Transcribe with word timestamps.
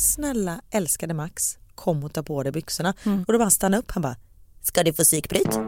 Snälla 0.00 0.60
älskade 0.70 1.14
Max, 1.14 1.58
kom 1.74 2.04
och 2.04 2.12
ta 2.12 2.22
på 2.22 2.42
dig 2.42 2.52
byxorna. 2.52 2.94
Och 3.26 3.32
då 3.32 3.38
bara 3.38 3.44
han 3.44 3.50
stanna 3.50 3.78
upp, 3.78 3.90
han 3.90 4.02
bara, 4.02 4.16
ska 4.62 4.82
du 4.82 4.92
få 4.92 5.02
psykbryt? 5.02 5.58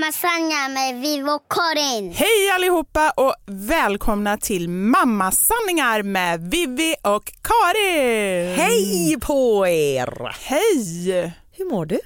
Mamma 0.00 0.12
Sanja 0.12 0.68
med 0.68 1.00
Vivo 1.00 1.38
Karin. 1.38 2.12
Hej 2.12 2.50
allihopa 2.54 3.10
och 3.16 3.34
välkomna 3.46 4.36
till 4.36 4.68
Mammasanningar 4.68 6.02
med 6.02 6.50
Vivi 6.50 6.94
och 7.02 7.32
Karin! 7.42 8.56
Hej 8.56 9.16
på 9.20 9.66
er! 9.66 10.36
Hej! 10.40 11.34
Hur 11.52 11.70
mår 11.70 11.86
du? 11.86 12.00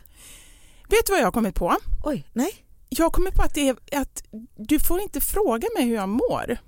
Vet 0.88 1.06
du 1.06 1.12
vad 1.12 1.20
jag 1.20 1.26
har 1.26 1.32
kommit 1.32 1.55
på? 1.55 1.76
Oj, 2.05 2.26
nej. 2.32 2.55
jag 2.88 3.12
kommer 3.12 3.31
på 3.31 3.43
att, 3.43 3.55
det 3.55 3.69
är, 3.69 3.76
att 4.00 4.23
du 4.56 4.81
får 4.81 5.00
inte 5.00 5.20
fråga 5.20 5.69
mig 5.76 5.85
hur 5.85 5.94
jag 5.94 6.08
mår. 6.08 6.58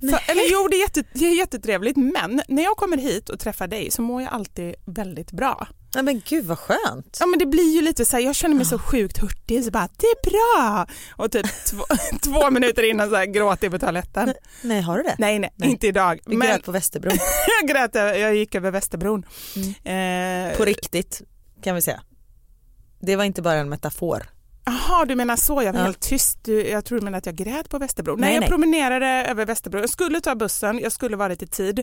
För, 0.00 0.30
eller 0.30 0.52
jo, 0.52 0.68
det 0.70 0.76
är, 0.76 0.80
jätte, 0.80 1.04
det 1.12 1.26
är 1.26 1.36
jättetrevligt 1.36 1.96
men 1.96 2.42
när 2.48 2.62
jag 2.62 2.76
kommer 2.76 2.96
hit 2.96 3.28
och 3.28 3.40
träffar 3.40 3.66
dig 3.66 3.90
så 3.90 4.02
mår 4.02 4.22
jag 4.22 4.32
alltid 4.32 4.74
väldigt 4.84 5.32
bra. 5.32 5.68
Nej 5.94 6.04
men 6.04 6.22
gud 6.28 6.44
vad 6.44 6.58
skönt. 6.58 7.16
Ja 7.20 7.26
men 7.26 7.38
det 7.38 7.46
blir 7.46 7.74
ju 7.74 7.82
lite 7.82 8.04
så 8.04 8.16
här, 8.16 8.24
jag 8.24 8.34
känner 8.34 8.54
mig 8.56 8.64
så 8.64 8.78
sjukt 8.78 9.18
hurtig 9.18 9.64
så 9.64 9.70
bara 9.70 9.88
det 9.96 10.06
är 10.06 10.30
bra 10.30 10.86
och 11.16 11.32
typ 11.32 11.46
två, 11.66 11.84
två 12.22 12.50
minuter 12.50 12.90
innan 12.90 13.10
så 13.10 13.16
här 13.16 13.26
gråter 13.26 13.64
jag 13.66 13.72
på 13.72 13.78
toaletten. 13.78 14.34
Nej 14.62 14.80
har 14.80 14.96
du 14.96 15.02
det? 15.02 15.14
Nej, 15.18 15.38
nej, 15.38 15.50
Nej. 15.56 15.70
inte 15.70 15.86
idag. 15.86 16.20
Vi 16.26 16.36
Men 16.36 16.48
grät 16.48 16.64
på 16.64 16.72
Västerbron. 16.72 17.18
jag 17.60 17.68
grät, 17.70 17.94
jag 17.94 18.36
gick 18.36 18.54
över 18.54 18.70
Västerbron. 18.70 19.26
Eh, 19.84 20.56
På 20.56 20.64
riktigt 20.64 21.22
kan 21.62 21.74
vi 21.74 21.82
säga. 21.82 22.02
Det 23.00 23.16
var 23.16 23.24
inte 23.24 23.42
bara 23.42 23.54
en 23.54 23.68
metafor. 23.68 24.26
Jaha, 24.68 25.04
du 25.04 25.14
menar 25.14 25.36
så. 25.36 25.62
Jag 25.62 25.72
var 25.72 25.80
Ja. 25.80 25.84
helt 25.84 26.00
tyst. 26.00 26.38
Du, 26.44 26.68
jag 26.68 26.84
tror 26.84 26.98
du 26.98 27.04
menar 27.04 27.18
att 27.18 27.26
jag 27.26 27.34
grät 27.34 27.68
på 27.68 27.78
Västerbro. 27.78 28.12
Nej, 28.16 28.20
Nej, 28.20 28.34
jag 28.34 28.40
nej. 28.40 28.48
promenerade 28.48 29.06
över 29.06 29.46
Västerbro. 29.46 29.80
Jag 29.80 29.90
skulle 29.90 30.20
ta 30.20 30.34
bussen, 30.34 30.78
jag 30.78 30.92
skulle 30.92 31.16
varit 31.16 31.42
i 31.42 31.46
tid. 31.46 31.78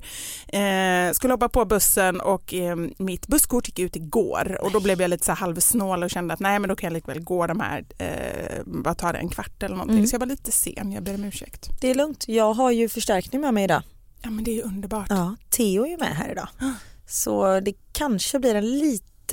Eh, 0.47 1.11
skulle 1.13 1.33
hoppa 1.33 1.49
på 1.49 1.65
bussen 1.65 2.21
och 2.21 2.53
eh, 2.53 2.75
mitt 2.97 3.27
busskort 3.27 3.67
gick 3.67 3.79
ut 3.79 3.95
igår 3.95 4.57
och 4.61 4.71
då 4.71 4.79
blev 4.79 5.01
jag 5.01 5.09
lite 5.09 5.25
så 5.25 5.31
halvsnål 5.31 6.03
och 6.03 6.09
kände 6.09 6.33
att 6.33 6.39
nej 6.39 6.59
men 6.59 6.67
då 6.69 6.75
kan 6.75 6.87
jag 6.87 6.93
likväl 6.93 7.19
gå 7.23 7.47
de 7.47 7.59
här, 7.59 7.85
eh, 7.97 8.61
vad 8.65 8.97
tar 8.97 9.13
det, 9.13 9.19
en 9.19 9.29
kvart 9.29 9.63
eller 9.63 9.75
någonting. 9.75 9.97
Mm. 9.97 10.07
Så 10.07 10.13
jag 10.15 10.19
var 10.19 10.27
lite 10.27 10.51
sen, 10.51 10.91
jag 10.91 11.03
ber 11.03 11.13
om 11.15 11.23
ursäkt. 11.23 11.69
Det 11.81 11.89
är 11.89 11.95
lugnt. 11.95 12.23
Jag 12.27 12.53
har 12.53 12.71
ju 12.71 12.89
förstärkning 12.89 13.41
med 13.41 13.53
mig 13.53 13.63
idag. 13.63 13.81
Ja 14.23 14.29
men 14.29 14.43
det 14.43 14.51
är 14.51 14.55
ju 14.55 14.61
underbart. 14.61 15.07
Ja, 15.09 15.35
Theo 15.49 15.85
är 15.85 15.89
ju 15.89 15.97
med 15.97 16.15
här 16.15 16.31
idag. 16.31 16.47
Så 17.07 17.59
det 17.59 17.73
kanske 17.93 18.39
blir 18.39 18.55
en 18.55 18.79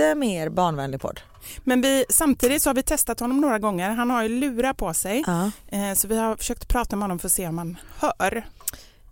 lite 0.01 0.15
mer 0.15 0.49
barnvänlig 0.49 1.01
podd. 1.01 1.21
Men 1.65 1.81
vi, 1.81 2.05
samtidigt 2.09 2.63
så 2.63 2.69
har 2.71 2.75
vi 2.75 2.83
testat 2.83 3.21
honom 3.21 3.41
några 3.41 3.59
gånger. 3.59 3.91
Han 3.91 4.11
har 4.11 4.23
ju 4.23 4.29
lurar 4.29 4.73
på 4.73 4.95
sig. 4.95 5.25
Ja. 5.27 5.51
Eh, 5.69 5.95
så 5.95 6.09
vi 6.09 6.17
har 6.17 6.37
försökt 6.37 6.69
prata 6.69 6.97
med 6.97 7.03
honom 7.03 7.19
för 7.19 7.29
att 7.29 7.33
se 7.33 7.49
om 7.49 7.59
han 7.59 7.79
hör. 7.99 8.47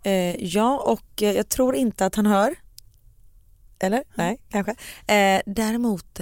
Eh, 0.03 0.35
ja, 0.35 0.77
och 0.79 1.23
eh, 1.23 1.31
jag 1.31 1.49
tror 1.49 1.75
inte 1.75 2.05
att 2.05 2.15
han 2.15 2.25
hör. 2.25 2.55
Eller? 3.79 4.03
Nej, 4.15 4.41
kanske. 4.51 4.75
Däremot, 5.45 6.19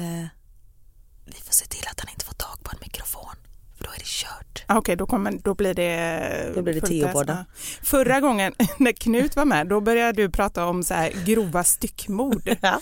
vi 1.26 1.42
får 1.46 1.54
se 1.54 1.66
till 1.66 1.88
att 1.92 2.00
han 2.00 2.10
inte 2.10 2.26
får 2.26 2.34
tag 2.34 2.64
på 2.64 2.72
en 2.72 2.78
mikrofon. 2.82 3.36
För 3.78 3.84
då 3.84 3.90
är 3.90 3.98
det 3.98 4.06
kört. 4.06 4.64
Ah, 4.68 4.78
Okej, 4.78 4.96
då, 4.96 5.06
kommer, 5.06 5.32
då 5.44 5.54
blir 5.54 5.74
det... 5.74 6.52
Då 6.56 6.62
blir 6.62 6.82
det. 6.82 7.34
Ja. 7.34 7.46
Förra 7.82 8.20
gången 8.20 8.54
när 8.78 8.92
Knut 8.92 9.36
var 9.36 9.46
med, 9.46 9.68
då 9.68 9.82
började 9.82 10.22
du 10.22 10.30
prata 10.30 10.66
om 10.66 10.84
så 10.84 10.94
här 10.94 11.12
grova 11.26 11.64
styckmord. 11.64 12.50
Ja. 12.62 12.82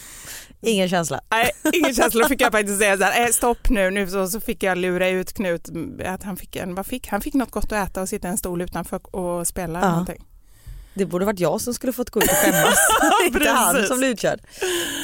Ingen 0.65 0.89
känsla. 0.89 1.21
Nej, 1.31 1.51
ingen 1.73 1.93
känsla. 1.95 2.21
Då 2.23 2.27
fick 2.29 2.41
jag 2.41 2.51
faktiskt 2.51 2.79
säga 2.79 2.97
så 2.97 3.03
här, 3.03 3.25
"Eh, 3.25 3.31
stopp 3.31 3.69
nu. 3.69 3.89
nu 3.91 4.07
så, 4.07 4.27
så 4.27 4.39
fick 4.39 4.63
jag 4.63 4.77
lura 4.77 5.09
ut 5.09 5.33
Knut 5.33 5.69
att 6.05 6.23
han 6.23 6.37
fick, 6.37 6.55
en, 6.55 6.75
vad 6.75 6.85
fick, 6.85 7.07
han 7.07 7.21
fick 7.21 7.33
något 7.33 7.51
gott 7.51 7.71
att 7.71 7.89
äta 7.89 8.01
och 8.01 8.09
sitta 8.09 8.27
i 8.27 8.31
en 8.31 8.37
stol 8.37 8.61
utanför 8.61 9.15
och 9.15 9.47
spela 9.47 9.79
Ja. 9.79 9.89
någonting. 9.89 10.23
Det 10.93 11.05
borde 11.05 11.25
varit 11.25 11.39
jag 11.39 11.61
som 11.61 11.73
skulle 11.73 11.93
fått 11.93 12.09
gå 12.09 12.19
ut 12.19 12.29
och 12.29 12.35
skämmas. 12.37 12.77
inte 13.27 13.49
han 13.49 13.87
som 13.87 13.97
blev 13.97 14.09
utkörd. 14.11 14.39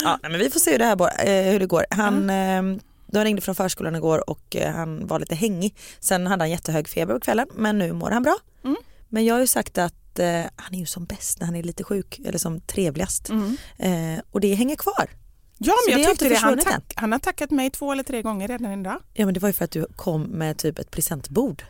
Ja, 0.03 0.19
men 0.21 0.39
vi 0.39 0.49
får 0.49 0.59
se 0.59 0.71
hur 0.71 0.79
det, 0.79 0.85
här, 0.85 0.95
går- 0.95 1.11
eh, 1.25 1.51
hur 1.51 1.59
det 1.59 1.65
går. 1.65 1.85
Han, 1.89 2.29
Mm. 2.29 2.73
eh, 2.75 2.81
de 3.07 3.23
ringde 3.23 3.41
från 3.41 3.55
förskolan 3.55 3.95
igår 3.95 4.29
och 4.29 4.55
eh, 4.55 4.71
han 4.73 5.07
var 5.07 5.19
lite 5.19 5.35
hängig. 5.35 5.75
Sen 5.99 6.27
hade 6.27 6.41
han 6.43 6.49
jättehög 6.49 6.87
feber 6.89 7.13
på 7.13 7.19
kvällen 7.19 7.47
men 7.55 7.77
nu 7.77 7.93
mår 7.93 8.11
han 8.11 8.23
bra. 8.23 8.37
Mm. 8.63 8.75
Men 9.09 9.25
jag 9.25 9.35
har 9.35 9.39
ju 9.41 9.47
sagt 9.47 9.77
att 9.77 10.19
eh, 10.19 10.41
han 10.55 10.73
är 10.75 10.79
ju 10.79 10.85
som 10.85 11.05
bäst 11.05 11.39
när 11.39 11.45
han 11.45 11.55
är 11.55 11.63
lite 11.63 11.83
sjuk 11.83 12.19
eller 12.25 12.37
som 12.39 12.59
trevligast. 12.61 13.29
Mm. 13.29 13.57
Eh, 13.79 14.21
och 14.31 14.41
det 14.41 14.53
hänger 14.55 14.75
kvar. 14.75 15.09
Ja, 15.63 15.73
Så 15.85 15.89
men 15.91 15.97
det 15.99 16.03
jag 16.03 16.11
tyckte 16.11 16.29
det. 16.29 16.35
Han, 16.35 16.57
tack, 16.59 16.93
han 16.95 17.11
har 17.11 17.19
tackat 17.19 17.51
mig 17.51 17.69
två 17.69 17.91
eller 17.91 18.03
tre 18.03 18.21
gånger 18.21 18.47
redan 18.47 18.79
idag. 18.81 18.99
Ja 19.13 19.25
men 19.25 19.33
det 19.33 19.39
var 19.39 19.49
ju 19.49 19.53
för 19.53 19.65
att 19.65 19.71
du 19.71 19.85
kom 19.95 20.21
med 20.23 20.57
typ 20.57 20.79
ett 20.79 20.91
presentbord. 20.91 21.63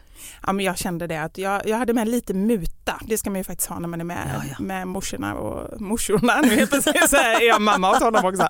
Ja, 0.45 0.53
men 0.53 0.65
jag 0.65 0.77
kände 0.77 1.07
det 1.07 1.17
att 1.23 1.37
jag, 1.37 1.67
jag 1.67 1.77
hade 1.77 1.93
med 1.93 2.07
lite 2.07 2.33
muta. 2.33 2.99
Det 3.07 3.17
ska 3.17 3.29
man 3.29 3.37
ju 3.39 3.43
faktiskt 3.43 3.69
ha 3.69 3.79
när 3.79 3.87
man 3.87 3.99
är 4.01 4.05
med, 4.05 4.31
Ja, 4.35 4.43
ja. 4.57 4.63
med 4.63 4.87
morsorna 4.87 5.33
och 5.35 5.81
morsorna. 5.81 6.41
Nu 6.41 6.55
helt 6.55 6.69
plötsligt 6.71 7.09
så 7.09 7.15
är 7.15 7.47
jag 7.47 7.61
mamma 7.61 7.91
åt 7.91 8.03
honom 8.03 8.25
också. 8.25 8.47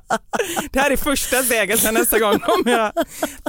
Det 0.71 0.79
här 0.79 0.91
är 0.91 0.97
första 0.97 1.43
steget, 1.43 1.79
sen 1.79 1.93
nästa 1.93 2.19
gång 2.19 2.39
kommer 2.39 2.71
jag 2.71 2.91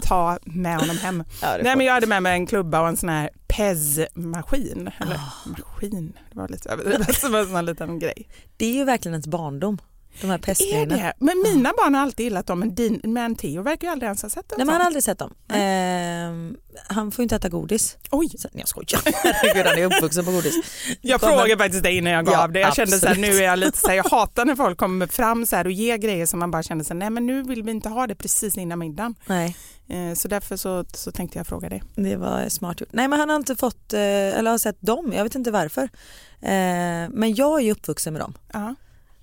ta 0.02 0.38
med 0.44 0.76
honom 0.78 0.96
hem. 0.98 1.24
Ja, 1.42 1.56
Nej, 1.62 1.76
men 1.76 1.86
jag 1.86 1.92
hade 1.94 2.06
med 2.06 2.22
mig 2.22 2.32
en 2.32 2.46
klubba 2.46 2.80
och 2.80 2.88
en 2.88 2.96
sån 2.96 3.08
här 3.08 3.30
Pez-maskin. 3.48 4.90
Eller 4.98 5.14
Ah. 5.14 5.48
maskin, 5.48 6.12
det 6.32 6.38
var 6.38 6.48
lite 6.48 6.68
överdrivet. 6.70 7.06
Det 7.22 7.28
var 7.28 7.38
en 7.40 7.46
sån 7.46 7.54
här 7.56 7.62
liten 7.62 7.98
grej. 7.98 8.28
Det 8.56 8.66
är 8.66 8.72
ju 8.72 8.84
verkligen 8.84 9.14
ens 9.14 9.26
barndom. 9.26 9.78
De 10.20 10.26
här 10.26 10.34
Är 10.34 10.38
pestgrejerna. 10.38 10.96
det? 10.96 11.12
Men 11.18 11.42
mina 11.44 11.72
barn 11.76 11.94
har 11.94 12.02
alltid 12.02 12.24
gillat 12.24 12.46
dem, 12.46 12.58
men, 12.58 12.74
din, 12.74 13.00
men 13.04 13.36
Theo 13.36 13.62
verkar 13.62 13.86
ju 13.88 13.92
aldrig 13.92 14.06
ens 14.06 14.22
ha 14.22 14.28
sett 14.30 14.48
dem. 14.48 14.54
Nej 14.58 14.66
men 14.66 14.72
han 14.72 14.80
har 14.80 14.86
aldrig 14.86 15.04
sett 15.04 15.18
dem. 15.18 15.34
Eh, 15.48 16.58
han 16.94 17.12
får 17.12 17.22
ju 17.22 17.24
inte 17.24 17.36
äta 17.36 17.48
godis. 17.48 17.96
Oj, 18.10 18.28
Så, 18.38 18.48
nej, 18.52 18.60
jag 18.60 18.68
skojar. 18.68 19.00
Herregud 19.24 19.66
han 19.66 19.78
är 19.78 19.84
uppvuxen 19.96 20.24
på 20.24 20.30
godis. 20.30 20.54
Jag 21.00 21.20
Kommer- 21.20 21.32
frågade 21.36 21.58
faktiskt 21.64 21.82
dig 21.82 21.96
innan 21.96 22.12
jag 22.12 22.24
gav 22.26 22.34
Ja, 22.34 22.46
det. 22.46 22.60
Jag 22.60 22.74
kände 22.76 22.98
så 22.98 23.06
här, 23.06 23.14
nu 23.16 23.26
är 23.36 23.42
jag 23.42 23.58
lite 23.58 23.78
så 23.78 23.88
här, 23.88 23.94
jag 23.94 24.04
hatar 24.04 24.44
när 24.44 24.56
folk 24.56 24.78
kommer 24.78 25.06
fram 25.06 25.46
så 25.46 25.56
här 25.56 25.64
och 25.64 25.72
ger 25.72 25.96
grejer 25.96 26.26
som 26.26 26.38
man 26.38 26.50
bara 26.50 26.62
känner 26.62 26.84
så 26.84 26.88
här, 26.94 26.98
nej 26.98 27.10
men 27.10 27.26
nu 27.26 27.42
vill 27.42 27.62
vi 27.62 27.70
inte 27.70 27.88
ha 27.88 28.06
det 28.06 28.14
precis 28.14 28.58
innan 28.58 28.78
middagen. 28.78 29.14
Nej, 29.26 29.56
Eh, 29.88 30.14
Så 30.14 30.28
därför 30.28 30.56
så, 30.56 30.84
så 30.94 31.12
tänkte 31.12 31.38
jag 31.38 31.46
fråga 31.46 31.68
dig. 31.68 31.82
det 31.94 32.16
var 32.16 32.48
smart 32.48 32.80
gjort. 32.80 32.88
Nej 32.92 33.08
men 33.08 33.20
han 33.20 33.28
har 33.28 33.36
inte 33.36 33.56
fått, 33.56 33.92
eh, 33.92 34.00
eller 34.00 34.50
har 34.50 34.58
sett 34.58 34.76
dem, 34.80 35.12
jag 35.16 35.24
vet 35.24 35.34
inte 35.34 35.50
varför. 35.50 35.82
Eh, 36.40 37.08
men 37.10 37.34
jag 37.34 37.58
är 37.60 37.64
ju 37.64 37.72
uppvuxen 37.72 38.12
med 38.12 38.22
dem. 38.22 38.34
Ja. 38.52 38.74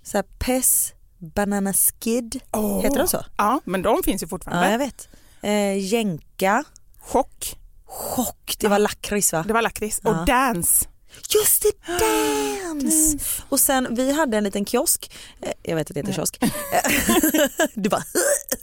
Så 0.03 0.17
här, 0.17 0.23
Pess, 0.39 0.93
Banana 1.17 1.73
Skid, 1.73 2.39
Åh. 2.51 2.81
heter 2.81 2.97
de 2.99 3.07
så? 3.07 3.25
Ja, 3.37 3.61
men 3.65 3.81
de 3.81 4.03
finns 4.03 4.23
ju 4.23 4.27
fortfarande. 4.27 4.65
Ja 4.65 4.71
jag 4.71 4.79
vet. 4.79 5.09
Eh, 5.41 5.77
Jänka, 5.93 6.63
Chock, 6.99 7.55
Chock, 7.85 8.55
det 8.59 8.67
var 8.67 8.79
lakrits 8.79 9.33
va? 9.33 9.43
det 9.47 9.53
var 9.53 9.61
lakrits. 9.61 9.99
Ja. 10.03 10.09
Och 10.09 10.25
dance. 10.25 10.85
Just 11.29 11.61
det, 11.63 11.71
Dance! 11.99 13.17
Och 13.49 13.59
sen 13.59 13.87
vi 13.95 14.11
hade 14.11 14.37
en 14.37 14.43
liten 14.43 14.65
kiosk, 14.65 15.11
eh, 15.41 15.51
jag 15.63 15.75
vet 15.75 15.89
att 15.89 15.93
det 15.93 15.99
heter 15.99 16.13
kiosk, 16.13 16.39
du 17.73 17.89
bara 17.89 18.03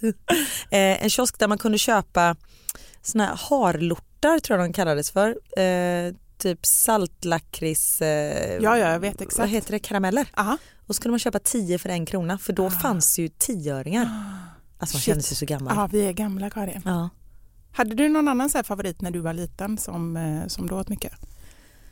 eh, 0.70 1.02
en 1.04 1.10
kiosk 1.10 1.38
där 1.38 1.48
man 1.48 1.58
kunde 1.58 1.78
köpa 1.78 2.36
såna 3.02 3.26
här 3.26 3.36
harlortar 3.36 4.38
tror 4.38 4.58
jag 4.58 4.68
de 4.68 4.72
kallades 4.72 5.10
för, 5.10 5.28
eh, 5.60 6.14
typ 6.38 6.66
saltlakrits, 6.66 8.02
eh, 8.02 8.52
Ja, 8.54 8.78
ja, 8.78 8.92
jag 8.92 9.00
vet 9.00 9.14
vad 9.14 9.22
exakt. 9.26 9.48
heter 9.50 9.72
det, 9.72 9.78
karameller. 9.78 10.28
Aha. 10.36 10.58
Och 10.86 10.96
så 10.96 11.02
kunde 11.02 11.12
man 11.12 11.18
köpa 11.18 11.38
10 11.38 11.78
för 11.78 11.88
en 11.88 12.06
krona 12.06 12.38
för 12.38 12.52
då 12.52 12.70
fanns 12.70 13.18
ju 13.18 13.28
tioöringar. 13.28 14.08
Alltså 14.78 14.96
man 14.96 15.00
Shit. 15.00 15.04
kände 15.06 15.22
sig 15.22 15.36
så 15.36 15.46
gammal. 15.46 15.72
Ja, 15.76 15.88
vi 15.92 16.06
är 16.06 16.12
gamla 16.12 16.50
Karin. 16.50 16.82
Ja. 16.84 17.08
Hade 17.72 17.94
du 17.94 18.08
någon 18.08 18.28
annan 18.28 18.50
så 18.50 18.62
favorit 18.62 19.00
när 19.00 19.10
du 19.10 19.20
var 19.20 19.32
liten 19.32 19.78
som, 19.78 20.16
eh, 20.16 20.46
som 20.46 20.66
du 20.66 20.74
åt 20.74 20.88
mycket? 20.88 21.12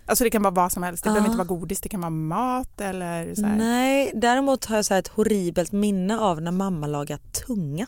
Alltså 0.07 0.25
det 0.25 0.31
kan 0.31 0.43
vara 0.43 0.55
vad 0.55 0.73
som 0.73 0.83
helst, 0.83 1.05
det 1.05 1.09
behöver 1.11 1.27
Ja. 1.27 1.33
inte 1.33 1.39
vara 1.45 1.59
godis, 1.61 1.81
det 1.81 1.89
kan 1.89 2.01
vara 2.01 2.11
mat 2.11 2.81
eller 2.81 3.35
så 3.35 3.47
här. 3.47 3.57
Nej, 3.57 4.13
däremot 4.15 4.65
har 4.65 4.77
jag 4.77 4.85
så 4.85 4.95
ett 4.95 5.09
horribelt 5.09 5.73
minne 5.73 6.19
av 6.19 6.43
när 6.43 6.51
mamma 6.53 6.87
lagade 6.87 7.23
tunga. 7.47 7.87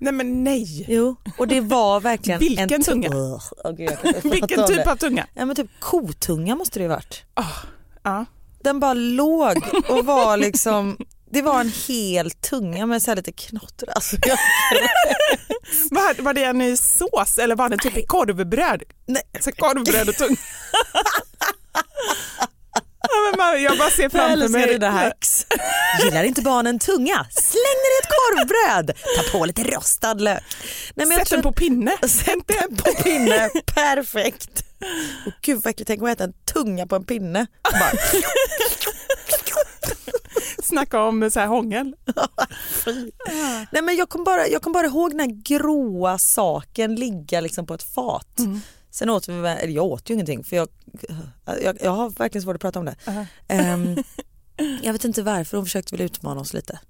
Nej 0.00 0.12
men 0.12 0.44
nej! 0.44 0.84
Jo, 0.88 1.16
och 1.38 1.48
det 1.48 1.60
var 1.60 2.00
verkligen 2.00 2.40
Vilken 2.40 2.72
en 2.72 2.80
tu- 2.80 2.84
tunga? 2.84 3.08
Ugh, 3.08 3.42
åh 3.64 3.72
gud, 3.72 3.98
Vilken 4.32 4.66
typ 4.66 4.86
av 4.86 4.96
tunga? 4.96 5.26
Ja 5.34 5.44
men 5.44 5.56
typ 5.56 5.70
kotunga 5.80 6.56
måste 6.56 6.78
det 6.78 6.82
ju 6.82 6.88
varit. 6.88 7.22
Ja. 8.02 8.24
Den 8.62 8.80
bara 8.80 8.94
låg 8.94 9.56
och 9.88 10.04
var 10.06 10.36
liksom, 10.36 10.96
det 11.30 11.42
var 11.42 11.60
en 11.60 11.72
hel 11.88 12.30
tunga 12.30 12.86
med 12.86 13.02
så 13.02 13.10
här 13.10 13.16
lite 13.16 13.32
knotter. 13.32 13.88
Alltså, 13.94 14.16
jag, 14.26 14.38
Var, 15.90 16.22
var 16.22 16.34
det 16.34 16.44
en 16.44 16.60
i 16.62 16.76
sås 16.76 17.38
eller 17.38 17.56
var 17.56 17.68
det 17.68 17.76
typ 17.76 17.96
i 17.96 18.02
korvbröd? 18.06 18.82
nej, 19.06 19.22
Så 19.40 19.52
korvbröd 19.52 20.08
och 20.08 20.14
tunga. 20.14 20.36
ja, 23.00 23.36
man, 23.36 23.62
jag 23.62 23.78
bara 23.78 23.90
ser 23.90 24.02
jag 24.02 24.12
framför 24.12 24.48
mig. 24.48 24.66
dina 24.66 24.90
hacks. 24.90 25.46
Gillar 26.04 26.24
inte 26.24 26.42
barnen 26.42 26.78
tunga? 26.78 27.26
Släng 27.30 27.78
den 27.84 27.92
i 27.92 27.98
ett 28.02 28.08
korvbröd. 28.08 28.96
Ta 29.16 29.38
på 29.38 29.44
lite 29.44 29.62
rostad 29.64 30.14
lök. 30.14 30.42
Nej, 30.94 31.06
men 31.06 31.10
jag 31.10 31.18
Sätt 31.18 31.28
tror 31.28 31.36
den 31.36 31.42
på 31.42 31.52
pinne. 31.52 31.96
Sätt 32.08 32.46
den 32.46 32.76
på 32.76 33.02
pinne, 33.02 33.50
perfekt. 33.74 34.64
Och 35.26 35.32
gud 35.40 35.60
vad 35.64 35.70
äckligt, 35.70 35.88
tänk 35.88 36.02
att 36.02 36.08
äta 36.08 36.24
en 36.24 36.32
tunga 36.54 36.86
på 36.86 36.96
en 36.96 37.04
pinne. 37.04 37.46
Bara, 37.62 37.90
Snacka 40.62 41.02
om 41.02 41.30
så 41.30 41.40
här 41.40 41.46
hångel. 41.46 41.94
Nej, 43.70 43.82
men 43.82 43.96
jag 43.96 44.08
kom 44.08 44.24
bara, 44.24 44.48
jag 44.48 44.62
kom 44.62 44.72
bara 44.72 44.86
ihåg 44.86 45.10
den 45.10 45.20
här 45.20 45.42
gråa 45.44 46.18
saken 46.18 46.94
ligga 46.94 47.40
liksom 47.40 47.66
på 47.66 47.74
ett 47.74 47.82
fat. 47.82 48.38
Sen 48.90 49.10
åt 49.10 49.28
vi, 49.28 49.32
eller 49.32 49.68
jag 49.68 49.84
åt 49.84 50.10
ju 50.10 50.14
ingenting 50.14 50.44
för 50.44 50.56
jag, 50.56 50.68
jag, 51.62 51.78
jag 51.80 51.90
har 51.90 52.10
verkligen 52.10 52.42
svårt 52.42 52.54
att 52.54 52.60
prata 52.60 52.78
om 52.78 52.84
det. 52.84 52.96
Ehm, 53.48 53.96
jag 54.82 54.92
vet 54.92 55.04
inte 55.04 55.22
varför, 55.22 55.56
hon 55.56 55.66
försökte 55.66 55.96
väl 55.96 56.06
utmana 56.06 56.40
oss 56.40 56.52
lite. 56.52 56.80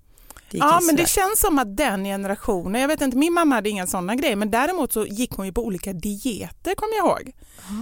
Ja 0.52 0.80
men 0.87 0.97
det 0.97 1.09
känns 1.09 1.40
som 1.40 1.59
att 1.59 1.76
den 1.76 2.04
generationen, 2.04 2.80
jag 2.80 2.88
vet 2.88 3.00
inte 3.00 3.16
min 3.16 3.33
mamma 3.33 3.54
hade 3.54 3.69
inga 3.69 3.87
sådana 3.87 4.14
grejer 4.14 4.37
men 4.37 4.50
däremot 4.50 4.92
så 4.92 5.07
gick 5.07 5.33
hon 5.33 5.47
ju 5.47 5.52
på 5.52 5.64
olika 5.64 5.92
dieter 5.92 6.75
kommer 6.75 6.97
jag 6.97 7.07
ihåg. 7.07 7.33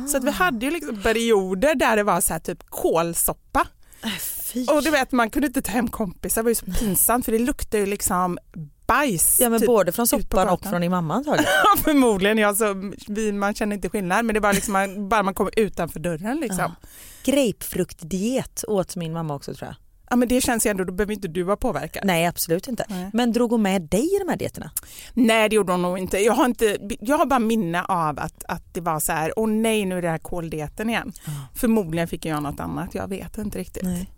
Så 0.08 0.16
att 0.16 0.24
vi 0.24 0.30
hade 0.30 0.66
ju 0.66 0.72
liksom 0.72 1.02
perioder 1.02 1.74
där 1.74 1.96
det 1.96 2.02
var 2.02 2.20
så 2.20 2.32
här 2.32 2.40
typ 2.40 2.70
kålsoppa 2.70 3.66
Äh, 4.02 4.74
och 4.74 4.82
du 4.82 4.90
vet 4.90 5.12
man 5.12 5.30
kunde 5.30 5.46
inte 5.46 5.62
ta 5.62 5.72
hem 5.72 5.88
kompisar, 5.88 6.42
det 6.42 6.44
var 6.44 6.50
ju 6.50 6.54
så 6.54 6.66
pinsamt 6.66 7.24
för 7.24 7.32
det 7.32 7.38
luktade 7.38 7.78
ju 7.78 7.86
liksom 7.86 8.38
bajs. 8.88 9.40
Ja 9.40 9.48
men 9.48 9.60
typ, 9.60 9.66
både 9.66 9.92
från 9.92 10.06
soppan 10.06 10.48
och 10.48 10.64
från 10.66 10.80
din 10.80 10.90
mamma 10.90 11.14
antagligen. 11.14 11.52
Förmodligen. 11.84 12.38
Ja, 12.38 12.54
så 12.54 12.92
vi, 13.08 13.32
man 13.32 13.54
känner 13.54 13.76
inte 13.76 13.88
skillnad 13.88 14.24
men 14.24 14.34
det 14.34 14.38
är 14.38 14.40
bara, 14.40 14.52
liksom, 14.52 14.72
man, 14.72 15.08
bara 15.08 15.22
man 15.22 15.34
kommer 15.34 15.58
utanför 15.58 16.00
dörren. 16.00 16.40
Liksom. 16.40 16.58
Ja. 16.58 16.88
Grapefruktdiet 17.32 18.64
åt 18.68 18.96
min 18.96 19.12
mamma 19.12 19.34
också 19.34 19.54
tror 19.54 19.68
jag. 19.68 19.76
Ja, 20.10 20.16
men 20.16 20.28
det 20.28 20.40
känns 20.40 20.66
ju 20.66 20.70
ändå, 20.70 20.84
då 20.84 20.92
behöver 20.92 21.14
inte 21.14 21.28
du 21.28 21.42
vara 21.42 21.56
påverkad. 21.56 22.02
Nej 22.06 22.26
absolut 22.26 22.68
inte. 22.68 22.84
Nej. 22.88 23.10
Men 23.12 23.32
drog 23.32 23.50
hon 23.50 23.62
med 23.62 23.82
dig 23.82 24.16
i 24.16 24.18
de 24.18 24.28
här 24.28 24.36
dieterna? 24.36 24.70
Nej 25.14 25.48
det 25.48 25.56
gjorde 25.56 25.72
hon 25.72 25.82
nog 25.82 25.98
inte. 25.98 26.18
Jag 26.18 26.32
har, 26.32 26.44
inte, 26.44 26.78
jag 27.00 27.18
har 27.18 27.26
bara 27.26 27.38
minne 27.38 27.82
av 27.82 28.18
att, 28.18 28.44
att 28.44 28.74
det 28.74 28.80
var 28.80 29.00
så 29.00 29.12
här, 29.12 29.32
åh 29.36 29.48
nej 29.48 29.84
nu 29.84 29.98
är 29.98 30.02
det 30.02 30.08
här 30.08 30.18
koldieten 30.18 30.90
igen. 30.90 31.12
Förmodligen 31.54 32.08
fick 32.08 32.24
jag 32.24 32.42
något 32.42 32.60
annat, 32.60 32.94
jag 32.94 33.08
vet 33.08 33.38
inte 33.38 33.58
riktigt. 33.58 33.82
Nej. 33.82 34.10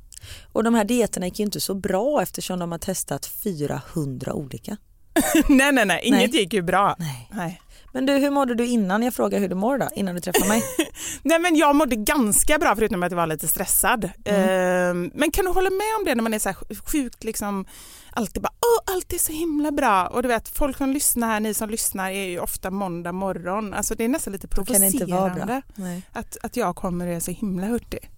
Och 0.53 0.65
de 0.65 0.75
här 0.75 0.85
dieterna 0.85 1.27
gick 1.27 1.39
ju 1.39 1.45
inte 1.45 1.61
så 1.61 1.75
bra 1.75 2.23
eftersom 2.23 2.59
de 2.59 2.73
har 2.73 2.79
testat 2.79 3.27
400 3.27 4.33
olika. 4.33 4.77
nej 5.49 5.73
nej 5.73 5.87
nej, 5.87 6.01
inget 6.05 6.33
Nej. 6.33 6.41
gick 6.41 6.53
ju 6.53 6.63
bra. 6.63 6.97
Nej. 6.99 7.29
Nej. 7.33 7.61
Men 7.93 8.07
du, 8.07 8.13
hur 8.13 8.31
mådde 8.31 8.55
du 8.55 8.67
innan 8.67 9.03
jag 9.03 9.15
frågar 9.15 9.39
hur 9.39 9.49
du 9.49 9.55
mår 9.55 9.79
då? 9.79 9.89
Innan 9.95 10.15
du 10.15 10.21
träffade 10.21 10.49
mig? 10.49 10.63
nej 11.23 11.39
men 11.39 11.57
jag 11.57 11.77
mådde 11.77 11.97
ganska 11.97 12.59
bra 12.59 12.77
förutom 12.77 13.03
att 13.03 13.13
jag 13.13 13.17
var 13.17 13.27
lite 13.27 13.49
stressad. 13.49 14.11
Mm. 14.25 14.49
Ehm, 14.49 15.11
men 15.15 15.31
kan 15.31 15.45
du 15.45 15.51
hålla 15.51 15.71
med 15.71 15.97
om 15.99 16.05
det 16.05 16.15
när 16.15 16.23
man 16.23 16.35
är 16.35 16.39
så 16.39 16.55
sjukt 16.85 17.25
liksom 17.25 17.67
alltid 18.11 18.43
bara 18.43 18.53
åh 18.53 18.95
allt 18.95 19.13
är 19.13 19.19
så 19.19 19.33
himla 19.33 19.71
bra 19.71 20.07
och 20.07 20.23
du 20.23 20.29
vet 20.29 20.49
folk 20.49 20.77
som 20.77 20.93
lyssnar 20.93 21.29
här, 21.29 21.41
ni 21.41 21.55
som 21.55 21.71
lyssnar 21.71 22.11
är 22.11 22.25
ju 22.25 22.41
ofta 22.41 22.71
måndag 22.71 23.13
morgon. 23.13 23.75
Alltså 23.75 23.95
det 23.95 24.05
är 24.05 24.09
nästan 24.09 24.33
lite 24.33 24.47
Då 24.47 24.65
kan 24.65 24.81
det 24.81 24.87
inte 24.87 25.05
vara 25.05 25.35
bra. 25.35 25.47
provocerande 25.47 26.03
att, 26.13 26.37
att 26.43 26.57
jag 26.57 26.77
kommer 26.77 27.07
och 27.07 27.13
är 27.13 27.21
så 27.21 27.31
himla 27.31 27.67
hurtig. 27.67 28.11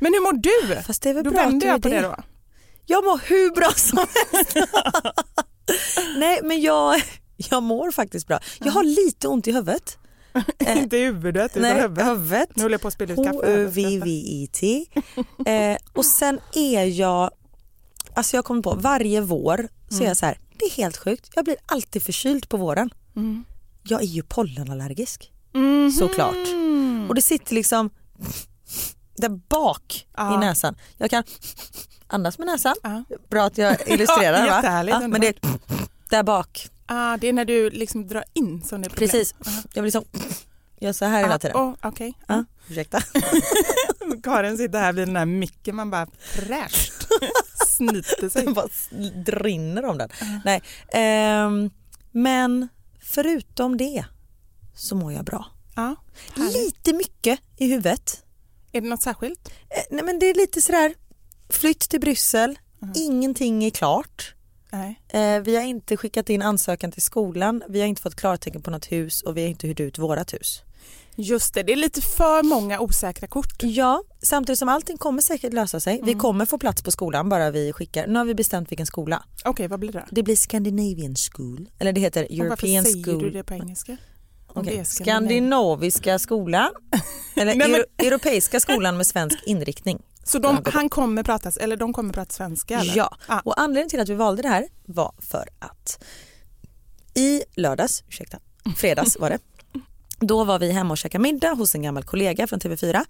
Men 0.00 0.12
hur 0.14 0.20
mår 0.20 0.32
du? 0.32 0.82
Fast 0.82 1.02
det 1.02 1.10
är 1.10 1.14
väl 1.14 1.24
Då 1.24 1.30
bra 1.30 1.40
är 1.40 1.66
jag 1.66 1.82
på 1.82 1.88
det 1.88 1.94
det. 1.96 2.02
då. 2.02 2.16
Jag 2.86 3.04
mår 3.04 3.20
hur 3.28 3.50
bra 3.50 3.70
som 3.76 3.98
helst. 3.98 4.56
Nej 6.18 6.40
men 6.42 6.60
jag, 6.60 7.02
jag 7.36 7.62
mår 7.62 7.90
faktiskt 7.90 8.26
bra. 8.26 8.38
Jag 8.60 8.72
har 8.72 8.84
lite 8.84 9.28
ont 9.28 9.48
i 9.48 9.52
huvudet. 9.52 9.98
Eh, 10.58 10.78
Inte 10.82 10.96
i 10.96 11.04
huvudet 11.04 11.50
utan 11.56 11.62
Nej, 11.62 11.80
huvudet. 11.82 12.06
huvudet. 12.06 12.48
Nu 12.56 12.62
håller 12.62 12.74
jag 12.74 12.80
på 12.80 12.88
att 12.88 12.94
spilla 12.94 13.12
ut 13.12 13.16
kaffe. 13.24 13.36
H-U-V-V-I-T. 13.36 14.86
Eh, 15.46 15.76
och 15.92 16.04
sen 16.04 16.40
är 16.54 16.84
jag, 16.84 17.30
alltså 18.14 18.36
jag 18.36 18.44
kommer 18.44 18.62
på 18.62 18.74
varje 18.74 19.20
vår 19.20 19.68
så 19.88 19.94
Mm. 19.94 20.04
är 20.04 20.08
jag 20.10 20.16
så 20.16 20.26
här, 20.26 20.38
det 20.58 20.64
är 20.64 20.70
helt 20.70 20.96
sjukt, 20.96 21.30
jag 21.34 21.44
blir 21.44 21.56
alltid 21.66 22.02
förkyld 22.02 22.48
på 22.48 22.56
våren. 22.56 22.90
Mm. 23.16 23.44
Jag 23.82 24.02
är 24.02 24.06
ju 24.06 24.22
pollenallergisk 24.22 25.32
Mhm. 25.54 25.90
såklart. 25.92 26.48
Och 27.08 27.14
det 27.14 27.22
sitter 27.22 27.54
liksom 27.54 27.90
där 29.16 29.28
bak 29.28 30.06
Ja. 30.16 30.34
i 30.34 30.38
näsan. 30.46 30.76
Jag 30.96 31.10
kan 31.10 31.24
andas 32.06 32.38
med 32.38 32.46
näsan, 32.46 32.74
Ja. 32.82 33.04
bra 33.30 33.44
att 33.44 33.58
jag 33.58 33.76
illustrerar 33.88 34.40
va? 34.40 34.56
Jättehärligt, 34.56 34.96
Ja, 35.00 35.08
men 35.08 35.20
det 35.20 35.28
är 35.28 35.34
där 36.10 36.22
bak, 36.22 36.68
Ah, 36.88 37.16
det 37.16 37.28
är 37.28 37.32
när 37.32 37.44
du 37.44 37.70
liksom 37.70 38.06
drar 38.08 38.24
in 38.32 38.62
som 38.64 38.80
det 38.80 38.86
är 38.86 38.88
problem. 38.90 39.08
precis. 39.08 39.34
Jag 39.72 39.82
vill 39.82 39.84
liksom 39.84 40.04
göra 40.80 40.92
så 40.92 41.04
här 41.04 41.20
hela 41.20 41.38
tiden. 41.38 41.56
Ah, 41.56 41.62
oh, 41.68 41.74
Okej. 41.82 42.14
Ja, 42.28 42.44
ursäkta. 42.68 43.00
Karin 44.22 44.56
sitter 44.56 44.78
här 44.80 44.92
vid 44.92 45.08
den 45.08 45.16
här 45.16 45.26
micken, 45.26 45.76
man 45.76 45.90
bara 45.90 46.06
fräscht 46.20 46.92
snyter 47.66 48.28
sig. 48.28 48.44
Det 48.46 48.52
bara 48.52 48.68
drinner 49.24 49.84
om 49.84 49.98
den. 49.98 50.08
Nej, 50.44 50.62
ehm, 50.92 51.70
men 52.12 52.68
förutom 53.00 53.76
det 53.76 54.04
så 54.74 54.94
mår 54.96 55.12
jag 55.12 55.24
bra. 55.24 55.46
Ja, 55.76 55.94
härligt. 56.36 56.54
Lite 56.56 56.92
mycket 56.92 57.40
i 57.56 57.68
huvudet. 57.68 58.22
Är 58.76 58.80
det 58.80 58.88
något 58.88 59.02
särskilt? 59.02 59.48
Eh, 59.48 59.82
nej, 59.90 60.04
men 60.04 60.18
det 60.18 60.26
är 60.26 60.34
lite 60.34 60.60
sådär 60.60 60.94
flytt 61.50 61.80
till 61.80 62.00
Bryssel, 62.00 62.58
ingenting 62.94 63.64
är 63.64 63.70
klart. 63.70 64.34
Eh, 65.08 65.40
vi 65.40 65.56
har 65.56 65.62
inte 65.62 65.96
skickat 65.96 66.30
in 66.30 66.42
ansökan 66.42 66.92
till 66.92 67.02
skolan, 67.02 67.62
vi 67.68 67.80
har 67.80 67.86
inte 67.86 68.02
fått 68.02 68.14
klartecken 68.14 68.62
på 68.62 68.70
något 68.70 68.92
hus 68.92 69.22
och 69.22 69.36
vi 69.36 69.42
har 69.42 69.48
inte 69.48 69.66
hyrt 69.66 69.80
ut 69.80 69.98
vårat 69.98 70.34
hus. 70.34 70.62
Just 71.18 71.54
det, 71.54 71.62
det 71.62 71.72
är 71.72 71.76
lite 71.76 72.00
för 72.00 72.42
många 72.42 72.80
osäkra 72.80 73.28
kort. 73.28 73.62
Ja, 73.62 74.02
samtidigt 74.22 74.58
som 74.58 74.68
allting 74.68 74.96
kommer 74.96 75.22
säkert 75.22 75.52
lösa 75.52 75.80
sig. 75.80 76.00
Vi 76.04 76.14
kommer 76.14 76.46
få 76.46 76.58
plats 76.58 76.82
på 76.82 76.90
skolan 76.90 77.28
bara 77.28 77.50
vi 77.50 77.72
skickar. 77.72 78.06
Nu 78.06 78.18
har 78.18 78.24
vi 78.24 78.34
bestämt 78.34 78.70
vilken 78.70 78.86
skola. 78.86 79.24
Okej, 79.44 79.68
vad 79.68 79.80
blir 79.80 79.92
det? 79.92 80.04
Det 80.10 80.22
blir 80.22 80.36
Scandinavian 80.36 81.14
School, 81.16 81.68
eller 81.78 81.92
det 81.92 82.00
heter 82.00 82.22
Och 82.22 82.28
varför 82.30 82.66
European 82.66 82.84
säger 82.84 83.04
School. 83.04 83.22
du 83.22 83.30
det 83.30 83.44
på 83.44 83.54
engelska? 83.54 83.96
Skandinavien. 84.64 84.84
Skandinaviska 84.84 86.18
skolan, 86.18 86.70
eller 87.36 87.54
Nej, 87.54 87.56
men- 87.68 87.70
Euro- 87.80 87.84
Europeiska 88.06 88.60
skolan 88.60 88.96
med 88.96 89.06
svensk 89.06 89.38
inriktning. 89.46 90.02
Så 90.24 90.38
de, 90.38 90.62
han 90.64 90.88
kommer 90.88 91.22
prata, 91.22 91.50
eller 91.60 91.76
de 91.76 91.92
kommer 91.92 92.12
prata 92.12 92.32
svenska? 92.32 92.80
Eller? 92.80 92.96
Ja, 92.96 93.16
Ah. 93.26 93.40
och 93.44 93.60
anledningen 93.60 93.88
till 93.90 94.00
att 94.00 94.08
vi 94.08 94.14
valde 94.14 94.42
det 94.42 94.48
här 94.48 94.68
var 94.86 95.14
för 95.18 95.48
att 95.58 96.04
i 97.14 97.42
lördags, 97.54 98.04
ursäkta, 98.08 98.38
fredags 98.76 99.16
var 99.18 99.30
det, 99.30 99.38
då 100.20 100.44
var 100.44 100.58
vi 100.58 100.72
hemma 100.72 100.90
och 100.90 100.98
käkade 100.98 101.22
middag 101.22 101.50
hos 101.54 101.74
en 101.74 101.82
gammal 101.82 102.04
kollega 102.04 102.46
från 102.46 102.60
TV4 102.60 103.04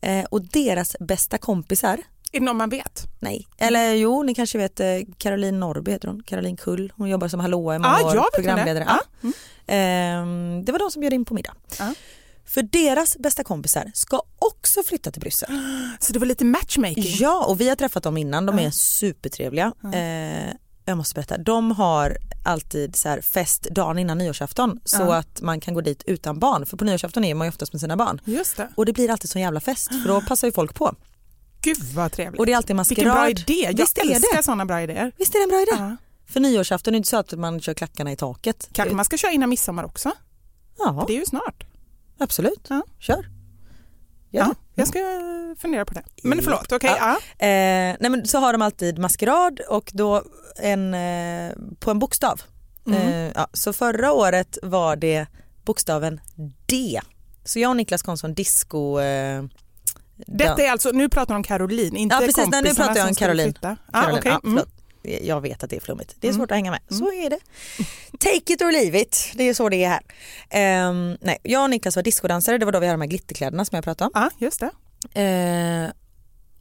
eh, 0.00 0.24
och 0.24 0.42
deras 0.42 0.96
bästa 1.00 1.38
kompisar, 1.38 1.98
Är 2.32 2.40
det 2.40 2.46
någon 2.46 2.56
man 2.56 2.68
vet? 2.70 3.06
nej, 3.18 3.48
eller 3.58 3.92
jo 3.92 4.22
ni 4.22 4.34
kanske 4.34 4.58
vet 4.58 4.80
eh, 4.80 4.86
Caroline 5.18 5.60
Norrby 5.60 5.90
heter 5.90 6.08
hon, 6.08 6.22
Caroline 6.22 6.56
Kull, 6.56 6.92
hon 6.96 7.08
jobbar 7.08 7.28
som 7.28 7.40
hallåa 7.40 7.74
i 7.74 7.78
många 7.78 7.90
Ah, 7.94 8.02
år, 8.04 8.26
programledare. 8.34 8.84
Ah, 8.88 8.98
Ja. 9.20 9.30
Ehm, 9.66 10.64
det 10.64 10.72
var 10.72 10.78
de 10.78 10.90
som 10.90 11.00
bjöd 11.00 11.12
in 11.12 11.24
på 11.24 11.34
middag. 11.34 11.54
Ah. 11.80 11.90
För 12.44 12.62
deras 12.62 13.16
bästa 13.18 13.44
kompisar 13.44 13.90
ska 13.94 14.22
också 14.38 14.82
flytta 14.82 15.10
till 15.10 15.20
Bryssel. 15.20 15.48
Så 16.00 16.12
det 16.12 16.18
var 16.18 16.26
lite 16.26 16.44
matchmaking? 16.44 17.04
Ja, 17.06 17.44
och 17.44 17.60
vi 17.60 17.68
har 17.68 17.76
träffat 17.76 18.02
dem 18.02 18.16
innan. 18.16 18.46
De 18.46 18.58
är 18.58 18.70
supertrevliga. 18.70 19.72
Eh, 19.94 20.54
jag 20.84 20.96
måste 20.96 21.14
berätta, 21.14 21.38
de 21.38 21.70
har 21.70 22.16
alltid 22.44 22.96
så 22.96 23.16
fest 23.22 23.62
dagen 23.70 23.98
innan 23.98 24.18
nyårsafton 24.18 24.80
så 24.84 25.02
Ja. 25.02 25.14
att 25.14 25.40
man 25.40 25.60
kan 25.60 25.74
gå 25.74 25.80
dit 25.80 26.02
utan 26.06 26.38
barn. 26.38 26.66
För 26.66 26.76
på 26.76 26.84
nyårsafton 26.84 27.24
är 27.24 27.34
man 27.34 27.46
ju 27.46 27.48
oftast 27.48 27.72
med 27.72 27.80
sina 27.80 27.96
barn. 27.96 28.20
Just 28.24 28.56
det. 28.56 28.68
Och 28.76 28.86
det 28.86 28.92
blir 28.92 29.10
alltid 29.10 29.30
sån 29.30 29.42
jävla 29.42 29.60
fest 29.60 29.88
för 30.02 30.08
då 30.08 30.20
passar 30.20 30.48
ju 30.48 30.52
folk 30.52 30.74
på. 30.74 30.94
Gud 31.62 31.78
vad 31.94 32.12
trevligt. 32.12 32.38
Och 32.40 32.46
det 32.46 32.52
är 32.52 32.56
alltid 32.56 32.76
maskerad. 32.76 32.96
Vilken 32.98 33.14
bra 33.14 33.30
idé. 33.30 33.62
Jag 33.62 33.76
Visst 33.76 33.98
älskar 33.98 34.36
det? 34.36 34.42
sådana 34.42 34.66
bra 34.66 34.82
idéer. 34.82 35.12
Visst 35.18 35.34
är 35.34 35.38
det 35.38 35.42
en 35.42 35.48
bra 35.48 35.60
idé? 35.62 35.72
Ja. 35.90 35.96
För 36.32 36.40
nyårsafton 36.40 36.90
är 36.90 36.92
det 36.92 36.96
inte 36.96 37.08
så 37.08 37.16
att 37.16 37.32
man 37.32 37.60
kör 37.60 37.74
klackarna 37.74 38.12
i 38.12 38.16
taket. 38.16 38.68
Kanske 38.72 38.94
man 38.94 39.04
ska 39.04 39.16
köra 39.16 39.32
innan 39.32 39.50
midsommar 39.50 39.84
också? 39.84 40.12
Ja, 40.78 41.04
Det 41.06 41.12
är 41.14 41.18
ju 41.18 41.24
snart. 41.26 41.64
absolut. 42.18 42.66
Ja. 42.68 42.82
Kör. 42.98 43.26
Ja, 44.30 44.44
det. 44.44 44.54
jag 44.74 44.88
ska 44.88 44.98
fundera 45.58 45.84
på 45.84 45.94
det. 45.94 46.02
Men 46.22 46.42
förlåt, 46.42 46.72
okej. 46.72 46.96
Ja. 46.98 47.18
ja. 47.38 47.46
Eh, 47.46 47.96
nej 48.00 48.10
men 48.10 48.26
så 48.26 48.38
har 48.38 48.52
de 48.52 48.62
alltid 48.62 48.98
maskerad 48.98 49.60
och 49.60 49.90
då 49.94 50.22
en, 50.56 50.94
eh, 50.94 51.52
på 51.78 51.90
en 51.90 51.98
bokstav. 51.98 52.42
Mm. 52.86 52.98
Eh, 53.08 53.32
ja, 53.34 53.48
så 53.52 53.72
förra 53.72 54.12
året 54.12 54.58
var 54.62 54.96
det 54.96 55.26
bokstaven 55.64 56.20
D. 56.66 57.00
Så 57.44 57.58
jag 57.58 57.68
och 57.70 57.76
Niklas 57.76 58.02
kom 58.02 58.16
som 58.18 58.34
disco... 58.34 59.00
Detta 60.26 60.62
är 60.62 60.70
alltså, 60.70 60.90
nu 60.90 61.08
pratar 61.08 61.34
du 61.34 61.36
om 61.36 61.42
Caroline, 61.42 61.96
inte 61.96 62.14
ja 62.14 62.20
precis, 62.20 62.36
nej, 62.36 62.46
nu 62.46 62.52
kompisarna 62.52 62.86
pratar 62.86 63.00
jag 63.00 63.08
om 63.08 63.14
Caroline. 63.14 63.54
Ah, 63.62 63.76
Caroline. 63.92 64.18
okej. 64.18 64.32
Ja, 64.32 64.40
mm. 64.44 64.56
förlåt. 64.56 64.68
Jag 65.22 65.40
vet 65.40 65.64
att 65.64 65.70
det 65.70 65.76
är 65.76 65.80
flummigt. 65.80 66.16
Det 66.20 66.28
är 66.28 66.32
svårt 66.32 66.50
att 66.50 66.54
hänga 66.56 66.70
med. 66.70 66.80
Så 66.88 67.12
är 67.12 67.30
det. 67.30 67.38
Take 68.18 68.52
it 68.52 68.62
or 68.62 68.72
leave 68.72 69.00
it. 69.00 69.32
Det 69.34 69.44
är 69.48 69.54
så 69.54 69.68
det 69.68 69.84
är 69.84 69.88
här. 69.88 70.02
Ehm, 70.50 71.16
nej, 71.20 71.38
jag 71.42 71.62
och 71.62 71.70
Niklas 71.70 71.96
var 71.96 72.02
discodansare. 72.02 72.58
Det 72.58 72.64
var 72.64 72.72
då 72.72 72.80
vi 72.80 72.86
hade 72.86 72.96
de 72.96 73.00
här 73.00 73.08
glitterkläderna 73.08 73.64
som 73.64 73.76
jag 73.76 73.84
pratade 73.84 74.06
om. 74.06 74.10
Ja, 74.14 74.30
just 74.38 74.60
det. 74.60 74.70
Eh, 75.20 75.90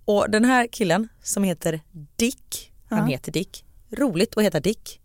och 0.06 0.30
den 0.30 0.46
här 0.46 0.68
killen 0.68 1.08
som 1.24 1.44
heter 1.44 1.82
Dick, 2.15 2.72
han 2.89 3.00
Ja. 3.00 3.06
heter 3.06 3.32
Dick, 3.32 3.65
roligt 3.91 4.38
att 4.38 4.44
heta 4.44 4.60
Dick 4.60 5.00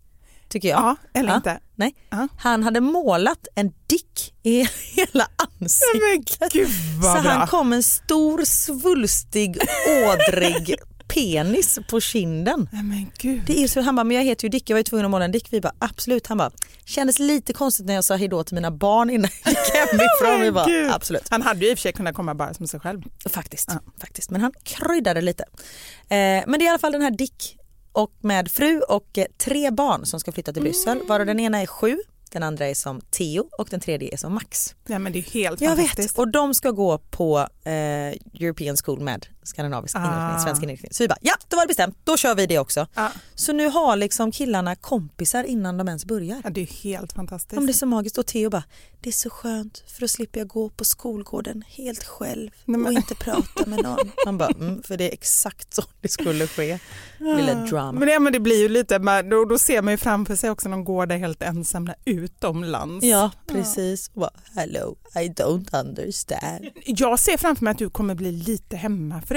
tycker 0.47 0.69
jag. 0.69 0.79
Ja, 0.79 0.95
eller 1.13 1.29
Ja. 1.29 1.35
inte. 1.35 1.59
Nej. 1.75 1.95
Ja. 2.09 2.27
Han 2.37 2.63
hade 2.63 2.81
målat 2.81 3.47
en 3.55 3.73
dick 3.87 4.26
i 4.47 4.67
hela 4.95 5.27
ansiktet. 5.35 6.53
Gud 6.53 6.69
Så 7.03 7.07
han 7.07 7.47
kom 7.47 7.73
en 7.73 7.83
stor 7.83 8.45
svulstig 8.45 9.57
ådrig 9.87 10.75
penis 11.13 11.79
på 11.89 11.99
kinden. 12.01 12.69
Gud. 13.17 13.41
Det 13.47 13.63
är 13.63 13.67
så, 13.67 13.81
han 13.81 13.95
bara, 13.95 14.03
men 14.03 14.17
jag 14.17 14.23
heter 14.23 14.45
ju 14.45 14.49
Dick, 14.49 14.69
jag 14.69 14.75
var 14.75 14.79
ju 14.79 14.83
tvungen 14.83 15.05
att 15.05 15.11
måla 15.11 15.25
en 15.25 15.31
Dick. 15.31 15.47
Vi 15.53 15.61
bara, 15.61 15.73
absolut. 15.79 16.27
Han 16.27 16.37
bara, 16.37 16.51
kändes 16.85 17.19
lite 17.19 17.53
konstigt 17.53 17.85
när 17.85 17.93
jag 17.93 18.03
sa 18.03 18.15
hejdå 18.15 18.43
till 18.43 18.55
mina 18.55 18.71
barn 18.71 19.09
innan 19.09 19.29
jag 19.43 19.49
gick 19.51 19.59
hemifrån. 19.73 20.41
Vi 20.41 20.51
bara, 20.51 20.93
absolut. 20.95 21.23
Han 21.29 21.41
hade 21.41 21.65
ju 21.65 21.71
i 21.71 21.73
och 21.73 21.77
för 21.77 21.81
sig 21.81 21.93
kunnat 21.93 22.15
komma 22.15 22.35
bara 22.35 22.53
som 22.53 22.67
sig 22.67 22.79
själv. 22.79 23.01
Faktiskt, 23.29 23.69
Ja. 23.71 23.79
faktiskt. 24.01 24.29
Men 24.29 24.41
han 24.41 24.51
kryddade 24.63 25.21
lite. 25.21 25.43
Eh, 25.43 26.17
men 26.47 26.51
det 26.51 26.57
är 26.57 26.65
i 26.65 26.69
alla 26.69 26.79
fall 26.79 26.91
den 26.91 27.01
här 27.01 27.11
Dick 27.11 27.57
och 27.91 28.11
med 28.21 28.51
fru 28.51 28.79
och 28.81 29.17
eh, 29.17 29.25
tre 29.37 29.71
barn 29.71 30.05
som 30.05 30.19
ska 30.19 30.31
flytta 30.31 30.53
till 30.53 30.61
Bryssel. 30.61 30.99
Varav 31.07 31.25
den 31.25 31.39
ena 31.39 31.61
är 31.61 31.65
sju, 31.65 31.97
den 32.31 32.43
andra 32.43 32.67
är 32.67 32.73
som 32.73 33.01
Theo 33.01 33.49
och 33.57 33.67
den 33.71 33.79
tredje 33.79 34.13
är 34.13 34.17
som 34.17 34.33
Max. 34.33 34.75
Ja, 34.87 34.99
men 34.99 35.13
det 35.13 35.19
är 35.19 35.23
helt 35.23 35.61
Jag 35.61 35.77
fantastiskt. 35.77 36.09
vet 36.09 36.17
och 36.19 36.31
de 36.31 36.53
ska 36.53 36.71
gå 36.71 36.97
på 36.97 37.37
eh, 37.63 37.73
European 37.73 38.77
School 38.85 38.99
med 38.99 39.25
skandinavisk 39.47 39.95
Ah. 39.95 39.99
inriktning, 39.99 40.43
svensk 40.43 40.63
inriktning. 40.63 40.91
Så 40.93 41.03
vi 41.03 41.07
bara, 41.07 41.17
ja 41.21 41.33
då 41.47 41.55
var 41.57 41.63
det 41.63 41.67
bestämt, 41.67 41.97
då 42.03 42.17
kör 42.17 42.35
vi 42.35 42.47
det 42.47 42.59
också. 42.59 42.87
Ja. 42.93 43.11
Så 43.35 43.53
nu 43.53 43.67
har 43.69 43.95
liksom 43.95 44.31
killarna 44.31 44.75
kompisar 44.75 45.43
innan 45.43 45.77
de 45.77 45.87
ens 45.87 46.05
börjar. 46.05 46.41
Ja, 46.43 46.49
det 46.49 46.61
är 46.61 46.65
helt 46.83 47.13
fantastiskt. 47.13 47.57
Om 47.59 47.65
det 47.65 47.71
är 47.71 47.73
så 47.73 47.85
magiskt 47.85 48.17
och 48.17 48.25
Theo 48.25 48.49
bara, 48.49 48.63
det 49.01 49.09
är 49.09 49.13
så 49.13 49.29
skönt 49.29 49.83
för 49.87 50.01
då 50.01 50.07
slipper 50.07 50.39
jag 50.39 50.47
gå 50.47 50.69
på 50.69 50.85
skolgården 50.85 51.63
helt 51.67 52.03
själv 52.03 52.49
Nej, 52.65 52.77
men- 52.79 52.85
och 52.85 52.93
inte 52.93 53.15
prata 53.15 53.65
med 53.65 53.83
någon. 53.83 54.11
Man 54.25 54.37
bara, 54.37 54.49
mm, 54.49 54.83
för 54.83 54.97
det 54.97 55.09
är 55.09 55.13
exakt 55.13 55.73
så 55.73 55.83
det 56.01 56.07
skulle 56.09 56.47
ske. 56.47 56.79
Lilla 57.19 57.53
drama. 57.53 57.99
Men 57.99 58.07
det, 58.07 58.19
men 58.19 58.33
det 58.33 58.39
blir 58.39 58.57
ju 58.61 58.69
lite, 58.69 58.99
men 58.99 59.29
då, 59.29 59.45
då 59.45 59.59
ser 59.59 59.81
man 59.81 59.93
ju 59.93 59.97
framför 59.97 60.35
sig 60.35 60.49
också 60.49 60.69
någon 60.69 60.83
går 60.83 61.05
där 61.05 61.17
helt 61.17 61.43
ensamma 61.43 61.93
utomlands. 62.05 63.05
Ja, 63.05 63.31
precis. 63.47 64.07
Och 64.13 64.21
Bara, 64.21 64.31
Hello, 64.55 64.97
I 65.15 65.19
don't 65.29 65.79
understand. 65.85 66.65
Jag 66.85 67.19
ser 67.19 67.37
framför 67.37 67.63
mig 67.63 67.71
att 67.71 67.77
du 67.77 67.89
kommer 67.89 68.15
bli 68.15 68.31
lite 68.31 68.75
hemmafru. 68.77 69.36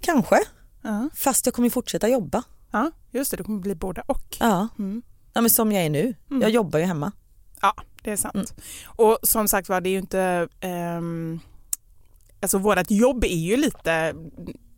Kanske, 0.00 0.38
Ja, 0.82 1.08
fast 1.14 1.46
jag 1.46 1.54
kommer 1.54 1.70
fortsätta 1.70 2.08
jobba. 2.08 2.42
ja 2.70 2.90
just 3.10 3.30
det, 3.30 3.36
du 3.36 3.44
kommer 3.44 3.60
bli 3.60 3.74
båda 3.74 4.02
och. 4.06 4.36
Ja, 4.40 4.68
Mm. 4.78 5.02
ja 5.32 5.40
men 5.40 5.50
som 5.50 5.72
jag 5.72 5.84
är 5.84 5.90
nu. 5.90 6.14
Jag 6.28 6.50
jobbar 6.50 6.78
ju 6.78 6.84
hemma. 6.84 7.12
Ja, 7.60 7.74
det 8.02 8.10
är 8.10 8.16
sant. 8.16 8.34
Mm. 8.34 8.46
Och 8.86 9.18
som 9.22 9.48
sagt 9.48 9.68
var, 9.68 9.80
det 9.80 9.88
är 9.88 9.90
ju 9.90 9.98
inte... 9.98 10.48
ehm, 10.60 11.40
alltså 12.40 12.58
vårt 12.58 12.90
jobb 12.90 13.24
är 13.24 13.28
ju 13.36 13.56
lite... 13.56 14.14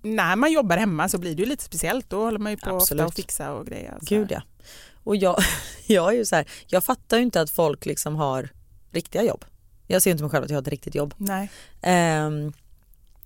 När 0.02 0.36
man 0.36 0.52
jobbar 0.52 0.76
hemma 0.76 1.08
så 1.08 1.18
blir 1.18 1.34
det 1.34 1.42
ju 1.42 1.48
lite 1.48 1.64
speciellt. 1.64 2.10
Då 2.10 2.24
håller 2.24 2.38
man 2.38 2.52
ju 2.52 2.56
på 2.56 2.70
ofta 2.70 2.76
Absolut. 2.76 3.06
och 3.06 3.14
fixa 3.14 3.52
och 3.52 3.66
grejer. 3.66 3.94
Så. 4.00 4.06
Gud 4.14 4.30
ja. 4.30 4.42
Och 5.04 5.16
jag, 5.16 5.36
jag 5.86 6.12
är 6.12 6.16
ju 6.16 6.24
så 6.26 6.36
här, 6.36 6.48
jag 6.66 6.84
fattar 6.84 7.16
ju 7.16 7.22
inte 7.22 7.40
att 7.40 7.50
folk 7.50 7.86
liksom 7.86 8.16
har 8.16 8.48
riktiga 8.90 9.22
jobb. 9.22 9.44
Jag 9.86 10.02
ser 10.02 10.10
inte 10.10 10.22
mig 10.22 10.30
själv 10.30 10.44
att 10.44 10.50
jag 10.50 10.56
har 10.56 10.62
ett 10.62 10.68
riktigt 10.68 10.94
jobb. 10.94 11.14
Nej. 11.16 11.50
Ehm, 11.82 12.52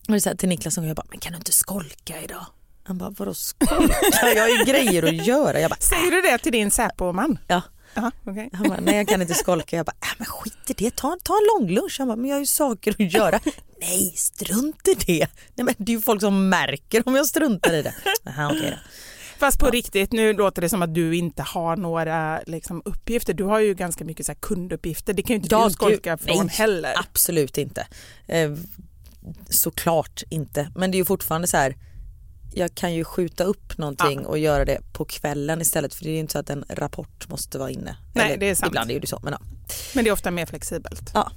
och 0.09 0.15
det 0.15 0.21
så 0.21 0.29
här, 0.29 0.37
till 0.37 0.49
Niklas 0.49 0.75
som 0.75 0.87
jag 0.87 0.97
bara, 0.97 1.07
men 1.11 1.19
kan 1.19 1.33
du 1.33 1.39
inte 1.39 1.53
skolka 1.53 2.23
idag? 2.23 2.47
Han 2.85 2.99
bara, 2.99 3.11
vadå 3.11 3.35
skolka? 3.35 3.95
Jag 4.35 4.43
har 4.43 4.49
ju 4.49 4.65
grejer 4.73 5.03
att 5.03 5.27
göra. 5.27 5.61
Jag 5.61 5.71
bara, 5.71 5.81
Säger 5.81 6.11
du 6.11 6.21
det 6.21 6.39
till 6.39 6.53
din 6.53 6.71
Säpo-man? 6.71 7.39
ja. 7.49 7.63
Jaha, 7.95 8.13
okej. 8.25 8.51
Han 8.53 8.69
bara, 8.69 8.81
nej 8.81 8.97
jag 8.97 9.09
kan 9.09 9.23
inte 9.23 9.35
skolka. 9.35 9.77
Jag 9.77 9.87
bara, 9.87 9.97
äh, 10.01 10.09
men 10.19 10.27
skit 10.27 10.71
i 10.71 10.73
det, 10.73 10.97
ta, 10.97 11.17
ta 11.23 11.33
en 11.33 11.47
lång 11.61 11.75
lunch. 11.75 11.97
Han 11.99 12.09
bara, 12.09 12.17
men 12.17 12.29
jag 12.31 12.35
har 12.37 12.41
ju 12.41 12.47
saker 12.47 12.91
att 12.91 13.13
göra. 13.13 13.41
nej, 13.81 14.13
strunt 14.17 14.89
i 14.89 14.95
det. 14.95 15.27
Nej, 15.55 15.65
men 15.65 15.75
det 15.79 15.93
är 15.93 15.97
ju 15.97 16.03
folk 16.03 16.21
som 16.21 16.49
märker 16.49 17.03
om 17.07 17.15
jag 17.15 17.27
struntar 17.27 17.73
i 17.73 17.83
det. 17.83 17.95
Aha, 18.27 18.47
okej 18.47 18.71
då. 18.71 18.77
Fast 19.39 19.59
på 19.59 19.71
riktigt, 19.71 20.13
nu 20.13 20.33
låter 20.33 20.63
det 20.63 20.69
som 20.69 20.83
att 20.83 20.95
du 20.95 21.17
inte 21.17 21.43
har 21.43 21.77
några 21.77 22.41
liksom, 22.47 22.83
uppgifter. 22.85 23.35
Du 23.35 23.45
har 23.45 23.59
ju 23.61 23.75
ganska 23.75 24.05
mycket 24.05 24.27
så 24.27 24.35
kunduppgifter. 24.35 25.13
Det 25.13 25.23
kan 25.23 25.37
ju 25.37 25.43
inte 25.43 25.55
Ja, 25.55 25.65
du 25.65 25.73
skolka 25.73 26.17
gud, 26.17 26.21
från 26.21 26.47
nej, 26.47 26.55
heller. 26.57 26.95
Absolut 26.99 27.59
inte. 27.59 27.87
Eh, 28.27 28.51
såklart 29.49 30.23
inte. 30.29 30.73
Men 30.75 30.91
det 30.91 30.97
är 30.97 30.99
ju 30.99 31.05
fortfarande 31.05 31.49
så 31.49 31.57
här, 31.57 31.77
jag 32.55 32.75
kan 32.75 32.95
ju 32.95 33.05
skjuta 33.05 33.45
upp 33.45 33.79
någonting 33.79 34.27
och 34.27 34.39
göra 34.39 34.65
det 34.65 34.79
på 34.93 35.05
kvällen 35.05 35.61
istället 35.61 35.95
för 35.95 36.05
det 36.05 36.11
är 36.11 36.15
ju 36.15 36.19
inte 36.19 36.33
så 36.33 36.39
att 36.39 36.51
en 36.51 36.65
rapport 36.69 37.29
måste 37.29 37.59
vara 37.59 37.71
inne. 37.71 37.97
Nej, 38.15 38.37
det 38.39 38.51
är 38.51 38.55
sant. 38.55 38.71
Ibland 38.71 38.91
är 38.91 39.01
det 39.01 39.07
så. 39.07 39.21
Men 39.23 39.33
ja. 39.33 39.39
Men 39.95 40.05
det 40.05 40.11
är 40.11 40.13
ofta 40.13 40.31
mer 40.31 40.47
flexibelt. 40.47 41.11
Ja. 41.15 41.31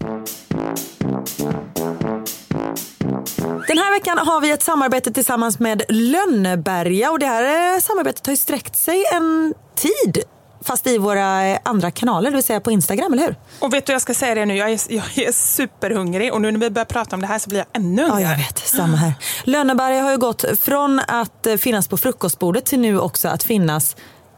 Den 3.68 3.78
här 3.78 4.00
veckan 4.00 4.18
har 4.18 4.42
vi 4.42 4.52
ett 4.52 4.64
samarbete 4.64 5.12
tillsammans 5.12 5.60
med 5.60 5.84
Lönneberga 5.90 7.12
och 7.12 7.20
det 7.20 7.26
här 7.26 7.76
eh, 7.76 7.80
samarbetet 7.80 8.26
har 8.26 8.34
ju 8.34 8.38
sträckt 8.38 8.76
sig 8.76 9.04
en 9.14 9.54
tid 9.76 10.24
fast 10.66 10.88
i 10.88 10.98
våra 10.98 11.46
eh, 11.48 11.60
andra 11.64 11.92
kanaler, 11.92 12.30
det 12.32 12.36
vill 12.36 12.44
säga 12.44 12.60
på 12.60 12.72
Instagram, 12.72 13.14
eller 13.14 13.24
hur? 13.24 13.36
Och 13.60 13.74
vet 13.74 13.86
du, 13.86 13.92
jag 13.94 14.02
ska 14.02 14.14
säga 14.14 14.36
det 14.36 14.46
nu, 14.46 14.58
jag 14.58 14.72
är, 14.72 14.80
jag 14.88 15.18
är 15.18 15.32
superhungrig 15.32 16.34
och 16.34 16.42
nu 16.42 16.52
när 16.52 16.60
vi 16.60 16.70
börjar 16.70 16.86
prata 16.86 17.16
om 17.16 17.22
det 17.22 17.28
här 17.28 17.40
så 17.40 17.50
blir 17.50 17.60
jag 17.60 17.68
ännu 17.74 18.02
Ja, 18.02 18.08
hungrigare. 18.08 18.32
jag 18.32 18.38
vet. 18.38 18.58
Samma 18.68 18.98
här. 18.98 19.14
Lönneberga 19.44 20.02
har 20.02 20.12
ju 20.12 20.18
gått 20.18 20.46
från 20.60 21.02
att 21.08 21.46
eh, 21.48 21.56
finnas 21.56 21.88
på 21.88 21.98
frukostbordet 21.98 22.66
till 22.66 22.80
nu 22.80 23.00
också 23.00 23.28
att 23.28 23.44
finnas 23.44 23.96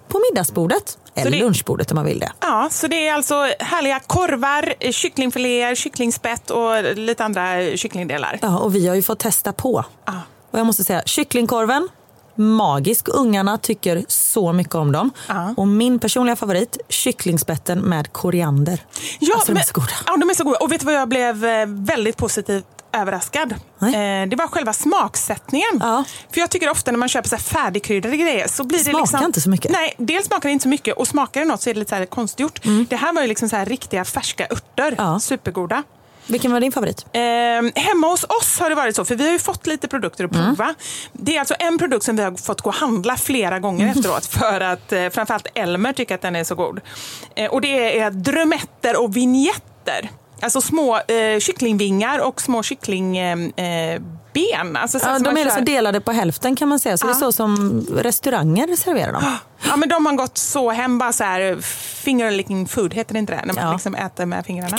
på 0.10 0.22
middagsbordet. 0.32 0.98
Eller 1.16 1.32
det- 1.32 1.38
lunchbordet 1.40 1.92
om 1.92 1.96
man 1.96 2.06
vill 2.06 2.20
det. 2.20 2.32
Ja, 2.42 2.68
så 2.72 2.88
det 2.88 3.08
är 3.08 3.14
alltså 3.14 3.36
härliga 3.60 4.00
korvar, 4.00 4.74
eh, 4.80 4.92
kycklingfiléer, 4.92 5.76
kycklingspett 5.76 6.50
och 6.52 6.84
lite 6.96 7.24
andra 7.24 7.78
kycklingdelar. 7.78 8.40
Ja, 8.42 8.58
och 8.60 8.76
vi 8.76 8.88
har 8.88 8.96
ju 8.96 9.02
fått 9.02 9.20
testa 9.20 9.54
på. 9.54 9.86
Ja. 10.06 10.14
Och 10.52 10.60
jag 10.60 10.66
måste 10.66 10.84
säga, 10.84 11.02
kycklingkorven, 11.06 11.90
magisk. 12.38 13.08
Ungarna 13.08 13.58
tycker 13.58 14.06
så 14.08 14.54
mycket 14.54 14.76
om 14.76 14.92
dem. 14.92 15.12
Ja. 15.28 15.54
Och 15.58 15.68
min 15.68 16.00
personliga 16.00 16.36
favorit, 16.36 16.78
kycklingspetten 16.90 17.80
med 17.80 18.14
koriander. 18.14 18.80
Ja, 19.20 19.34
alltså, 19.34 19.48
de 19.48 19.52
är 19.52 19.56
men- 19.56 19.64
så 19.64 19.74
goda. 19.74 19.88
Ja, 20.06 20.18
de 20.18 20.30
är 20.30 20.34
så 20.34 20.44
goda. 20.44 20.58
Och 20.58 20.72
vet 20.72 20.80
du 20.80 20.86
vad 20.86 20.96
jag 20.96 21.10
blev 21.10 21.46
eh, 21.46 21.66
väldigt 21.68 22.18
positivt 22.18 22.66
överraskad? 22.94 23.56
Nej. 23.80 24.22
Eh, 24.22 24.30
det 24.30 24.36
var 24.36 24.48
själva 24.48 24.74
smaksättningen. 24.74 25.70
Ja. 25.80 26.04
För 26.34 26.40
jag 26.40 26.50
tycker 26.50 26.70
ofta 26.70 26.92
när 26.92 26.98
man 27.00 27.10
köper 27.10 27.30
så 27.30 27.36
här 27.36 27.44
färdigkryddade 27.44 28.18
grejer 28.18 28.48
så 28.48 28.64
blir 28.64 28.78
det 28.78 28.84
Smakar 28.84 29.00
liksom... 29.02 29.24
inte 29.24 29.42
så 29.42 29.50
mycket. 29.50 29.72
Nej, 29.72 29.96
dels 29.98 30.26
smakar 30.28 30.50
det 30.50 30.54
inte 30.54 30.64
så 30.64 30.70
mycket 30.70 30.98
och 30.98 31.08
smakar 31.08 31.42
det 31.42 31.48
något 31.48 31.62
så 31.62 31.70
är 31.70 31.74
det 31.74 31.80
lite 31.80 31.90
så 31.90 31.96
här 31.96 32.06
konstgjort. 32.06 32.60
Det 32.90 32.96
här 32.96 33.14
var 33.14 33.22
ju 33.22 33.28
liksom 33.28 33.50
så 33.50 33.56
här 33.56 33.66
riktiga 33.66 34.06
färska 34.06 34.48
örter. 34.52 34.88
Mm. 34.88 34.96
Ja. 34.98 35.20
Supergoda. 35.20 35.84
Vilken 36.28 36.52
var 36.52 36.60
din 36.60 36.72
favorit? 36.72 37.06
Eh, 37.14 37.22
hemma 37.84 38.08
hos 38.08 38.24
oss 38.24 38.60
har 38.60 38.70
det 38.70 38.76
varit 38.76 38.96
så, 38.96 39.06
för 39.06 39.16
vi 39.16 39.26
har 39.26 39.32
ju 39.32 39.40
fått 39.40 39.68
lite 39.68 39.88
produkter 39.88 40.26
att 40.26 40.36
Mm. 40.36 40.46
prova. 40.56 40.76
Det 41.14 41.36
är 41.36 41.40
alltså 41.40 41.56
en 41.60 41.78
produkt 41.78 42.06
som 42.06 42.16
vi 42.16 42.24
har 42.24 42.32
fått 42.32 42.62
gå 42.62 42.70
och 42.70 42.76
handla 42.76 43.16
flera 43.18 43.60
gånger 43.60 43.84
Mm. 43.86 43.98
efteråt 43.98 44.26
för 44.26 44.62
att 44.62 44.92
eh, 44.94 45.10
framförallt 45.10 45.48
Elmer 45.54 45.94
tycker 45.94 46.16
att 46.16 46.22
den 46.22 46.36
är 46.36 46.44
så 46.44 46.56
god. 46.56 46.80
Eh, 47.36 47.52
och 47.52 47.62
det 47.62 48.00
är 48.00 48.12
drömetter 48.12 49.02
och 49.04 49.16
vignetter. 49.18 50.10
Alltså 50.42 50.62
små 50.62 50.98
eh, 50.98 51.40
kycklingvingar 51.40 52.20
och 52.20 52.42
små 52.42 52.64
kycklingben. 52.64 53.54
Eh, 53.56 54.02
ben. 54.34 54.76
alltså 54.76 55.00
så 55.00 55.06
Ja, 55.10 55.20
de 55.20 55.38
är 55.38 55.44
liksom 55.46 55.66
delade 55.66 56.02
på 56.02 56.12
hälften 56.12 56.56
kan 56.56 56.68
man 56.68 56.80
säga. 56.80 56.98
Så 56.98 57.06
det 57.08 57.14
är 57.14 57.16
så 57.16 57.32
som 57.32 57.86
restauranger 57.96 58.76
serverar 58.76 59.14
dem. 59.14 59.24
Ja, 59.66 59.76
men 59.78 59.90
de 59.90 60.06
har 60.06 60.14
gått 60.14 60.38
så 60.38 60.72
hem, 60.72 60.98
bara 60.98 61.14
så 61.14 61.24
här 61.24 61.62
finger 62.04 62.32
licking 62.32 62.68
food, 62.68 62.94
heter 62.94 63.14
det 63.14 63.20
inte 63.20 63.34
det? 63.36 63.46
När 63.46 63.54
man 63.54 63.64
Ja. 63.64 63.72
liksom 63.74 63.96
äter 63.96 64.26
med 64.26 64.46
fingrarna. 64.46 64.78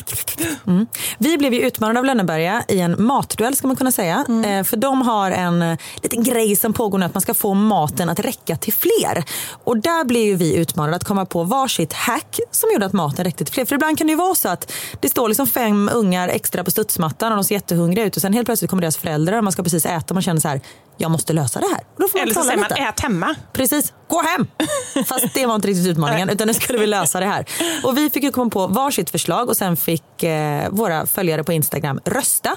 Vi 1.19 1.39
blev 1.39 1.55
ju 1.55 1.61
utmanade 1.61 1.99
av 1.99 2.05
Lönneberga 2.05 2.65
i 2.69 2.81
en 2.81 3.03
matduell 3.05 3.57
ska 3.57 3.67
man 3.67 3.77
kunna 3.77 3.93
säga. 3.93 4.25
Eh, 4.47 4.65
för 4.65 4.77
de 4.77 5.03
har 5.03 5.31
en 5.31 5.63
eh, 5.63 5.79
liten 6.03 6.23
grej 6.23 6.57
som 6.57 6.73
pågår 6.73 6.99
nu 6.99 7.05
att 7.07 7.15
man 7.15 7.21
ska 7.21 7.35
få 7.35 7.55
maten 7.55 8.09
att 8.09 8.21
räcka 8.21 8.57
till 8.57 8.73
fler. 8.73 9.25
Och 9.65 9.79
där 9.79 10.05
blev 10.05 10.23
ju 10.25 10.35
vi 10.37 10.57
utmanade 10.57 10.97
att 10.97 11.05
komma 11.05 11.27
på 11.27 11.45
varsitt 11.45 11.93
hack 11.93 12.39
som 12.51 12.71
gjorde 12.73 12.87
att 12.87 12.93
maten 12.93 13.25
räckte 13.25 13.45
till 13.45 13.55
fler. 13.55 13.65
För 13.65 13.75
ibland 13.75 13.99
kan 13.99 14.07
det 14.07 14.11
ju 14.11 14.17
vara 14.17 14.35
så 14.35 14.49
att 14.49 14.73
det 15.01 15.09
står 15.09 15.29
liksom 15.29 15.47
fem 15.47 15.91
ungar 15.95 16.29
extra 16.29 16.65
på 16.65 16.71
studsmattan 16.71 17.33
och 17.33 17.37
de 17.39 17.45
ser 17.45 17.55
jättehungriga 17.55 18.05
ut 18.05 18.17
och 18.17 18.23
sen 18.23 18.33
helt 18.33 18.47
plötsligt 18.47 18.71
kommer 18.71 18.81
deras 18.81 18.97
föräldrar 18.97 19.39
och 19.39 19.45
man 19.45 19.53
ska 19.53 19.63
precis 19.63 19.87
äta 19.87 20.05
och 20.09 20.15
man 20.15 20.23
känner 20.23 20.41
så 20.41 20.49
här, 20.49 20.61
jag 20.99 21.11
måste 21.11 21.33
lösa 21.33 21.61
det 21.61 21.67
här. 21.67 21.81
Då 21.97 22.09
får 22.09 22.19
man 22.19 22.23
Eller 22.23 22.35
så 22.35 22.43
säger 22.43 22.59
man 22.59 22.69
lite. 22.69 22.83
ät 22.83 23.01
hemma. 23.01 23.35
Precis, 23.53 23.93
gå 24.09 24.23
hem! 24.23 24.47
Fast 25.07 25.35
det 25.35 25.47
var 25.47 25.55
inte 25.55 25.69
riktigt 25.69 25.87
utmaningen 25.87 26.29
utan 26.29 26.47
nu 26.47 26.55
skulle 26.55 26.79
vi 26.79 26.87
lösa 26.87 27.21
det 27.21 27.27
här. 27.27 27.45
Och 27.85 27.99
vi 27.99 28.11
fick 28.11 28.23
ju 28.23 28.31
komma 28.33 28.51
på 28.51 28.67
varsitt 28.67 29.11
förslag 29.11 29.49
och 29.49 29.57
sen 29.57 29.77
fick 29.77 30.23
eh, 30.23 30.69
våra 30.71 31.07
följare 31.07 31.45
på 31.45 31.53
Instagram 31.53 32.01
rösta. 32.05 32.57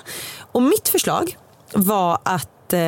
Och 0.51 0.61
mitt 0.61 0.89
förslag 0.89 1.37
var 1.73 2.19
att 2.23 2.73
eh, 2.73 2.79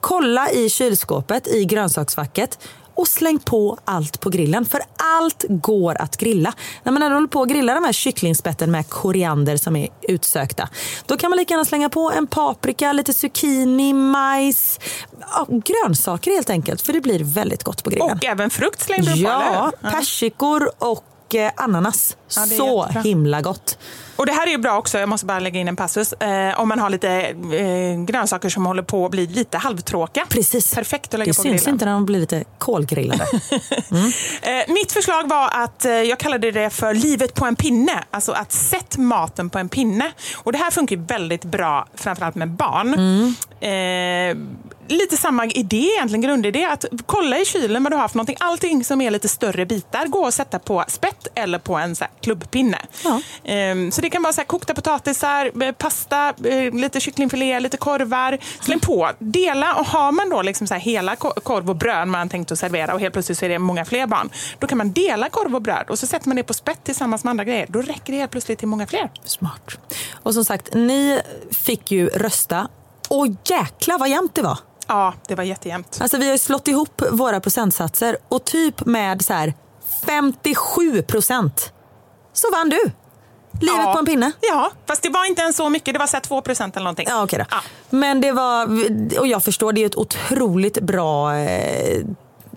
kolla 0.00 0.50
i 0.50 0.68
kylskåpet 0.70 1.46
i 1.48 1.64
grönsaksfacket 1.64 2.58
och 2.94 3.08
släng 3.08 3.38
på 3.38 3.78
allt 3.84 4.20
på 4.20 4.30
grillen. 4.30 4.64
För 4.64 4.80
allt 4.96 5.44
går 5.48 6.00
att 6.02 6.16
grilla. 6.16 6.52
När 6.82 6.92
man 6.92 7.02
ändå 7.02 7.16
håller 7.16 7.28
på 7.28 7.42
att 7.42 7.48
grilla 7.48 7.74
de 7.74 7.84
här 7.84 7.92
kycklingspetten 7.92 8.70
med 8.70 8.88
koriander 8.88 9.56
som 9.56 9.76
är 9.76 9.88
utsökta. 10.02 10.68
Då 11.06 11.16
kan 11.16 11.30
man 11.30 11.36
lika 11.36 11.54
gärna 11.54 11.64
slänga 11.64 11.88
på 11.88 12.12
en 12.16 12.26
paprika, 12.26 12.92
lite 12.92 13.12
zucchini, 13.12 13.92
majs. 13.92 14.80
Ja, 15.20 15.46
grönsaker 15.48 16.30
helt 16.30 16.50
enkelt. 16.50 16.82
För 16.82 16.92
det 16.92 17.00
blir 17.00 17.24
väldigt 17.24 17.64
gott 17.64 17.84
på 17.84 17.90
grillen. 17.90 18.10
Och 18.10 18.24
även 18.24 18.50
frukt 18.50 18.80
slängde 18.80 19.14
du 19.14 19.22
på, 19.24 19.28
Ja, 19.28 19.72
eller 19.82 19.90
persikor 19.90 20.70
och 20.78 21.04
eh, 21.34 21.50
ananas. 21.56 22.16
Ja, 22.36 22.42
det 22.42 22.54
Så 22.56 22.84
jättebra. 22.88 23.02
himla 23.02 23.40
gott. 23.40 23.78
Och 24.16 24.26
det 24.26 24.32
här 24.32 24.46
är 24.46 24.50
ju 24.50 24.58
bra 24.58 24.78
också, 24.78 24.98
jag 24.98 25.08
måste 25.08 25.26
bara 25.26 25.38
lägga 25.38 25.60
in 25.60 25.68
en 25.68 25.76
passus, 25.76 26.12
eh, 26.12 26.60
om 26.60 26.68
man 26.68 26.78
har 26.78 26.90
lite 26.90 27.08
eh, 27.10 28.04
grönsaker 28.04 28.48
som 28.48 28.66
håller 28.66 28.82
på 28.82 29.04
att 29.04 29.10
bli 29.10 29.26
lite 29.26 29.58
halvtråkiga. 29.58 30.26
Precis. 30.28 30.74
Perfekt 30.74 31.14
att 31.14 31.18
lägga 31.18 31.32
det 31.32 31.36
på 31.36 31.42
syns 31.42 31.60
grillen. 31.62 31.74
inte 31.74 31.84
när 31.84 31.92
de 31.92 32.06
blir 32.06 32.20
lite 32.20 32.44
kolgrillade. 32.58 33.26
Eh, 34.42 34.72
mitt 34.72 34.92
förslag 34.92 35.28
var 35.28 35.48
att 35.52 35.84
eh, 35.84 35.92
jag 35.92 36.18
kallade 36.18 36.50
det 36.50 36.70
för 36.70 36.94
livet 36.94 37.34
på 37.34 37.46
en 37.46 37.56
pinne. 37.56 38.04
Alltså 38.10 38.32
att 38.32 38.52
sätt 38.52 38.96
maten 38.96 39.50
på 39.50 39.58
en 39.58 39.68
pinne. 39.68 40.12
Och 40.36 40.52
det 40.52 40.58
här 40.58 40.70
funkar 40.70 40.96
väldigt 40.96 41.44
bra, 41.44 41.86
framförallt 41.94 42.34
med 42.34 42.48
barn. 42.50 42.94
Eh, 43.60 44.36
lite 44.90 45.16
samma 45.16 45.46
idé 45.46 45.76
egentligen, 45.96 46.20
grundidé. 46.20 46.64
Att 46.64 46.84
kolla 47.06 47.38
i 47.38 47.44
kylen 47.44 47.82
vad 47.82 47.92
du 47.92 47.96
har 47.96 48.08
för 48.08 48.16
någonting. 48.16 48.36
Allting 48.40 48.84
som 48.84 49.00
är 49.00 49.10
lite 49.10 49.28
större 49.28 49.66
bitar 49.66 50.06
går 50.06 50.28
att 50.28 50.34
sätta 50.34 50.58
på 50.58 50.84
spett 50.88 51.28
eller 51.34 51.58
på 51.58 51.74
en 51.76 51.96
så 51.96 52.04
klubbpinne. 52.22 52.78
Ja. 53.04 53.20
Eh, 53.50 53.90
så 53.90 54.00
det 54.00 54.10
kan 54.10 54.22
vara 54.22 54.32
så 54.32 54.40
här 54.40 54.46
kokta 54.46 54.74
potatisar, 54.74 55.62
eh, 55.62 55.72
pasta, 55.72 56.28
eh, 56.44 56.74
lite 56.74 57.00
kycklingfilé, 57.00 57.60
lite 57.60 57.76
korvar. 57.76 58.38
Släng 58.60 58.80
på, 58.80 59.10
dela 59.18 59.74
och 59.74 59.86
har 59.86 60.12
man 60.12 60.30
då 60.30 60.42
liksom 60.42 60.66
så 60.66 60.74
hela 60.74 61.16
ko- 61.16 61.40
korv 61.42 61.70
och 61.70 61.76
bröd 61.76 62.08
man 62.08 62.28
tänkt 62.28 62.52
att 62.52 62.58
servera 62.58 62.94
och 62.94 63.00
helt 63.00 63.12
plötsligt 63.12 63.38
så 63.38 63.44
är 63.44 63.48
det 63.48 63.58
många 63.58 63.84
fler 63.84 64.06
barn. 64.06 64.30
Då 64.58 64.66
kan 64.66 64.78
man 64.78 64.92
dela 64.92 65.28
korv 65.28 65.54
och 65.54 65.62
bröd 65.62 65.86
och 65.88 65.98
så 65.98 66.06
sätter 66.06 66.28
man 66.28 66.36
det 66.36 66.42
på 66.42 66.54
spett 66.54 66.84
tillsammans 66.84 67.24
med 67.24 67.30
andra 67.30 67.44
grejer. 67.44 67.66
Då 67.68 67.82
räcker 67.82 68.12
det 68.12 68.18
helt 68.18 68.30
plötsligt 68.30 68.58
till 68.58 68.68
många 68.68 68.86
fler. 68.86 69.10
Smart. 69.24 69.78
Och 70.22 70.34
som 70.34 70.44
sagt, 70.44 70.74
ni 70.74 71.20
fick 71.50 71.90
ju 71.90 72.08
rösta. 72.08 72.68
Och 73.08 73.26
jäkla 73.44 73.98
vad 73.98 74.08
jämnt 74.08 74.34
det 74.34 74.42
var. 74.42 74.58
Ja, 74.92 75.14
det 75.28 75.34
var 75.34 75.44
jättejämnt. 75.44 75.98
Alltså 76.00 76.16
vi 76.18 76.24
har 76.26 76.32
ju 76.32 76.38
slått 76.38 76.68
ihop 76.68 77.02
våra 77.10 77.40
procentsatser 77.40 78.16
och 78.28 78.44
typ 78.44 78.84
med 78.86 79.22
så 79.22 79.32
här 79.32 79.54
57 80.06 81.02
procent 81.02 81.72
så 82.32 82.50
vann 82.50 82.68
du. 82.68 82.80
Livet 83.60 83.76
Ja. 83.84 83.92
på 83.92 83.98
en 83.98 84.06
pinne. 84.06 84.32
Ja, 84.40 84.70
fast 84.86 85.02
det 85.02 85.08
var 85.08 85.24
inte 85.24 85.42
ens 85.42 85.56
så 85.56 85.68
mycket. 85.68 85.94
Det 85.94 85.98
var 85.98 86.06
så 86.06 86.16
här 86.16 86.20
2 86.20 86.42
procent 86.42 86.76
eller 86.76 86.84
någonting. 86.84 87.06
Ja, 87.08 87.22
okej 87.22 87.38
då. 87.38 87.44
Ja. 87.50 87.60
Men 87.90 88.20
det 88.20 88.32
var, 88.32 88.66
och 89.18 89.26
jag 89.26 89.44
förstår, 89.44 89.72
det 89.72 89.82
är 89.82 89.86
ett 89.86 89.96
otroligt 89.96 90.80
bra 90.80 91.34
eh, 91.36 92.04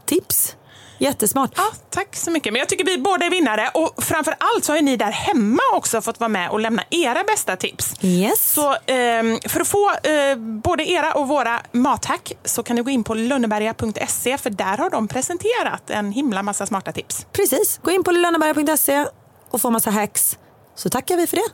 tips. 0.05 0.55
Jättesmart. 1.03 1.51
Ja, 1.55 1.71
tack 1.89 2.15
så 2.15 2.31
mycket. 2.31 2.53
Men 2.53 2.59
jag 2.59 2.69
tycker 2.69 2.85
vi 2.85 2.97
båda 2.97 3.25
är 3.25 3.29
vinnare 3.29 3.69
och 3.73 4.03
framför 4.03 4.35
allt 4.37 4.65
så 4.65 4.71
har 4.71 4.77
ju 4.77 4.83
ni 4.83 4.97
där 4.97 5.11
hemma 5.11 5.61
också 5.73 6.01
fått 6.01 6.19
vara 6.19 6.27
med 6.29 6.49
och 6.49 6.59
lämna 6.59 6.83
era 6.89 7.23
bästa 7.23 7.55
tips. 7.55 7.93
Yes. 8.01 8.53
Så 8.53 8.75
ehm, 8.85 9.39
för 9.47 9.59
att 9.59 9.67
få 9.67 9.91
eh, 10.03 10.35
både 10.37 10.89
era 10.89 11.13
och 11.13 11.27
våra 11.27 11.61
mathack 11.71 12.31
så 12.43 12.63
kan 12.63 12.75
ni 12.75 12.81
gå 12.81 12.89
in 12.89 13.03
på 13.03 13.13
lönneberga.se 13.13 14.37
för 14.37 14.49
där 14.49 14.77
har 14.77 14.89
de 14.89 15.07
presenterat 15.07 15.89
en 15.89 16.11
himla 16.11 16.43
massa 16.43 16.65
smarta 16.65 16.91
tips. 16.91 17.25
Precis, 17.31 17.79
gå 17.83 17.91
in 17.91 18.03
på 18.03 18.11
lönneberga.se 18.11 19.05
och 19.49 19.61
få 19.61 19.69
massa 19.69 19.91
hacks. 19.91 20.37
Så 20.75 20.89
tackar 20.89 21.17
vi 21.17 21.27
för 21.27 21.37
det. 21.37 21.49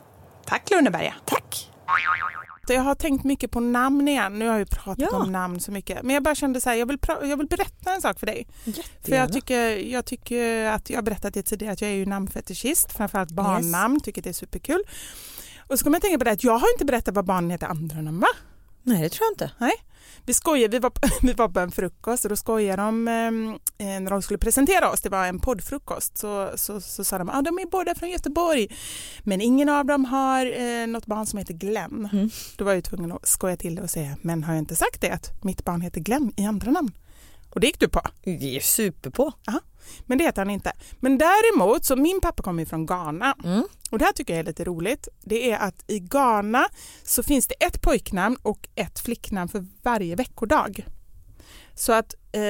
Tack 0.46 0.70
Lönneberga. 0.70 1.14
Tack. 1.24 1.70
Jag 2.74 2.82
har 2.82 2.94
tänkt 2.94 3.24
mycket 3.24 3.50
på 3.50 3.60
namn 3.60 4.08
igen. 4.08 4.38
Nu 4.38 4.44
har 4.46 4.52
jag 4.52 4.58
ju 4.58 4.66
pratat 4.66 5.08
Ja. 5.12 5.16
om 5.22 5.32
namn 5.32 5.60
så 5.60 5.72
mycket. 5.72 6.02
Men 6.02 6.14
jag 6.14 6.22
bara 6.22 6.34
kände 6.34 6.60
så 6.60 6.68
här, 6.70 6.76
jag 6.76 6.86
vill, 6.86 6.98
jag 7.22 7.36
vill 7.36 7.46
berätta 7.46 7.92
en 7.94 8.02
sak 8.02 8.18
för 8.18 8.26
dig. 8.26 8.46
För 8.64 8.70
Jättegärna. 8.70 9.16
jag 9.24 9.32
tycker, 9.32 9.76
jag 9.76 10.04
tycker 10.04 10.64
att 10.66 10.90
jag 10.90 10.96
har 10.96 11.02
berättat 11.02 11.34
det 11.34 11.42
tidigare 11.42 11.72
att 11.72 11.80
jag 11.80 11.90
är 11.90 11.94
ju 11.94 12.06
namnfetischist, 12.06 12.92
framförallt 12.92 13.30
barnnamn, 13.30 14.00
tycker 14.00 14.22
det 14.22 14.28
är 14.28 14.32
superkul. 14.32 14.82
Och 15.68 15.78
så 15.78 15.84
kommer 15.84 15.94
jag 15.96 16.02
tänka 16.02 16.18
på 16.18 16.24
det 16.24 16.30
att 16.30 16.44
jag 16.44 16.58
har 16.58 16.72
inte 16.74 16.84
berättat 16.84 17.14
vad 17.14 17.24
barnen 17.24 17.50
heter 17.50 17.66
andra 17.66 18.00
namn 18.02 18.20
va? 18.20 18.26
Nej, 18.82 19.02
det 19.02 19.08
tror 19.08 19.26
jag 19.26 19.32
inte. 19.32 19.54
Nej. 19.58 19.72
Vi 20.26 20.34
skojade, 20.34 20.76
vi 20.76 20.78
var, 20.78 20.90
på, 20.90 21.08
vi 21.26 21.32
var 21.32 21.48
på 21.48 21.60
en 21.60 21.70
frukost 21.70 22.24
och 22.24 22.28
då 22.28 22.36
skojade 22.36 22.82
de 22.82 23.08
eh, 23.08 24.00
när 24.00 24.10
de 24.10 24.22
skulle 24.22 24.38
presentera 24.38 24.90
oss, 24.90 25.00
det 25.00 25.08
var 25.08 25.26
en 25.26 25.40
poddfrukost, 25.40 26.18
så, 26.18 26.50
så, 26.54 26.80
så 26.80 27.04
sa 27.04 27.18
de 27.18 27.28
att 27.28 27.36
ah, 27.36 27.42
de 27.42 27.58
är 27.58 27.70
båda 27.70 27.94
från 27.94 28.10
Göteborg 28.10 28.68
men 29.22 29.40
ingen 29.40 29.68
av 29.68 29.86
dem 29.86 30.04
har 30.04 30.46
eh, 30.46 30.86
något 30.86 31.06
barn 31.06 31.26
som 31.26 31.38
heter 31.38 31.54
Glenn. 31.54 32.08
Mm. 32.12 32.30
Då 32.56 32.64
var 32.64 32.72
jag 32.72 32.76
ju 32.76 32.82
tvungen 32.82 33.12
att 33.12 33.28
skoja 33.28 33.56
till 33.56 33.74
det 33.74 33.82
och 33.82 33.90
säga 33.90 34.16
men 34.22 34.44
har 34.44 34.52
jag 34.52 34.58
inte 34.58 34.76
sagt 34.76 35.00
det 35.00 35.10
att 35.10 35.44
mitt 35.44 35.64
barn 35.64 35.80
heter 35.80 36.00
Glenn 36.00 36.32
i 36.36 36.46
andra 36.46 36.70
namn? 36.70 36.92
Och 37.50 37.60
det 37.60 37.66
gick 37.66 37.80
du 37.80 37.88
på. 37.88 38.00
Vi 38.22 38.56
är 38.56 38.60
super 38.60 39.10
på. 39.10 39.32
Men 40.06 40.18
det 40.18 40.24
heter 40.24 40.40
han 40.42 40.50
inte. 40.50 40.72
Men 41.00 41.18
däremot, 41.18 41.84
så 41.84 41.96
min 41.96 42.20
pappa 42.20 42.42
kommer 42.42 42.64
från 42.64 42.86
Ghana 42.86 43.34
Mm. 43.44 43.62
och 43.90 43.98
det 43.98 44.04
här 44.04 44.12
tycker 44.12 44.32
jag 44.34 44.40
är 44.40 44.44
lite 44.44 44.64
roligt. 44.64 45.08
Det 45.22 45.50
är 45.50 45.58
att 45.58 45.84
i 45.86 45.98
Ghana 46.00 46.68
så 47.02 47.22
finns 47.22 47.46
det 47.46 47.54
ett 47.54 47.80
pojknamn 47.82 48.36
och 48.42 48.68
ett 48.74 49.00
flicknamn 49.00 49.48
för 49.48 49.66
varje 49.82 50.14
veckodag. 50.16 50.86
Så 51.74 51.92
att 51.92 52.14
eh, 52.32 52.40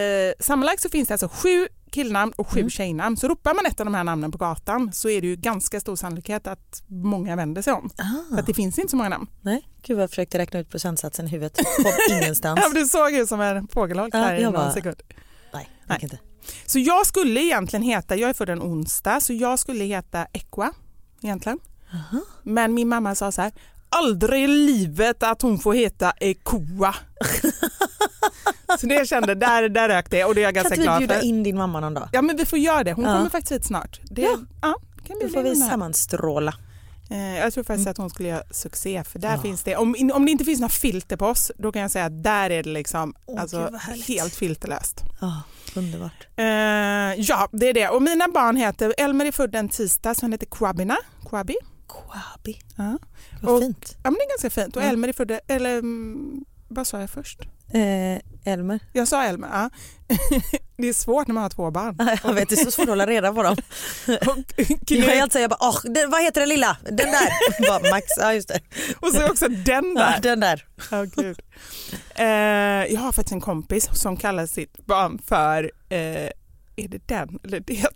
sammanlagt 0.44 0.82
så 0.82 0.88
finns 0.88 1.08
det 1.08 1.14
alltså 1.14 1.28
sju 1.28 1.68
killnamn 1.90 2.32
och 2.36 2.48
sju 2.50 2.60
Mm. 2.60 2.70
tjejnamn. 2.70 3.16
Så 3.16 3.28
ropar 3.28 3.54
man 3.54 3.66
ett 3.66 3.80
av 3.80 3.86
de 3.86 3.94
här 3.94 4.04
namnen 4.04 4.32
på 4.32 4.38
gatan 4.38 4.92
så 4.92 5.08
är 5.08 5.20
det 5.20 5.26
ju 5.26 5.36
ganska 5.36 5.80
stor 5.80 5.96
sannolikhet 5.96 6.46
att 6.46 6.82
många 6.86 7.36
vänder 7.36 7.62
sig 7.62 7.72
om. 7.72 7.90
För 8.30 8.38
att 8.38 8.46
det 8.46 8.54
finns 8.54 8.78
inte 8.78 8.90
så 8.90 8.96
många 8.96 9.08
namn. 9.08 9.26
Nej, 9.40 9.68
gud 9.82 9.96
vad 9.96 10.02
jag 10.02 10.10
försökte 10.10 10.38
räkna 10.38 10.60
ut 10.60 10.70
procentsatsen 10.70 11.26
i 11.26 11.28
huvudet. 11.28 11.56
Kom 11.76 11.92
ingenstans. 12.16 12.60
Ja, 12.62 12.68
men 12.72 12.82
du 12.82 12.88
såg 12.88 13.10
ju 13.12 13.26
som 13.26 13.40
en 13.40 13.68
fågelholk 13.68 14.14
Ja, 14.14 14.18
här 14.18 14.34
i 14.34 14.42
jag 14.42 14.52
någon 14.52 14.60
bara- 14.64 14.72
sekund. 14.72 15.02
Nej, 15.52 15.68
Nej. 15.86 15.98
inte. 16.02 16.18
Så 16.66 16.78
jag 16.78 17.06
skulle 17.06 17.40
egentligen 17.40 17.82
heta, 17.82 18.16
jag 18.16 18.30
är 18.30 18.34
född 18.34 18.48
en 18.50 18.62
onsdag, 18.62 19.20
så 19.20 19.32
jag 19.32 19.58
skulle 19.58 19.84
heta 19.84 20.26
Equa 20.32 20.72
egentligen. 21.22 21.58
Men 22.42 22.74
min 22.74 22.88
mamma 22.88 23.14
sa 23.14 23.32
så 23.32 23.42
här, 23.42 23.52
aldrig 23.90 24.44
i 24.44 24.46
livet 24.46 25.22
att 25.22 25.42
hon 25.42 25.58
får 25.58 25.74
heta 25.74 26.12
Ekoa. 26.20 26.94
så 28.80 28.86
det 28.86 28.94
jag 28.94 29.08
kände, 29.08 29.34
där, 29.34 29.68
där 29.68 29.88
rök 29.88 30.10
det 30.10 30.24
och 30.24 30.34
det 30.34 30.40
är 30.40 30.42
jag 30.42 30.54
Kan 30.54 30.62
ganska 30.62 30.74
inte 30.74 30.80
vi 30.80 30.84
glad 30.86 30.98
bjuda 30.98 31.14
för. 31.14 31.24
in 31.24 31.42
din 31.42 31.56
mamma 31.56 31.80
någon 31.80 31.94
dag? 31.94 32.08
Ja 32.12 32.22
men 32.22 32.36
vi 32.36 32.46
får 32.46 32.58
göra 32.58 32.84
det, 32.84 32.92
hon 32.92 33.04
Ja. 33.04 33.16
kommer 33.16 33.30
faktiskt 33.30 33.52
hit 33.52 33.64
snart. 33.66 34.00
Det, 34.04 34.22
Ja. 34.22 34.38
ja. 34.62 34.74
kan 35.06 35.18
Då 35.20 35.26
bjuda 35.26 35.32
får 35.32 35.42
vi 35.42 35.56
sammanstråla. 35.56 36.54
Eh, 37.10 37.38
Jag 37.38 37.52
tror 37.52 37.64
faktiskt 37.64 37.88
att 37.88 37.96
hon 37.96 38.10
skulle 38.10 38.28
göra 38.28 38.42
succé 38.50 39.04
för 39.04 39.18
där 39.18 39.32
Ja. 39.36 39.42
finns 39.42 39.62
det, 39.62 39.76
om, 39.76 40.10
om 40.14 40.24
det 40.26 40.30
inte 40.32 40.44
finns 40.44 40.60
några 40.60 40.70
filter 40.70 41.16
på 41.16 41.26
oss, 41.26 41.52
då 41.58 41.72
kan 41.72 41.82
jag 41.82 41.90
säga 41.90 42.04
att 42.04 42.22
där 42.22 42.50
är 42.50 42.62
det 42.62 42.70
liksom 42.70 43.14
Åh, 43.26 43.40
alltså, 43.40 43.70
helt 44.08 44.34
filterlöst. 44.34 45.00
Ja, 45.20 45.42
underbart. 45.74 46.26
Eh, 46.36 46.44
ja, 47.20 47.48
det 47.52 47.66
är 47.68 47.74
det. 47.74 47.88
Och 47.88 48.02
mina 48.02 48.28
barn 48.34 48.56
heter, 48.56 48.94
Elmer 48.98 49.24
är 49.24 49.32
född 49.32 49.54
en 49.54 49.68
tisdag 49.68 50.14
så 50.14 50.20
han 50.24 50.32
heter 50.32 50.46
Kwabina. 50.46 50.96
Kwabi. 51.28 51.54
Kwabi. 51.92 52.60
Ja. 52.76 52.98
Vad 53.42 53.54
Och- 53.54 53.60
fint. 53.62 53.96
ja 54.02 54.10
men 54.10 54.14
det 54.14 54.24
är 54.24 54.28
ganska 54.28 54.50
fint. 54.62 54.76
Och 54.76 54.82
Ja. 54.82 54.86
Elmer 54.86 55.08
är 55.08 55.12
född, 55.12 55.38
eller 55.48 55.78
mm, 55.78 56.44
vad 56.68 56.86
sa 56.86 57.00
jag 57.00 57.10
först? 57.10 57.40
Eh, 57.72 58.52
Elmer. 58.52 58.80
Jag 58.92 59.08
sa 59.08 59.24
Elmer, 59.24 59.48
ja. 59.52 59.70
det 60.76 60.88
är 60.88 60.92
svårt 60.92 61.26
när 61.26 61.34
man 61.34 61.42
har 61.42 61.50
två 61.50 61.70
barn. 61.70 62.18
Jag 62.24 62.34
vet, 62.34 62.48
det 62.48 62.54
är 62.60 62.64
så 62.64 62.70
svårt 62.70 62.82
att 62.82 62.88
hålla 62.88 63.06
reda 63.06 63.32
på 63.32 63.42
dem. 63.42 63.56
Och, 64.06 64.38
Jag 64.56 64.66
Knut, 64.86 64.90
är 65.08 65.22
alltid 65.22 65.42
jag 65.42 65.50
bara, 65.50 65.58
åh, 65.68 65.80
den, 65.84 66.10
vad 66.10 66.22
heter 66.22 66.40
den 66.40 66.48
lilla? 66.48 66.76
Den 66.84 66.96
där. 66.96 67.68
bara, 67.80 67.90
Max, 67.90 68.06
ja 68.18 68.34
just 68.34 68.48
det. 68.48 68.60
och 69.00 69.08
så 69.08 69.30
också 69.30 69.48
den 69.48 69.94
Ja, 69.96 70.02
där. 70.04 70.20
den 70.22 70.40
där. 70.40 70.66
Ja, 70.90 71.04
gud. 71.04 71.40
Eh, 72.14 72.26
jag 72.94 73.00
har 73.00 73.12
faktiskt 73.12 73.32
en 73.32 73.40
kompis 73.40 73.88
som 73.92 74.16
kallar 74.16 74.46
sitt 74.46 74.86
barn 74.86 75.18
för, 75.26 75.70
eh, 75.88 76.30
är 76.76 76.88
det 76.88 77.08
den 77.08 77.38
eller 77.44 77.60
det? 77.60 77.86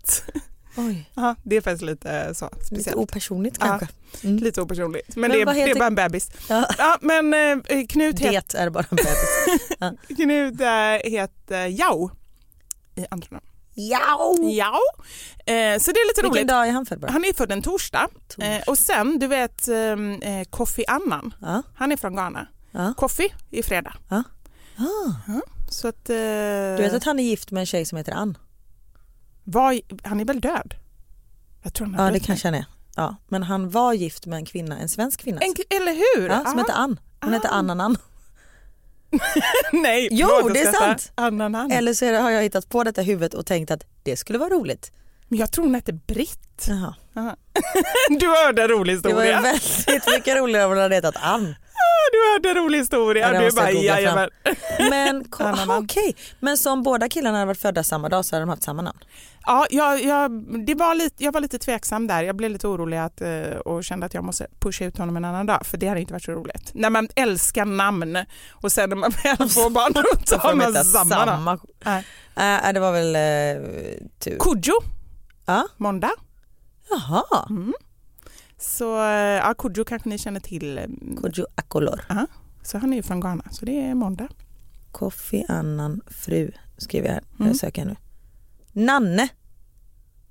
Oj, 0.77 1.09
Ja, 1.13 1.35
det 1.43 1.55
är 1.55 1.61
faktiskt 1.61 1.83
lite 1.83 2.33
så 2.35 2.49
lite 2.53 2.65
speciellt. 2.65 2.97
opersonligt 2.97 3.57
Ja. 3.59 3.65
kanske. 3.65 3.87
Mm. 4.27 4.37
Lite 4.37 4.61
opersonligt. 4.61 5.15
Men, 5.15 5.21
Men 5.21 5.31
det, 5.31 5.41
är, 5.41 5.45
det 5.45 5.51
är 5.61 5.67
heter- 5.67 5.79
bara 5.79 5.87
en 5.87 5.95
bebis. 5.95 6.29
Ja. 6.49 6.67
Ja, 6.77 6.97
men 7.01 7.33
eh, 7.33 7.85
Knut, 7.87 8.19
het, 8.19 8.49
Det 8.49 8.57
är 8.57 8.69
bara 8.69 8.85
en 8.89 8.95
bebis. 8.95 10.07
Knut 10.17 10.61
eh, 10.61 11.11
heter 11.11 11.65
Jao 11.67 12.11
i 12.95 13.05
andra 13.11 13.27
namn. 13.31 13.45
Jao! 13.77 14.49
Jao. 14.51 14.79
Eh, 15.45 15.79
så 15.79 15.91
det 15.91 15.99
är 15.99 16.07
lite 16.07 16.21
Vilken 16.21 16.31
roligt. 16.31 16.47
dag 16.47 16.67
är 16.67 16.71
han 16.71 16.85
född 16.85 16.99
bara? 16.99 17.11
Han 17.11 17.25
är 17.25 17.33
född 17.33 17.51
en 17.51 17.61
torsdag. 17.61 18.07
Torsdag. 18.27 18.55
Eh, 18.55 18.61
och 18.67 18.77
sen, 18.77 19.19
du 19.19 19.27
vet 19.27 19.67
eh, 19.67 20.43
Kofi 20.49 20.83
Annan, 20.87 21.33
Ja. 21.41 21.63
han 21.75 21.91
är 21.91 21.97
från 21.97 22.15
Ghana. 22.15 22.47
Ja. 22.71 22.93
Kofi 22.97 23.33
är 23.51 23.63
fredag. 23.63 23.93
Ah. 24.09 24.23
Så 25.69 25.87
att, 25.87 26.09
eh, 26.09 26.15
Du 26.15 26.77
vet 26.83 26.93
att 26.93 27.03
han 27.03 27.19
är 27.19 27.23
gift 27.23 27.51
med 27.51 27.61
en 27.61 27.65
tjej 27.65 27.85
som 27.85 27.97
heter 27.97 28.11
Ann? 28.11 28.37
Var, 29.45 29.79
han 30.03 30.19
är 30.19 30.25
väl 30.25 30.41
död? 30.41 30.73
Jag 31.63 31.73
tror 31.73 31.87
han 31.87 31.95
har 31.95 32.05
Ja 32.05 32.11
det 32.11 32.19
kanske 32.19 32.47
han 32.47 32.55
är. 32.55 32.65
Ja, 32.95 33.15
men 33.27 33.43
han 33.43 33.69
var 33.69 33.93
gift 33.93 34.25
med 34.25 34.37
en 34.37 34.45
kvinna, 34.45 34.77
en 34.79 34.89
svensk 34.89 35.19
kvinna. 35.21 35.41
En, 35.41 35.53
eller 35.69 35.91
hur? 35.93 36.29
ja, 36.29 36.43
som 36.45 36.57
Ja. 36.57 36.63
heter 36.63 36.73
Ann. 36.73 36.99
Hon 37.21 37.33
heter 37.33 37.47
Ah. 37.49 37.51
Annan 37.51 37.81
Ann. 37.81 37.97
Nej, 39.71 40.07
Jo, 40.11 40.49
det 40.53 40.59
är 40.61 40.71
sant. 40.73 41.11
Ananan. 41.15 41.71
Eller 41.71 41.93
så 41.93 42.05
är 42.05 42.21
har 42.21 42.29
jag 42.31 42.43
hittat 42.43 42.69
på 42.69 42.83
detta 42.83 43.01
huvudet 43.01 43.33
och 43.33 43.45
tänkt 43.45 43.71
att 43.71 43.83
det 44.03 44.17
skulle 44.17 44.39
vara 44.39 44.49
roligt. 44.49 44.91
Men 45.27 45.39
jag 45.39 45.51
tror 45.51 45.65
hon 45.65 45.75
hette 45.75 45.93
Britt. 45.93 46.67
Jaha. 46.67 46.95
Du 48.19 48.27
hörde 48.27 48.61
en 48.63 48.67
rolig 48.67 49.01
Det 49.03 49.13
var 49.13 49.23
historia. 49.23 49.41
väldigt 49.41 50.07
mycket 50.07 50.37
roligare 50.37 50.65
om 50.65 50.71
hon 50.71 50.79
hade 50.81 50.95
hetat 50.95 51.15
Ann. 51.21 51.55
Du 52.11 52.31
hörde 52.33 52.49
en 52.59 52.65
rolig 52.65 52.79
historia. 52.79 53.33
Ja, 53.33 53.41
du 53.41 53.55
bara, 53.55 53.71
jajamän. 53.71 54.29
Men 54.89 55.25
Annan 55.39 55.53
aha, 55.59 55.73
Ann. 55.73 55.83
okej, 55.83 56.15
men 56.39 56.57
som 56.57 56.83
båda 56.83 57.09
killarna 57.09 57.37
hade 57.37 57.47
varit 57.47 57.59
födda 57.61 57.83
samma 57.83 58.09
dag 58.09 58.25
så 58.25 58.35
hade 58.35 58.41
de 58.45 58.49
haft 58.49 58.63
samma 58.63 58.81
namn. 58.81 58.99
Ja, 59.45 59.67
jag, 59.69 60.03
jag, 60.03 60.31
det 60.65 60.75
var 60.75 60.95
lite, 60.95 61.23
jag 61.23 61.31
var 61.31 61.41
lite 61.41 61.59
tveksam 61.59 62.07
där. 62.07 62.23
Jag 62.23 62.35
blev 62.35 62.51
lite 62.51 62.67
orolig 62.67 62.97
att, 62.97 63.21
eh, 63.21 63.43
och 63.65 63.83
kände 63.83 64.05
att 64.05 64.13
jag 64.13 64.23
måste 64.23 64.47
pusha 64.59 64.85
ut 64.85 64.97
honom 64.97 65.17
en 65.17 65.25
annan 65.25 65.45
dag 65.45 65.65
för 65.65 65.77
det 65.77 65.87
hade 65.87 66.01
inte 66.01 66.13
varit 66.13 66.23
så 66.23 66.31
roligt. 66.31 66.71
När 66.73 66.89
man 66.89 67.07
älskar 67.15 67.65
namn 67.65 68.17
och 68.51 68.71
sen 68.71 68.89
när 68.89 68.95
man 68.97 69.11
väl 69.23 69.37
får 69.49 69.69
barn 69.69 69.93
då 69.93 70.37
tar 70.37 70.55
man 70.55 70.73
samma 70.73 71.25
samma. 71.25 71.59
Nej. 71.85 72.05
Äh, 72.67 72.73
det 72.73 72.79
var 72.79 72.91
väl 72.91 73.15
eh, 73.15 73.69
tur. 74.19 74.37
Kodjo, 74.37 74.73
Ja. 75.45 75.67
måndag. 75.77 76.11
Jaha, 76.89 77.47
Så 78.57 78.97
eh, 79.01 79.09
ja, 79.17 79.53
Kodjo 79.53 79.85
kanske 79.85 80.09
ni 80.09 80.17
känner 80.17 80.39
till. 80.39 80.79
Kodjo 81.21 81.45
Akolor. 81.55 82.01
Så 82.63 82.77
han 82.77 82.93
är 82.93 82.97
ju 82.97 83.03
från 83.03 83.19
Ghana, 83.19 83.43
så 83.51 83.65
det 83.65 83.81
är 83.81 83.95
måndag. 83.95 84.27
Kofi 84.91 85.45
Annan 85.49 86.01
fru 86.07 86.51
skriver 86.77 87.07
jag 87.07 87.13
här. 87.13 87.23
Mm. 87.39 87.47
Jag 87.47 87.55
söker 87.57 87.85
nu. 87.85 87.95
Nanne. 88.75 89.29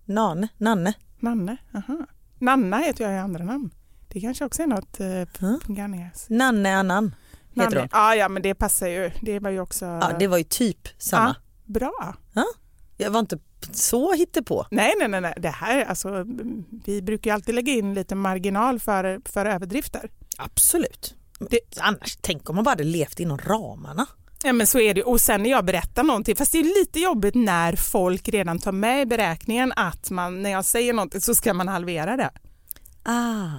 Nane. 0.05 0.49
Nanne. 0.59 0.93
Nanne, 1.21 1.57
aha. 1.75 2.07
Nanna 2.39 2.79
heter 2.79 3.05
jag 3.05 3.15
i 3.15 3.19
andra 3.19 3.45
namn. 3.45 3.71
Det 4.09 4.21
kanske 4.21 4.45
också 4.45 4.63
är 4.63 4.67
något 4.67 5.01
eh, 5.01 5.75
ghanesiska. 5.75 6.35
Nanne 6.35 6.77
Annan 6.77 7.15
heter 7.55 7.63
Nanne. 7.71 7.81
hon. 7.81 7.89
Ja, 7.93 8.15
ja, 8.15 8.29
men 8.29 8.43
det 8.43 8.55
passar 8.55 8.87
ju. 8.89 9.11
Det 9.23 9.39
var 9.39 9.51
ju 9.51 9.61
också 9.61 9.85
Ja, 9.85 10.13
det 10.19 10.27
var 10.27 10.39
ju 10.39 10.45
typ 10.45 10.89
samma. 10.99 11.37
bra. 11.65 12.15
Jag 12.97 13.11
var 13.11 13.21
inte 13.21 13.39
så 13.73 14.13
hittepå. 14.15 14.67
Nej, 14.71 14.93
nej, 14.99 15.09
nej, 15.09 15.21
nej. 15.21 15.35
Det 15.37 15.49
här, 15.49 15.85
alltså, 15.85 16.25
vi 16.85 17.03
brukar 17.03 17.31
ju 17.31 17.35
alltid 17.35 17.55
lägga 17.55 17.73
in 17.73 17.95
lite 17.95 18.15
marginal 18.15 18.81
för, 18.81 19.21
för 19.25 19.47
överdrifter. 19.47 20.11
Absolut. 20.39 21.15
Det- 21.51 21.79
Annars, 21.81 22.17
tänk 22.21 22.51
om 22.51 22.57
man 22.57 22.65
bara 22.65 22.71
hade 22.71 22.85
levt 22.85 23.21
inom 23.21 23.39
ramarna. 23.39 24.07
Ja, 24.45 24.53
men 24.53 24.67
så 24.67 24.79
är 24.79 24.95
det. 24.95 25.03
Och 25.03 25.21
sen 25.21 25.43
när 25.43 25.51
jag 25.51 25.65
berättar 25.65 26.03
någonting, 26.03 26.37
fast 26.37 26.53
det 26.53 26.59
är 26.59 26.81
lite 26.81 27.01
jobbigt 27.01 27.35
när 27.35 27.77
folk 27.77 28.29
redan 28.29 28.59
tar 28.59 28.73
med 28.73 29.03
i 29.03 29.07
beräkningen 29.07 29.73
att 29.77 30.11
man, 30.11 30.43
när 30.43 30.51
jag 30.51 30.65
säger 30.65 30.93
någonting 30.93 31.21
så 31.21 31.35
ska 31.35 31.55
man 31.55 31.69
halvera 31.69 32.17
det. 32.17 32.31
Ah. 33.03 33.51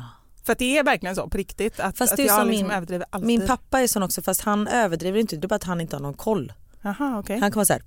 För 0.43 0.51
att 0.53 0.59
det 0.59 0.77
är 0.77 0.83
verkligen 0.83 1.15
så 1.15 1.29
på 1.29 1.37
riktigt 1.37 1.79
att, 1.79 1.97
Fast 1.97 2.11
att 2.13 2.17
det 2.17 2.23
är 2.23 2.27
jag 2.27 2.39
som 2.39 2.47
liksom 2.47 2.67
min- 2.67 2.75
överdriver 2.75 3.05
alltid. 3.09 3.27
Min 3.27 3.47
pappa 3.47 3.79
är 3.81 3.87
sån 3.87 4.03
också 4.03 4.21
fast 4.21 4.41
han 4.41 4.67
överdriver 4.67 5.19
inte, 5.19 5.35
det 5.35 5.45
är 5.45 5.47
bara 5.47 5.55
att 5.55 5.63
han 5.63 5.81
inte 5.81 5.95
har 5.95 6.01
någon 6.01 6.13
koll. 6.13 6.53
Aha, 6.83 7.19
okej. 7.19 7.39
Han 7.39 7.51
kan 7.51 7.55
vara 7.55 7.65
så 7.65 7.73
här, 7.73 7.83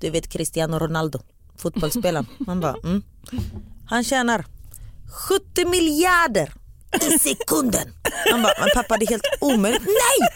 du 0.00 0.10
vet 0.10 0.28
Cristiano 0.28 0.78
Ronaldo, 0.78 1.18
fotbollsspelaren. 1.56 2.26
Man 2.38 2.60
bara, 2.60 2.74
mm. 2.84 3.02
Han 3.86 4.04
tjänar 4.04 4.44
70 5.28 5.64
miljarder 5.68 6.52
i 7.00 7.18
sekunden. 7.18 7.88
Man 8.30 8.42
bara, 8.42 8.52
men 8.60 8.68
pappa 8.74 8.96
det 8.96 9.04
är 9.04 9.08
helt 9.08 9.26
omöjligt. 9.40 9.82
Nej, 9.86 10.28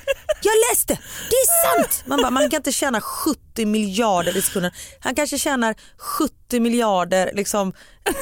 jag 0.43 0.53
läste, 0.71 0.95
det 1.31 1.37
är 1.37 1.77
sant. 1.77 2.03
Man 2.07 2.19
bara, 2.23 2.31
man 2.31 2.51
kan 2.51 2.57
inte 2.59 2.73
tjäna 2.73 3.01
70 3.01 3.67
miljarder 3.67 4.37
i 4.37 4.43
sekunden. 4.43 4.73
Han 5.01 5.15
kanske 5.15 5.39
tjänar 5.39 5.75
70 5.99 6.61
miljarder, 6.61 7.31
liksom, 7.35 7.73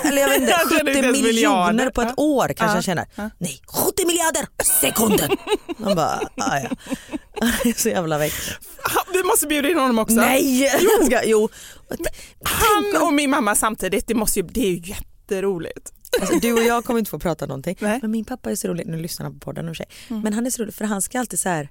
eller 0.04 0.22
jag 0.22 0.28
vet 0.28 0.40
inte, 0.40 0.50
Jag 0.58 0.60
känner 0.60 0.78
70 0.84 0.90
inte 0.90 1.06
ens 1.06 1.22
miljoner 1.22 1.72
miljarder. 1.72 1.90
på 1.90 2.02
ett 2.02 2.14
år 2.16 2.46
kanske 2.48 2.64
Ja. 2.64 2.68
han 2.68 2.82
tjänar. 2.82 3.06
Nej, 3.38 3.62
70 3.66 4.06
miljarder 4.06 4.46
sekunden. 4.80 5.30
Man 5.76 5.94
bara, 5.96 6.20
ah, 6.36 6.58
ja. 6.58 6.70
Så 7.76 7.88
jävla 7.88 8.18
väck. 8.18 8.34
Vi 9.12 9.22
måste 9.22 9.46
bjuda 9.46 9.68
in 9.70 9.78
honom 9.78 9.98
också. 9.98 10.14
Nej! 10.14 10.62
Jag 10.62 11.06
ska, 11.06 11.24
jo. 11.24 11.48
Han 12.44 13.02
och 13.02 13.12
min 13.12 13.30
mamma 13.30 13.54
samtidigt, 13.54 14.06
det, 14.06 14.14
måste 14.14 14.40
ju, 14.40 14.46
det 14.46 14.60
är 14.60 14.70
ju 14.70 14.78
jätteroligt. 14.94 15.92
Alltså, 16.20 16.38
du 16.38 16.52
och 16.52 16.62
jag 16.62 16.84
kommer 16.84 16.98
inte 16.98 17.10
få 17.10 17.18
prata 17.18 17.46
någonting. 17.46 17.76
Nej. 17.80 17.98
Men 18.02 18.10
min 18.10 18.24
pappa 18.24 18.50
är 18.50 18.54
så 18.56 18.68
rolig, 18.68 18.86
nu 18.86 18.96
lyssnar 18.98 19.24
han 19.24 19.32
på 19.34 19.40
podden 19.40 19.68
och 19.68 19.76
sig. 19.76 19.86
Men 20.08 20.32
han 20.32 20.46
är 20.46 20.50
så 20.50 20.62
rolig 20.62 20.74
för 20.74 20.84
han 20.84 21.02
ska 21.02 21.20
alltid 21.20 21.38
så 21.40 21.48
här, 21.48 21.70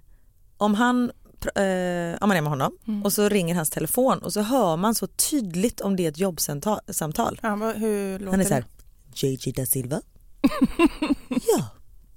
om 0.57 0.73
han 0.73 1.11
eh, 1.55 2.17
om 2.21 2.27
man 2.29 2.37
är 2.37 2.41
med 2.41 2.49
honom 2.49 2.77
och 3.03 3.13
så 3.13 3.29
ringer 3.29 3.55
hans 3.55 3.69
telefon 3.69 4.17
och 4.19 4.33
så 4.33 4.41
hör 4.41 4.77
man 4.77 4.95
så 4.95 5.07
tydligt 5.07 5.81
om 5.81 5.95
det 5.95 6.05
är 6.05 6.09
ett 6.09 6.17
jobbsamtal. 6.17 6.79
Ja, 7.41 7.55
Han 8.31 8.39
är 8.41 8.45
så 8.45 8.53
här? 8.53 8.65
JJ 9.15 9.51
da 9.51 9.65
Silva? 9.65 10.01
ja, 11.29 11.65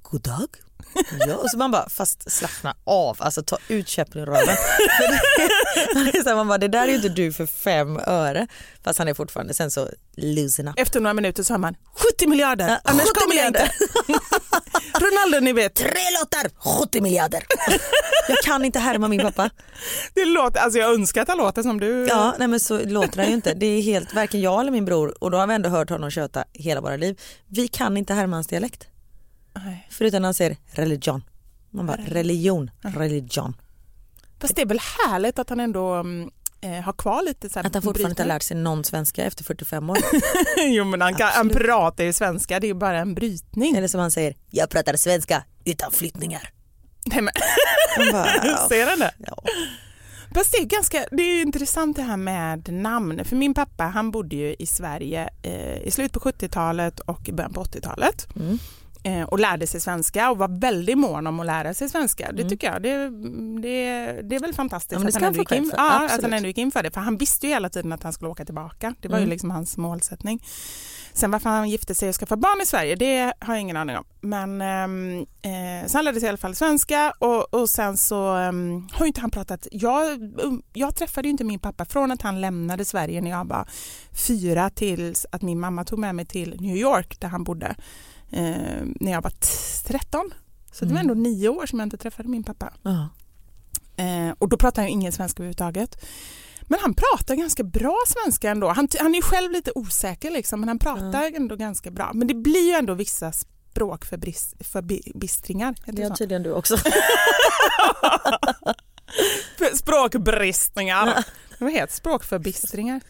god 0.03 0.23
dag. 0.23 0.49
Ja, 1.29 1.35
och 1.37 1.51
så 1.51 1.59
man 1.59 1.71
bara, 1.71 1.89
fast 1.89 2.33
slappna 2.33 2.75
av, 2.85 3.17
alltså 3.21 3.43
ta 3.43 3.59
ut 3.69 3.89
käppen 3.89 4.21
ur 4.21 4.27
röven. 4.27 4.47
För 4.97 5.09
det- 5.13 5.95
Man 5.95 6.07
är 6.15 6.23
så 6.23 6.29
här, 6.29 6.37
man 6.37 6.49
bara, 6.49 6.59
det 6.59 6.69
där 6.69 6.83
är 6.83 6.89
ju 6.89 6.95
inte 6.97 7.09
du 7.09 7.33
för 7.33 7.47
fem 7.47 8.01
öre. 8.07 8.47
Fast 8.85 8.99
han 8.99 9.09
är 9.09 9.15
fortfarande, 9.15 9.55
sen 9.55 9.71
så 9.71 9.89
loosen 10.17 10.69
up. 10.69 10.75
Efter 10.79 11.01
några 11.01 11.15
minuter 11.15 11.43
så 11.43 11.55
har 11.55 11.59
man 11.59 11.75
70 11.95 12.27
miljarder, 12.29 12.69
Ja, 12.69 12.79
annars 12.85 13.03
70 13.03 13.21
kommer 13.21 13.37
jag 13.37 13.47
inte. 13.47 13.71
Ronaldo 15.01 15.41
ni 15.41 15.53
vet, 15.53 15.75
Tre 15.75 15.89
låtar, 16.21 16.79
70 16.81 17.01
miljarder. 17.01 17.43
Jag 18.29 18.39
kan 18.39 18.65
inte 18.65 18.79
härma 18.79 19.09
min 19.09 19.21
pappa. 19.21 19.51
det 20.15 20.25
låter, 20.25 20.61
alltså 20.61 20.79
jag 20.79 20.95
önskar 20.95 21.23
att 21.23 21.29
han 21.29 21.39
låter 21.39 21.63
som 21.63 21.81
du. 21.81 22.07
Ja, 22.07 22.35
nej 22.39 22.49
men 22.49 22.61
så 22.61 22.79
låter 22.85 23.19
han 23.19 23.27
ju 23.29 23.35
inte. 23.35 23.55
Det 23.55 23.67
är 23.67 23.83
helt, 23.83 24.15
varken 24.15 24.41
jag 24.41 24.61
eller 24.61 24.71
min 24.73 24.85
bror, 24.85 25.15
och 25.25 25.31
då 25.31 25.39
har 25.39 25.47
vi 25.47 25.55
ändå 25.55 25.69
hört 25.69 25.91
honom 25.91 26.11
köta 26.11 26.45
hela 26.53 26.81
våra 26.81 26.97
liv. 26.97 27.21
Vi 27.49 27.69
kan 27.69 27.97
inte 27.97 28.15
härma 28.15 28.37
hans 28.37 28.47
dialekt. 28.47 28.87
Nej. 29.53 29.87
Förutom 29.91 30.23
när 30.23 30.27
han 30.27 30.35
säger 30.35 30.57
religion. 30.67 31.23
Man 31.71 31.87
bara 31.87 31.97
religion, 32.07 32.71
religion. 32.81 33.57
Fast 34.41 34.57
det 34.57 34.63
är 34.63 34.67
väl 34.67 34.81
härligt 35.09 35.39
att 35.39 35.49
han 35.49 35.61
ändå 35.61 35.95
mm, 35.95 36.31
eh, 36.61 36.81
har 36.81 36.93
kvar 36.93 37.23
lite 37.23 37.49
så 37.49 37.61
Att 37.61 37.75
han 37.75 37.83
fortfarande 37.83 38.11
inte 38.11 38.23
har 38.23 38.29
lärt 38.29 38.43
sig 38.43 38.57
någon 38.57 38.85
svenska 38.85 39.25
efter 39.25 39.45
45 39.45 39.91
år. 39.91 39.99
jo 40.67 40.85
men 40.85 41.01
han, 41.01 41.15
kan, 41.15 41.29
han 41.29 41.49
pratar 41.49 42.05
ju 42.05 42.13
svenska, 42.13 42.61
det 42.61 42.67
är 42.67 42.69
ju 42.69 42.75
bara 42.75 42.99
en 42.99 43.15
brytning. 43.15 43.77
Eller 43.77 43.89
som 43.89 44.01
han 44.01 44.11
säger, 44.11 44.37
jag 44.51 44.71
pratar 44.71 44.97
svenska 44.97 45.45
utan 45.65 45.93
flyttningar. 45.93 46.51
Nej, 47.05 47.23
men, 47.23 47.33
bara, 48.13 48.27
ja. 48.45 48.67
ser 48.69 48.87
han 48.87 48.99
det? 48.99 49.15
Ja. 49.19 49.43
Fast 50.35 50.53
det 50.53 50.59
är, 50.59 50.65
ganska, 50.65 51.05
det 51.11 51.23
är 51.23 51.43
intressant 51.43 51.97
det 51.97 52.03
här 52.03 52.17
med 52.17 52.73
namn. 52.73 53.25
För 53.25 53.37
min 53.37 53.55
pappa 53.55 53.85
han 53.85 54.11
bodde 54.11 54.37
ju 54.37 54.57
i 54.59 54.67
Sverige 54.67 55.31
eh, 55.43 55.83
i 55.83 55.91
slutet 55.91 56.23
på 56.23 56.31
70-talet 56.31 57.01
och 57.01 57.29
i 57.29 57.33
början 57.33 57.53
på 57.53 57.65
80-talet. 57.65 58.37
Mm. 58.37 58.59
Eh, 59.05 59.23
och 59.23 59.39
lärde 59.41 59.67
sig 59.67 59.81
svenska 59.81 60.31
och 60.31 60.39
var 60.39 60.61
väldigt 60.61 60.99
mån 60.99 61.27
om 61.27 61.41
att 61.41 61.47
lära 61.47 61.75
sig 61.75 61.89
svenska. 61.89 62.33
Det 62.33 62.43
Mm. 62.43 62.49
tycker 62.49 62.73
jag. 62.73 62.83
Det, 62.83 62.97
det, 63.63 64.23
det 64.29 64.37
är 64.37 64.41
väl 64.41 64.55
fantastiskt 64.55 65.03
Ja, 65.03 65.09
att, 65.09 65.15
han 65.15 65.25
ändå 65.25 65.39
gick 65.39 65.53
in, 65.53 65.73
ja, 65.77 66.05
att 66.11 66.23
han 66.23 66.33
ändå 66.33 66.47
gick 66.49 66.59
in 66.59 66.71
för 66.71 66.83
det. 66.83 66.91
För 66.91 67.01
han 67.01 67.17
visste 67.17 67.47
ju 67.47 67.53
hela 67.53 67.69
tiden 67.69 67.93
att 67.93 68.03
han 68.03 68.13
skulle 68.13 68.31
åka 68.31 68.45
tillbaka. 68.45 68.95
Det 69.01 69.09
var 69.09 69.17
ju 69.17 69.23
Mm. 69.23 69.31
liksom 69.31 69.51
hans 69.51 69.77
målsättning. 69.77 70.43
Sen 71.15 71.31
varför 71.31 71.49
han 71.51 71.71
gifte 71.71 71.95
sig 71.95 72.09
och 72.09 72.15
skaffade 72.15 72.41
barn 72.41 72.61
i 72.63 72.67
Sverige, 72.67 72.95
det 72.97 73.33
har 73.39 73.55
jag 73.55 73.61
ingen 73.61 73.77
aning 73.77 73.97
om. 73.97 74.05
Men 74.21 74.61
ehm, 74.63 75.19
eh, 75.43 75.87
så 75.87 75.99
han 75.99 76.05
lärde 76.05 76.21
sig 76.21 76.27
i 76.27 76.29
alla 76.29 76.39
fall 76.39 76.55
svenska 76.55 77.13
och, 77.19 77.55
och 77.55 77.69
sen 77.71 77.97
så 77.97 78.35
ehm, 78.35 78.89
har 78.93 79.01
ju 79.05 79.07
inte 79.07 79.21
han 79.21 79.31
pratat. 79.31 79.67
Jag, 79.73 80.23
um, 80.45 80.63
jag 80.73 80.95
träffade 80.97 81.29
ju 81.29 81.31
inte 81.31 81.45
min 81.45 81.59
pappa 81.61 81.85
från 81.85 82.13
att 82.13 82.23
han 82.23 82.41
lämnade 82.41 82.85
Sverige 82.85 83.21
när 83.21 83.31
jag 83.31 83.49
var 83.49 83.69
fyra 84.27 84.71
tills 84.71 85.27
att 85.33 85.43
min 85.43 85.61
mamma 85.61 85.85
tog 85.85 85.99
med 85.99 86.15
mig 86.15 86.27
till 86.27 86.57
New 86.61 86.77
York 86.77 87.21
där 87.21 87.29
han 87.29 87.45
bodde 87.45 87.75
eh, 88.33 88.83
när 89.01 89.13
jag 89.13 89.23
var 89.23 89.31
t- 89.31 89.47
13. 89.87 90.31
Så 90.73 90.85
det 90.85 90.95
var 90.95 91.01
Mm. 91.01 91.11
ändå 91.11 91.23
nio 91.31 91.49
år 91.49 91.67
som 91.67 91.79
jag 91.79 91.87
inte 91.87 91.97
träffade 91.97 92.29
min 92.29 92.45
pappa. 92.45 92.73
Ja. 92.83 93.09
Eh, 94.05 94.31
och 94.39 94.49
då 94.49 94.57
pratade 94.57 94.81
han 94.83 94.89
ingen 94.89 95.13
svenska 95.13 95.43
överhuvudtaget. 95.43 96.05
Men 96.63 96.79
han 96.83 96.95
pratar 96.95 97.35
ganska 97.35 97.65
bra 97.65 97.97
svenska 98.07 98.51
ändå. 98.51 98.69
Han, 98.69 98.89
han 99.01 99.15
är 99.15 99.23
själv 99.23 99.53
lite 99.53 99.73
osäker 99.75 100.31
liksom, 100.31 100.61
men 100.61 100.69
han 100.69 100.79
pratar 100.79 101.37
ändå 101.37 101.57
ganska 101.57 101.91
bra. 101.91 102.11
Men 102.15 102.29
det 102.29 102.35
blir 102.35 102.67
ju 102.69 102.73
ändå 102.73 102.95
vissa 102.95 103.33
språkförbistringar. 103.33 105.75
Det 105.87 106.03
har 106.03 106.17
tydligen 106.17 106.43
du 106.43 106.53
också. 106.53 106.77
Språkbristningar. 109.75 111.25
Vad 111.59 111.73
heter 111.73 111.95
språkförbistringar? 111.95 113.01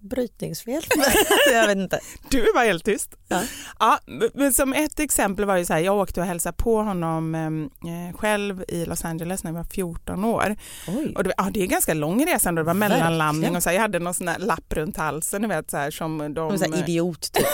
Brytningsfel. 0.00 0.82
jag 1.52 1.66
vet 1.66 1.76
inte. 1.76 2.00
Du 2.30 2.52
var 2.54 2.64
helt 2.64 2.84
tyst. 2.84 3.14
Ja. 3.28 3.42
Ja, 3.78 3.98
men 4.34 4.52
som 4.52 4.72
ett 4.72 5.00
exempel 5.00 5.44
var 5.44 5.56
ju 5.56 5.64
så 5.64 5.72
här, 5.72 5.80
jag 5.80 5.96
åkte 5.96 6.20
och 6.20 6.26
hälsade 6.26 6.56
på 6.56 6.82
honom 6.82 7.34
eh, 7.34 8.16
själv 8.16 8.64
i 8.68 8.84
Los 8.86 9.04
Angeles 9.04 9.44
när 9.44 9.50
jag 9.50 9.56
var 9.56 9.64
14 9.64 10.24
år. 10.24 10.56
Oj. 10.88 11.14
Och 11.16 11.24
det, 11.24 11.32
ja, 11.36 11.50
det 11.52 11.60
är 11.60 11.62
en 11.62 11.68
ganska 11.68 11.94
lång 11.94 12.26
resa 12.26 12.48
ändå, 12.48 12.62
det 12.62 12.66
var 12.66 12.74
mellanlandning 12.74 13.56
och 13.56 13.62
så 13.62 13.68
här, 13.68 13.74
jag 13.76 13.82
hade 13.82 13.98
någon 13.98 14.14
sån 14.14 14.28
här 14.28 14.38
lapp 14.38 14.72
runt 14.72 14.96
halsen, 14.96 15.42
ni 15.42 15.48
vet 15.48 15.70
så 15.70 15.76
här 15.76 15.90
som 15.90 16.18
de... 16.34 16.50
Jag 16.50 16.58
så 16.58 16.64
här 16.70 16.78
idiot 16.78 17.32
typ. 17.32 17.46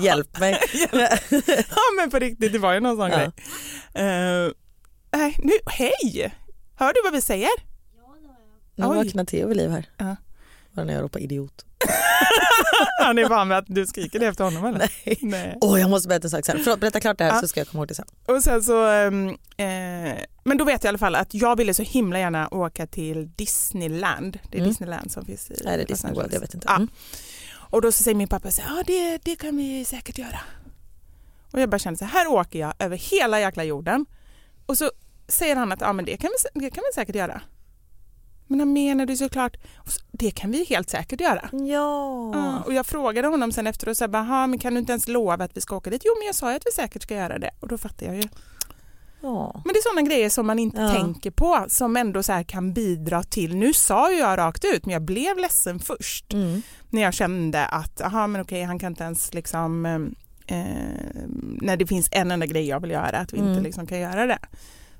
Hjälp 0.00 0.40
mig. 0.40 0.58
ja 1.70 1.82
men 1.96 2.10
på 2.10 2.18
riktigt, 2.18 2.52
det 2.52 2.58
var 2.58 2.72
ju 2.72 2.80
någon 2.80 2.96
sån 2.96 3.10
Ja. 3.10 3.16
grej. 3.18 3.30
Nej, 5.14 5.36
nu, 5.38 5.52
hej! 5.66 6.34
Hör 6.76 6.92
du 6.92 7.00
vad 7.04 7.12
vi 7.12 7.20
säger? 7.20 7.50
Nu 8.76 8.86
Oj. 8.86 8.96
vaknar 8.96 9.24
Theo 9.24 9.48
vid 9.48 9.56
liv 9.56 9.70
här. 9.70 9.88
Ja. 9.96 10.16
Var 10.72 10.84
när 10.84 10.94
jag 10.94 11.02
ropar 11.02 11.20
idiot. 11.20 11.64
Han 13.02 13.18
är 13.18 13.28
van 13.28 13.48
med 13.48 13.58
att 13.58 13.64
du 13.68 13.86
skriker 13.86 14.18
det 14.18 14.26
efter 14.26 14.44
honom 14.44 14.64
eller? 14.64 14.78
Nej. 14.78 15.18
Nej. 15.22 15.58
Åh 15.60 15.80
jag 15.80 15.90
måste 15.90 16.08
berätta 16.08 16.26
en 16.26 16.30
sak 16.30 16.46
sen. 16.46 16.58
Förlåt 16.64 16.80
berätta 16.80 17.00
klart 17.00 17.18
det 17.18 17.24
här 17.24 17.34
Ja. 17.34 17.40
så 17.40 17.48
ska 17.48 17.60
jag 17.60 17.68
komma 17.68 17.80
ihåg 17.80 17.88
det 17.88 17.94
sen. 17.94 18.06
Och 18.26 18.42
sen 18.42 18.62
så, 18.62 18.86
ehm, 18.86 19.28
eh, 19.56 20.18
men 20.44 20.58
då 20.58 20.64
vet 20.64 20.84
jag 20.84 20.88
i 20.88 20.88
alla 20.88 20.98
fall 20.98 21.14
att 21.14 21.34
jag 21.34 21.56
ville 21.56 21.74
så 21.74 21.82
himla 21.82 22.18
gärna 22.18 22.48
åka 22.54 22.86
till 22.86 23.30
Disneyland. 23.36 24.38
Det 24.50 24.56
är 24.56 24.60
Mm. 24.60 24.70
Disneyland 24.70 25.12
som 25.12 25.24
finns 25.24 25.50
i 25.50 25.54
Nej 25.64 25.76
det 25.76 25.82
är 25.82 25.86
Disney. 25.86 26.12
World, 26.14 26.34
jag 26.34 26.40
vet 26.40 26.54
inte. 26.54 26.66
Ja. 26.68 26.76
Mm. 26.76 26.88
Och 27.54 27.82
då 27.82 27.92
så 27.92 28.02
säger 28.02 28.14
min 28.14 28.28
pappa 28.28 28.50
så 28.50 28.62
här, 28.62 28.76
ja 28.76 28.82
det, 28.86 29.18
det 29.24 29.36
kan 29.36 29.56
vi 29.56 29.84
säkert 29.84 30.18
göra. 30.18 30.40
Och 31.52 31.60
jag 31.60 31.68
bara 31.70 31.78
känner 31.78 31.96
så 31.98 32.04
här, 32.04 32.12
här 32.12 32.26
åker 32.26 32.58
jag 32.58 32.74
över 32.78 32.96
hela 32.96 33.40
jäkla 33.40 33.64
jorden. 33.64 34.06
Och 34.66 34.78
så 34.78 34.90
säger 35.28 35.56
han 35.56 35.72
att 35.72 35.80
ja, 35.80 35.92
men 35.92 36.04
det, 36.04 36.16
kan 36.16 36.30
vi, 36.54 36.60
det 36.60 36.70
kan 36.70 36.84
vi 36.90 36.94
säkert 36.94 37.14
göra. 37.16 37.40
Men 38.52 38.60
han 38.60 38.72
menar 38.72 39.06
det 39.06 39.16
såklart, 39.16 39.56
så, 39.86 40.00
det 40.10 40.30
kan 40.30 40.50
vi 40.50 40.64
helt 40.64 40.90
säkert 40.90 41.20
göra. 41.20 41.48
Ja. 41.52 42.32
Ja, 42.34 42.62
och 42.66 42.72
jag 42.74 42.86
frågade 42.86 43.28
honom 43.28 43.52
sen 43.52 43.66
efteråt, 43.66 43.96
så 43.96 44.04
här, 44.04 44.08
bara, 44.08 44.22
"Ha, 44.22 44.46
men 44.46 44.58
kan 44.58 44.74
du 44.74 44.80
inte 44.80 44.92
ens 44.92 45.08
lova 45.08 45.44
att 45.44 45.56
vi 45.56 45.60
ska 45.60 45.76
åka 45.76 45.90
dit? 45.90 46.02
Jo 46.04 46.12
men 46.18 46.26
jag 46.26 46.34
sa 46.34 46.50
ju 46.50 46.56
att 46.56 46.66
vi 46.66 46.72
säkert 46.72 47.02
ska 47.02 47.14
göra 47.14 47.38
det. 47.38 47.50
Och 47.60 47.68
då 47.68 47.78
fattar 47.78 48.06
jag 48.06 48.16
ju. 48.16 48.22
ja. 49.22 49.60
Men 49.64 49.72
det 49.74 49.78
är 49.78 49.82
sådana 49.82 50.08
grejer 50.08 50.30
som 50.30 50.46
man 50.46 50.58
inte 50.58 50.80
Ja. 50.80 50.92
tänker 50.92 51.30
på 51.30 51.64
som 51.68 51.96
ändå 51.96 52.22
så 52.22 52.44
kan 52.46 52.72
bidra 52.72 53.22
till, 53.22 53.56
nu 53.56 53.72
sa 53.74 54.12
ju 54.12 54.18
jag 54.18 54.38
rakt 54.38 54.64
ut 54.64 54.86
men 54.86 54.92
jag 54.92 55.02
blev 55.02 55.38
ledsen 55.38 55.78
först 55.80 56.32
Mm. 56.32 56.62
när 56.90 57.02
jag 57.02 57.14
kände 57.14 57.66
att 57.66 58.00
aha, 58.00 58.26
men 58.26 58.40
okej, 58.40 58.62
han 58.62 58.78
kan 58.78 58.92
inte 58.92 59.04
ens 59.04 59.34
liksom 59.34 59.86
eh, 60.46 60.56
när 61.62 61.76
det 61.76 61.86
finns 61.86 62.08
en 62.12 62.30
enda 62.30 62.46
grej 62.46 62.66
jag 62.68 62.80
vill 62.80 62.90
göra 62.90 63.18
att 63.18 63.32
vi 63.32 63.38
Mm. 63.38 63.50
inte 63.50 63.62
liksom 63.62 63.86
kan 63.86 63.98
göra 64.00 64.26
det. 64.26 64.38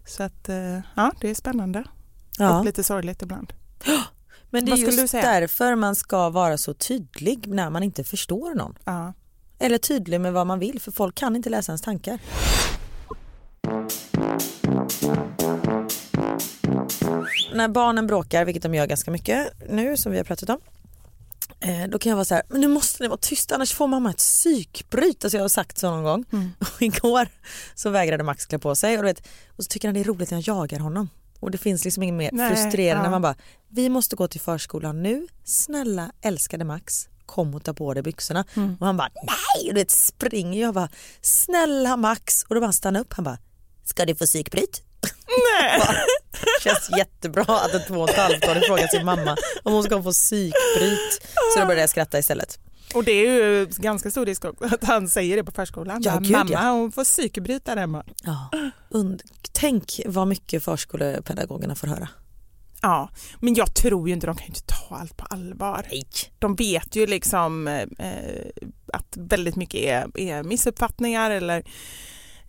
Så 0.07 0.23
att 0.23 0.49
eh, 0.49 0.79
ja, 0.97 1.13
det 1.21 1.31
är 1.31 1.35
spännande 1.35 1.85
ja. 2.39 2.59
och 2.59 2.65
lite 2.65 2.85
sorgligt 2.85 3.23
ibland. 3.23 3.53
Men 4.51 4.65
det 4.65 4.73
är 4.73 4.77
just 4.77 5.13
därför 5.13 5.75
man 5.75 5.97
ska 5.97 6.31
vara 6.31 6.59
så 6.59 6.75
tydlig 6.75 7.49
när 7.49 7.71
man 7.71 7.83
inte 7.83 8.05
förstår 8.05 8.55
någon. 8.55 8.75
Ja. 8.85 9.13
Eller 9.59 9.79
tydlig 9.79 10.21
med 10.21 10.33
vad 10.33 10.47
man 10.47 10.59
vill 10.59 10.81
för 10.81 10.93
folk 10.93 11.15
kan 11.15 11.37
inte 11.37 11.51
läsa 11.51 11.73
ens 11.73 11.83
tankar. 11.83 12.19
När 17.55 17.69
barnen 17.69 18.07
bråkar, 18.07 18.45
vilket 18.45 18.63
de 18.63 18.75
gör 18.75 18.87
ganska 18.87 19.11
mycket 19.11 19.53
nu 19.71 19.97
som 19.97 20.13
vi 20.13 20.19
har 20.19 20.25
pratat 20.25 20.49
om. 20.51 20.59
eh, 21.61 21.89
Då 21.89 21.99
kan 21.99 22.11
jag 22.11 22.17
vara 22.17 22.25
så 22.25 22.35
här, 22.35 22.43
men 22.49 22.61
nu 22.61 22.69
måste 22.69 23.03
ni 23.03 23.09
vara 23.09 23.19
tysta 23.19 23.55
annars 23.55 23.73
får 23.73 23.87
mamma 23.87 24.11
ett 24.11 24.17
psykbryt. 24.17 25.25
Alltså 25.25 25.37
jag 25.39 25.45
har 25.45 25.49
sagt 25.49 25.79
så 25.79 25.91
någon 25.91 26.05
gång. 26.05 26.25
Mm. 26.33 26.51
Och 26.61 26.83
igår 26.83 27.29
så 27.75 27.91
vägrade 27.91 28.25
Max 28.25 28.47
klä 28.47 28.59
på 28.59 28.75
sig 28.75 28.97
och, 28.99 29.03
du 29.03 29.09
vet, 29.09 29.29
och 29.57 29.65
så 29.65 29.69
tycker 29.69 29.89
han 29.89 29.95
det 29.95 30.01
är 30.01 30.05
roligt 30.05 30.31
när 30.31 30.39
jag 30.39 30.57
jagar 30.57 30.79
honom. 30.79 31.09
Och 31.43 31.51
det 31.51 31.59
finns 31.59 31.85
liksom 31.85 32.03
inget 32.03 32.15
mer 32.15 32.31
Nej, 32.33 32.57
frustrerande 32.57 33.07
ja. 33.07 33.11
man 33.11 33.23
bara, 33.23 33.35
vi 33.69 33.89
måste 33.89 34.17
gå 34.17 34.29
till 34.29 34.41
förskolan 34.41 35.03
nu, 35.03 35.27
snälla 35.45 36.13
älskade 36.23 36.65
Max, 36.65 37.09
kom 37.27 37.55
och 37.55 37.65
ta 37.65 37.75
på 37.75 37.95
dig 37.95 38.03
byxorna. 38.03 38.45
Mm. 38.57 38.77
Och 38.81 38.87
han 38.87 38.97
bara, 38.97 39.09
nej, 39.15 39.69
och 39.69 39.75
du 39.75 39.81
vet 39.81 39.91
springer 39.91 40.61
jag 40.61 40.75
bara, 40.75 40.89
snälla 41.21 41.97
Max, 41.97 42.43
och 42.43 42.55
då 42.55 42.61
bara 42.61 42.73
stannar 42.73 43.01
upp, 43.01 43.13
han 43.13 43.25
bara, 43.25 43.39
ska 43.85 44.05
du 44.05 44.15
få 44.15 44.25
psykbryt? 44.27 44.83
Nej. 45.61 45.81
Känns 46.65 46.91
jättebra 46.99 47.43
att 47.43 47.75
en 47.75 47.81
två 47.89 48.01
och 48.01 48.11
ett 48.11 48.17
halvt 48.17 48.49
åring 48.49 48.63
frågar 48.67 48.87
sin 48.87 49.05
mamma 49.05 49.37
om 49.63 49.73
hon 49.73 49.83
ska 49.83 50.03
få 50.03 50.13
psykbryt. 50.13 51.23
Så 51.55 51.61
då 51.61 51.65
började 51.67 51.81
jag 51.81 51.91
skratta 51.91 52.19
istället. 52.19 52.59
Och 52.95 53.05
det 53.05 53.13
är 53.13 53.27
ju 53.33 53.67
ganska 53.67 54.11
stor 54.11 54.27
risk 54.27 54.45
att 54.45 54.85
han 54.85 55.09
säger 55.09 55.37
det 55.37 55.45
på 55.45 55.53
förskolan. 55.53 56.01
Ja, 56.03 56.11
Bara, 56.13 56.21
gud, 56.21 56.33
Mamma 56.33 56.51
ja. 56.53 56.71
hon 56.71 56.93
får 56.93 57.05
psykbryta 57.05 57.75
hemma. 57.75 58.05
Ja. 58.25 58.51
Und- 58.91 59.23
Tänk 59.53 60.01
vad 60.07 60.29
mycket 60.29 60.65
förskolepedagogerna 60.65 61.75
får 61.75 61.87
höra. 61.87 62.09
Ja, 62.83 63.09
men 63.41 63.55
jag 63.55 63.75
tror 63.75 64.09
ju 64.09 64.15
inte, 64.15 64.27
de 64.27 64.37
kan 64.37 64.47
ju 64.47 64.49
inte 64.49 64.67
ta 64.67 64.97
allt 64.97 65.17
på 65.17 65.25
allvar. 65.25 65.87
Nej. 65.91 66.07
De 66.39 66.55
vet 66.55 66.97
ju 66.97 67.07
liksom 67.07 67.69
eh, 67.69 67.87
att 68.93 69.17
väldigt 69.17 69.57
mycket 69.57 69.81
är, 69.81 70.21
är 70.21 70.43
missuppfattningar 70.43 71.31
eller 71.31 71.65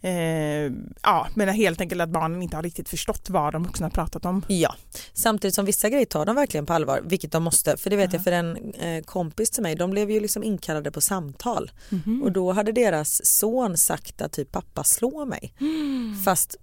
eh, 0.02 0.72
ja, 1.04 1.28
men 1.36 1.50
helt 1.50 1.82
enkelt 1.82 2.02
att 2.02 2.10
barnen 2.10 2.42
inte 2.42 2.56
har 2.56 2.63
riktigt 2.63 2.89
förstått 2.89 3.30
vad 3.30 3.54
de 3.54 3.63
vuxna 3.63 3.86
har 3.86 3.92
pratat 3.92 4.26
om. 4.26 4.46
Ja, 4.48 4.76
samtidigt 5.13 5.56
som 5.56 5.66
vissa 5.66 5.89
grejer 5.89 6.06
tar 6.06 6.26
de 6.26 6.36
verkligen 6.36 6.66
på 6.66 6.74
allvar, 6.74 7.02
vilket 7.04 7.32
de 7.32 7.44
måste. 7.44 7.78
För 7.78 7.89
det 7.89 7.96
vet 7.96 8.13
jag 8.13 8.24
för 8.24 8.32
en 8.32 8.74
eh, 8.74 9.04
kompis 9.04 9.50
till 9.50 9.63
mig, 9.63 9.76
de 9.76 9.92
blev 9.92 10.12
ju 10.12 10.20
liksom 10.20 10.44
inkallade 10.44 10.92
på 10.92 11.02
samtal 11.02 11.72
och 12.24 12.32
då 12.32 12.52
hade 12.52 12.72
deras 12.72 13.26
son 13.26 13.78
sagt 13.78 14.22
att 14.22 14.32
typ 14.32 14.52
pappa 14.52 14.84
slår 14.84 15.26
mig. 15.26 15.54
Fast 16.26 16.56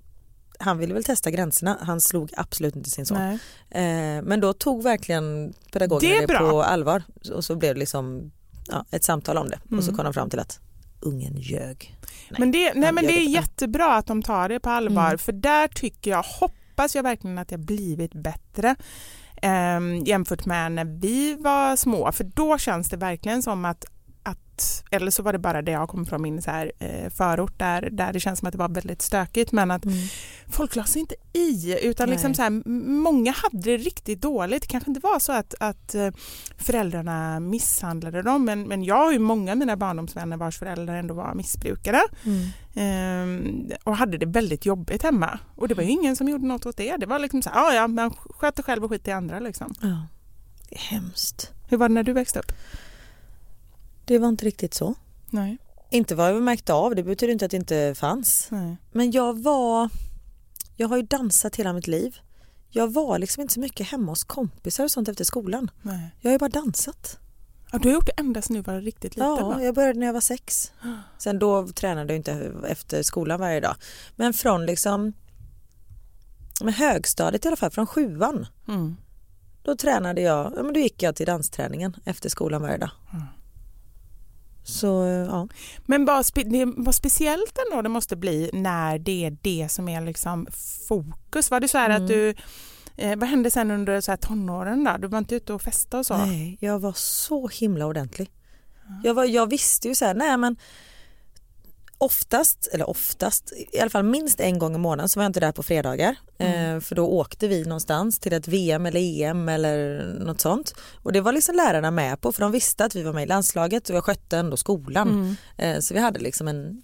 han 0.60 0.78
ville 0.78 0.94
väl 0.94 1.04
testa 1.04 1.30
gränserna, 1.30 1.78
han 1.80 2.00
slog 2.00 2.30
absolut 2.36 2.76
inte 2.76 2.90
sin 2.90 3.06
son. 3.06 3.18
Nej. 3.18 3.38
Eh, 3.70 4.22
men 4.22 4.40
då 4.40 4.52
tog 4.52 4.82
verkligen 4.82 5.52
pedagogerna 5.72 6.20
Det 6.20 6.26
det, 6.26 6.38
på 6.38 6.62
allvar 6.62 7.02
och 7.34 7.44
så 7.44 7.56
blev 7.56 7.74
det 7.74 7.78
liksom 7.80 8.32
ja, 8.68 8.84
ett 8.90 9.04
samtal 9.04 9.36
om 9.38 9.48
det 9.48 9.58
och 9.64 9.72
Mm. 9.72 9.82
så 9.84 9.94
kom 9.94 10.04
de 10.04 10.14
fram 10.14 10.30
till 10.30 10.38
att 10.40 10.60
ungen 11.00 11.36
ljög. 11.36 11.96
Men, 12.38 12.52
det, 12.52 12.74
nej, 12.74 12.92
men 12.92 13.06
det 13.06 13.12
är 13.12 13.16
det. 13.24 13.30
jättebra 13.30 13.94
att 13.96 14.06
de 14.06 14.22
tar 14.22 14.48
det 14.48 14.60
på 14.60 14.70
allvar 14.70 15.06
Mm. 15.06 15.18
för 15.18 15.32
där 15.32 15.68
tycker 15.68 16.10
jag, 16.10 16.22
hoppas 16.22 16.94
jag 16.96 17.02
verkligen 17.02 17.38
att 17.38 17.50
jag 17.50 17.60
blivit 17.60 18.14
bättre 18.14 18.76
eh, 19.42 19.80
jämfört 20.04 20.46
med 20.46 20.72
när 20.72 20.84
vi 21.00 21.34
var 21.34 21.76
små 21.76 22.12
för 22.12 22.24
då 22.24 22.58
känns 22.58 22.88
det 22.88 22.96
verkligen 22.96 23.42
som 23.42 23.64
att 23.64 23.84
att, 24.22 24.84
eller 24.90 25.10
så 25.10 25.22
var 25.22 25.32
det 25.32 25.38
bara 25.38 25.62
det 25.62 25.72
jag 25.72 25.88
kom 25.88 26.06
från 26.06 26.22
min 26.22 26.42
så 26.42 26.50
här, 26.50 26.72
eh, 26.78 27.10
förort 27.10 27.58
där, 27.58 27.88
där 27.90 28.12
det 28.12 28.20
känns 28.20 28.38
som 28.38 28.48
att 28.48 28.52
det 28.52 28.58
var 28.58 28.68
väldigt 28.68 29.02
stökigt 29.02 29.52
men 29.52 29.70
att 29.70 29.82
folk 30.48 30.76
la 30.76 30.84
sig 30.84 31.00
inte 31.00 31.14
i 31.32 31.78
utan 31.82 32.08
Nej. 32.08 32.14
liksom 32.14 32.34
så 32.34 32.42
här, 32.42 32.68
många 32.88 33.32
hade 33.32 33.58
det 33.62 33.76
riktigt 33.76 34.22
dåligt. 34.22 34.62
Det 34.62 34.68
kanske 34.68 34.90
inte 34.90 35.00
var 35.00 35.18
så 35.18 35.32
att, 35.32 35.54
att 35.60 35.94
eh, 35.94 36.08
föräldrarna 36.56 37.40
misshandlade 37.40 38.22
dem 38.22 38.44
men, 38.44 38.62
men 38.62 38.84
jag 38.84 38.96
har 38.96 39.12
ju 39.12 39.18
många 39.18 39.52
av 39.52 39.58
mina 39.58 39.76
barndomsvänner 39.76 40.36
vars 40.36 40.58
föräldrar 40.58 40.96
ändå 40.96 41.14
var 41.14 41.34
missbrukare 41.34 42.00
ehm, 42.74 43.70
och 43.84 43.96
hade 43.96 44.18
det 44.18 44.26
väldigt 44.26 44.66
jobbigt 44.66 45.02
hemma. 45.02 45.38
Och 45.54 45.68
det 45.68 45.74
var 45.74 45.82
ju 45.82 45.90
ingen 45.90 46.16
som 46.16 46.28
gjorde 46.28 46.46
något 46.46 46.66
åt 46.66 46.76
det. 46.76 46.96
Det 46.96 47.06
var 47.06 47.18
liksom 47.18 47.42
så 47.42 47.50
här, 47.50 47.60
ja 47.60 47.74
ja, 47.74 47.88
man 47.88 48.10
sköter 48.10 48.62
själv 48.62 48.84
och 48.84 48.90
skit 48.90 49.08
i 49.08 49.10
andra 49.10 49.40
liksom. 49.40 49.74
Ja. 49.80 50.06
Det 50.68 50.74
är 50.76 50.80
hemskt. 50.80 51.52
Hur 51.68 51.76
var 51.76 51.88
det 51.88 51.94
när 51.94 52.02
du 52.02 52.12
växte 52.12 52.38
upp? 52.38 52.52
Det 54.10 54.18
var 54.18 54.28
inte 54.28 54.44
riktigt 54.44 54.74
så. 54.74 54.94
Nej. 55.30 55.58
Inte 55.90 56.14
vad 56.14 56.28
jag 56.28 56.42
märkte 56.42 56.72
av, 56.72 56.94
det 56.94 57.02
betyder 57.02 57.32
inte 57.32 57.44
att 57.44 57.50
det 57.50 57.56
inte 57.56 57.94
fanns. 57.94 58.46
Nej. 58.50 58.76
Men 58.92 59.10
jag 59.10 59.42
var, 59.42 59.88
jag 60.76 60.88
har 60.88 60.96
ju 60.96 61.02
dansat 61.02 61.56
hela 61.56 61.72
mitt 61.72 61.86
liv. 61.86 62.18
Jag 62.70 62.92
var 62.92 63.18
liksom 63.18 63.40
inte 63.40 63.54
så 63.54 63.60
mycket 63.60 63.86
hemma 63.86 64.12
hos 64.12 64.24
kompisar 64.24 64.84
och 64.84 64.90
sånt 64.90 65.08
efter 65.08 65.24
skolan. 65.24 65.70
Nej. 65.82 66.14
Jag 66.20 66.30
har 66.30 66.32
ju 66.32 66.38
bara 66.38 66.48
dansat. 66.50 67.18
Ja, 67.72 67.78
du 67.78 67.88
har 67.88 67.94
gjort 67.94 68.06
det 68.06 68.20
ända 68.20 68.42
sedan 68.42 68.56
du 68.56 68.62
var 68.62 68.80
riktigt 68.80 69.16
liten 69.16 69.28
Ja, 69.28 69.48
va? 69.48 69.62
jag 69.62 69.74
började 69.74 69.98
när 69.98 70.06
jag 70.06 70.14
var 70.14 70.20
sex. 70.20 70.72
Sen 71.18 71.38
då 71.38 71.68
tränade 71.68 72.12
jag 72.12 72.18
inte 72.18 72.52
efter 72.68 73.02
skolan 73.02 73.40
varje 73.40 73.60
dag. 73.60 73.76
Men 74.16 74.32
från 74.32 74.66
liksom 74.66 75.12
med 76.62 76.74
högstadiet 76.74 77.44
i 77.44 77.48
alla 77.48 77.56
fall, 77.56 77.70
från 77.70 77.86
sjuan. 77.86 78.46
Mm. 78.68 78.96
Då 79.62 79.76
tränade 79.76 80.20
jag, 80.20 80.52
ja, 80.56 80.62
men 80.62 80.72
då 80.72 80.80
gick 80.80 81.02
jag 81.02 81.16
till 81.16 81.26
dansträningen 81.26 81.96
efter 82.04 82.28
skolan 82.28 82.62
varje 82.62 82.78
dag. 82.78 82.90
Så 84.70 84.86
ja. 85.28 85.48
Men 85.86 86.04
vad, 86.04 86.26
spe, 86.26 86.44
vad 86.76 86.94
speciellt 86.94 87.58
ändå 87.70 87.82
det 87.82 87.88
måste 87.88 88.16
bli 88.16 88.50
när 88.52 88.98
det 88.98 89.24
är 89.24 89.36
det 89.42 89.68
som 89.70 89.88
är 89.88 90.00
liksom 90.00 90.46
fokus. 90.88 91.50
Var 91.50 91.60
det 91.60 91.68
så 91.68 91.78
här 91.78 91.90
Mm. 91.90 92.02
att 92.02 92.08
du, 92.08 92.34
eh, 92.96 93.16
vad 93.18 93.28
hände 93.28 93.50
sen 93.50 93.70
under 93.70 94.00
så 94.00 94.12
här 94.12 94.16
tonåren 94.16 94.84
då? 94.84 94.96
Du 94.98 95.08
var 95.08 95.18
inte 95.18 95.34
ute 95.34 95.52
och 95.52 95.62
festade 95.62 95.98
och 95.98 96.06
så? 96.06 96.16
Nej, 96.16 96.56
jag 96.60 96.78
var 96.78 96.92
så 96.96 97.48
himla 97.48 97.86
ordentlig. 97.86 98.30
Jag, 99.02 99.14
var, 99.14 99.24
jag 99.24 99.50
visste 99.50 99.88
ju 99.88 99.94
så 99.94 100.04
här, 100.04 100.14
nej 100.14 100.36
men 100.36 100.56
oftast, 102.00 102.68
eller 102.72 102.90
oftast, 102.90 103.52
i 103.72 103.80
alla 103.80 103.90
fall 103.90 104.02
minst 104.02 104.40
en 104.40 104.58
gång 104.58 104.74
i 104.74 104.78
månaden 104.78 105.08
så 105.08 105.20
var 105.20 105.24
jag 105.24 105.28
inte 105.28 105.40
där 105.40 105.52
på 105.52 105.62
fredagar. 105.62 106.16
Eh, 106.38 106.80
för 106.80 106.94
då 106.94 107.06
åkte 107.06 107.48
vi 107.48 107.64
någonstans 107.64 108.18
till 108.18 108.32
ett 108.32 108.48
VM 108.48 108.86
eller 108.86 109.00
EM 109.00 109.48
eller 109.48 110.04
något 110.20 110.40
sånt. 110.40 110.74
Och 111.02 111.12
det 111.12 111.20
var 111.20 111.32
liksom 111.32 111.54
lärarna 111.54 111.90
med 111.90 112.20
på 112.20 112.32
för 112.32 112.40
de 112.40 112.52
visste 112.52 112.84
att 112.84 112.94
vi 112.94 113.02
var 113.02 113.12
med 113.12 113.22
i 113.22 113.26
landslaget 113.26 113.90
och 113.90 113.96
jag 113.96 114.04
skötte 114.04 114.38
ändå 114.38 114.56
skolan. 114.56 115.36
Eh, 115.56 115.78
så 115.78 115.94
vi 115.94 116.00
hade 116.00 116.20
liksom 116.20 116.48
en, 116.48 116.82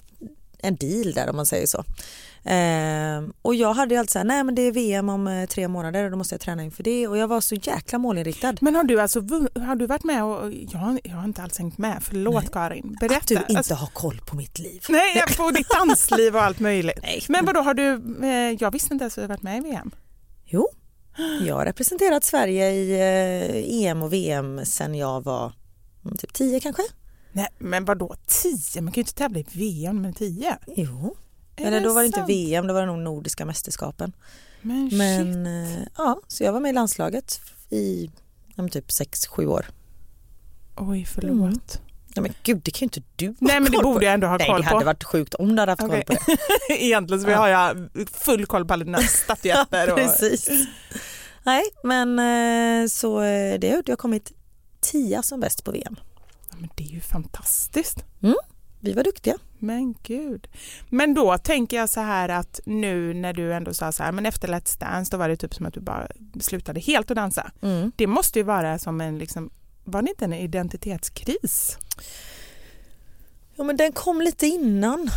en 0.66 0.76
deal 0.76 1.12
där 1.12 1.30
om 1.30 1.36
man 1.36 1.46
säger 1.46 1.66
så. 1.66 1.84
Eh, 2.50 3.28
och 3.42 3.54
jag 3.54 3.74
hade 3.74 3.94
ju 3.94 3.98
alltid 4.00 4.10
så 4.12 4.18
här, 4.18 4.24
nej 4.26 4.44
men 4.44 4.54
det 4.54 4.62
är 4.62 4.72
VM 4.72 5.08
om 5.08 5.26
eh, 5.28 5.46
tre 5.46 5.68
månader 5.68 6.04
och 6.04 6.10
då 6.10 6.16
måste 6.16 6.34
jag 6.34 6.40
träna 6.40 6.62
inför 6.64 6.82
det 6.82 7.08
och 7.08 7.18
jag 7.18 7.28
var 7.28 7.40
så 7.40 7.54
jäkla 7.54 7.98
målinriktad. 7.98 8.54
Men 8.60 8.74
har 8.74 8.84
du 8.84 9.00
alltså 9.00 9.20
har 9.66 9.76
du 9.76 9.86
varit 9.86 10.04
med 10.04 10.24
och, 10.24 10.52
jag, 10.52 10.78
har- 10.78 11.00
jag 11.04 11.14
har 11.16 11.24
inte 11.24 11.42
alls 11.42 11.58
hängt 11.58 11.78
med, 11.78 11.98
förlåt 12.02 12.52
Karin. 12.52 12.96
Berätta. 13.00 13.16
Att 13.16 13.26
du 13.28 13.34
inte 13.34 13.56
Alltså, 13.56 13.74
har 13.74 13.86
koll 13.86 14.20
på 14.26 14.36
mitt 14.36 14.58
liv. 14.58 14.84
nej, 14.88 15.22
på 15.36 15.50
ditt 15.50 15.68
dansliv 15.68 16.36
och 16.36 16.42
allt 16.42 16.60
möjligt. 16.60 16.98
Nej. 17.02 17.22
Men 17.28 17.44
vad 17.44 17.54
då 17.54 17.60
har 17.60 17.74
du, 17.74 17.92
eh, 18.26 18.56
jag 18.60 18.70
visste 18.70 18.94
inte 18.94 19.02
ens 19.02 19.12
att 19.12 19.16
du 19.16 19.20
har 19.22 19.28
varit 19.28 19.42
med 19.42 19.58
i 19.58 19.60
VM. 19.60 19.90
Jo, 20.44 20.68
jag 21.46 21.54
har 21.54 21.64
representerat 21.64 22.24
Sverige 22.24 22.70
i 22.70 22.92
eh, 22.92 23.86
EM 23.90 24.02
och 24.02 24.12
VM 24.12 24.64
sen 24.64 24.94
jag 24.94 25.24
var 25.24 25.52
mm, 26.04 26.16
typ 26.16 26.32
10 26.34 26.60
kanske. 26.60 26.82
Nej, 27.36 27.48
men 27.58 27.84
vad 27.84 27.98
då 27.98 28.14
10? 28.26 28.80
Man 28.82 28.92
kan 28.92 29.00
ju 29.00 29.02
inte 29.02 29.14
tävla 29.14 29.38
i 29.38 29.46
VM 29.52 30.02
med 30.02 30.16
10. 30.16 30.56
Jo. 30.76 31.16
Är 31.56 31.66
Eller 31.66 31.80
det 31.80 31.86
då 31.86 31.94
var 31.94 32.00
det 32.02 32.06
inte? 32.06 32.24
VM, 32.26 32.66
då 32.66 32.74
var 32.74 32.80
det 32.80 32.86
nog 32.86 32.98
Nordiska 32.98 33.44
mästerskapen. 33.44 34.12
Men, 34.62 34.90
shit. 34.90 34.98
Men 34.98 35.46
eh, 35.46 35.78
ja, 35.96 36.20
så 36.28 36.44
jag 36.44 36.52
var 36.52 36.60
med 36.60 36.70
i 36.70 36.72
landslaget 36.72 37.40
i 37.70 38.10
ja, 38.54 38.68
typ 38.68 38.86
6-7 38.88 39.46
år. 39.46 39.66
Oj, 40.76 41.04
förlåt. 41.04 41.80
Ja, 42.14 42.22
men 42.22 42.32
gud, 42.42 42.60
det 42.64 42.70
kan 42.70 42.78
ju 42.80 42.84
inte 42.84 43.02
du 43.16 43.26
ha 43.28 43.34
Nej, 43.40 43.60
men 43.60 43.72
det 43.72 43.78
på. 43.78 43.82
borde 43.92 44.04
jag 44.04 44.14
ändå 44.14 44.26
ha 44.26 44.36
Nej, 44.36 44.46
koll 44.48 44.60
det 44.62 44.68
på. 44.68 44.74
hade 44.74 44.86
varit 44.86 45.04
sjukt 45.04 45.34
om 45.34 45.56
du 45.56 45.60
hade 45.62 45.72
haft 45.72 45.82
Okej. 45.82 46.04
koll 46.06 46.16
på 46.16 46.22
det. 46.68 46.74
Egentligen 46.84 47.22
så 47.22 47.30
har 47.30 47.48
jag 47.48 47.88
full 48.12 48.46
koll 48.46 48.64
på 48.66 48.72
alla 48.72 48.84
dina 48.84 48.98
statyetter. 49.24 49.90
och... 49.92 49.98
Precis. 49.98 50.48
Nej, 51.42 51.62
men 51.84 52.18
eh, 52.18 52.88
så 52.88 53.20
eh, 53.22 53.58
det 53.58 53.68
gjorde 53.68 53.92
jag 53.92 53.98
kommit 53.98 54.32
tia 54.80 55.22
som 55.22 55.40
bäst 55.40 55.64
på 55.64 55.70
VM. 55.70 55.96
Men 56.58 56.70
det 56.74 56.84
är 56.84 56.88
ju 56.88 57.00
fantastiskt. 57.00 58.04
Vi 58.80 58.92
var 58.92 59.04
duktiga. 59.04 59.34
Men 59.58 59.94
gud. 60.02 60.48
Men 60.90 61.14
då 61.14 61.38
tänker 61.38 61.76
jag 61.76 61.88
så 61.88 62.00
här 62.00 62.28
att 62.28 62.60
nu 62.64 63.14
när 63.14 63.32
du 63.32 63.54
ändå 63.54 63.74
sa 63.74 63.92
så 63.92 64.02
här, 64.02 64.12
men 64.12 64.26
efter 64.26 64.48
Let's 64.48 64.80
Dance 64.80 65.10
då 65.10 65.16
var 65.16 65.28
det 65.28 65.36
typ 65.36 65.54
som 65.54 65.66
att 65.66 65.74
du 65.74 65.80
bara 65.80 66.08
slutade 66.40 66.80
helt 66.80 67.10
att 67.10 67.16
dansa. 67.16 67.50
Mm. 67.62 67.92
Det 67.96 68.06
måste 68.06 68.38
ju 68.38 68.42
vara 68.42 68.78
som 68.78 69.00
en, 69.00 69.18
liksom, 69.18 69.50
var 69.84 70.02
det 70.02 70.10
inte 70.10 70.24
en 70.24 70.32
identitetskris? 70.32 71.78
Ja 73.56 73.64
men 73.64 73.76
den 73.76 73.92
kom 73.92 74.20
lite 74.20 74.46
innan. 74.46 75.10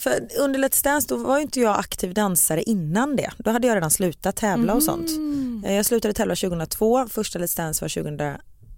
För 0.00 0.28
under 0.40 0.60
Let's 0.60 0.84
Dance 0.84 1.08
då 1.08 1.16
var 1.16 1.36
ju 1.36 1.42
inte 1.42 1.60
jag 1.60 1.78
aktiv 1.78 2.14
dansare 2.14 2.62
innan 2.62 3.16
det. 3.16 3.30
Då 3.38 3.50
hade 3.50 3.66
jag 3.66 3.74
redan 3.76 3.90
slutat 3.90 4.36
tävla 4.36 4.74
och 4.74 4.82
sånt. 4.82 5.10
Eh, 5.66 5.72
Jag 5.74 5.86
slutade 5.86 6.14
tävla 6.14 6.34
2002, 6.36 7.08
första 7.08 7.38
Let's 7.38 7.56
Dance 7.56 7.84
var 7.84 7.88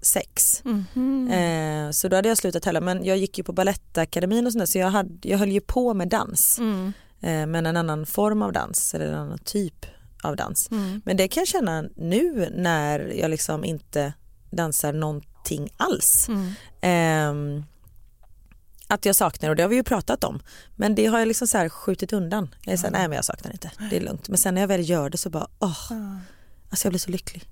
2006. 0.04 0.62
Mhm. 0.64 1.30
Eh, 1.30 1.90
så 1.90 2.08
då 2.08 2.16
hade 2.16 2.28
jag 2.28 2.38
slutat 2.38 2.62
tävla 2.62 2.80
men 2.80 3.04
jag 3.04 3.16
gick 3.16 3.38
ju 3.38 3.44
på 3.44 3.52
Balettakademin 3.52 4.46
och 4.46 4.52
sånt 4.52 4.60
där, 4.60 4.66
så 4.66 4.78
jag, 4.78 4.90
hade, 4.90 5.28
jag 5.28 5.38
höll 5.38 5.52
ju 5.52 5.60
på 5.60 5.94
med 5.94 6.08
dans. 6.08 6.58
Mm. 6.58 6.92
Eh, 7.20 7.46
men 7.46 7.66
en 7.66 7.76
annan 7.76 8.06
form 8.06 8.42
av 8.42 8.52
dans 8.52 8.94
eller 8.94 9.06
en 9.06 9.14
annan 9.14 9.38
typ 9.38 9.86
av 10.22 10.36
dans. 10.36 10.70
Mm. 10.70 11.02
Men 11.04 11.16
det 11.16 11.28
kan 11.28 11.40
jag 11.40 11.48
känna 11.48 11.84
nu 11.96 12.48
när 12.54 12.98
jag 13.00 13.30
liksom 13.30 13.64
inte 13.64 14.12
dansar 14.50 14.92
någonting 14.92 15.70
alls. 15.76 16.28
Mm. 16.28 16.52
Ehm, 16.80 17.64
att 18.88 19.04
jag 19.04 19.16
saknar 19.16 19.50
och 19.50 19.56
det 19.56 19.62
har 19.62 19.70
vi 19.70 19.76
ju 19.76 19.82
pratat 19.82 20.24
om. 20.24 20.42
Men 20.76 20.94
det 20.94 21.06
har 21.06 21.18
jag 21.18 21.28
liksom 21.28 21.48
så 21.48 21.68
skjutit 21.68 22.12
undan. 22.12 22.54
Jag 22.64 22.72
är 22.72 22.76
så 22.76 22.86
här, 22.86 22.92
nej 22.92 23.08
men 23.08 23.16
jag 23.16 23.24
saknar 23.24 23.52
inte, 23.52 23.70
det 23.90 23.96
är 23.96 24.00
lugnt. 24.00 24.28
Men 24.28 24.38
sen 24.38 24.54
när 24.54 24.60
jag 24.60 24.68
väl 24.68 24.90
gör 24.90 25.10
det 25.10 25.18
så 25.18 25.30
bara, 25.30 25.46
åh, 25.58 25.92
alltså 26.70 26.86
jag 26.86 26.92
blir 26.92 26.98
så 26.98 27.10
lycklig. 27.10 27.44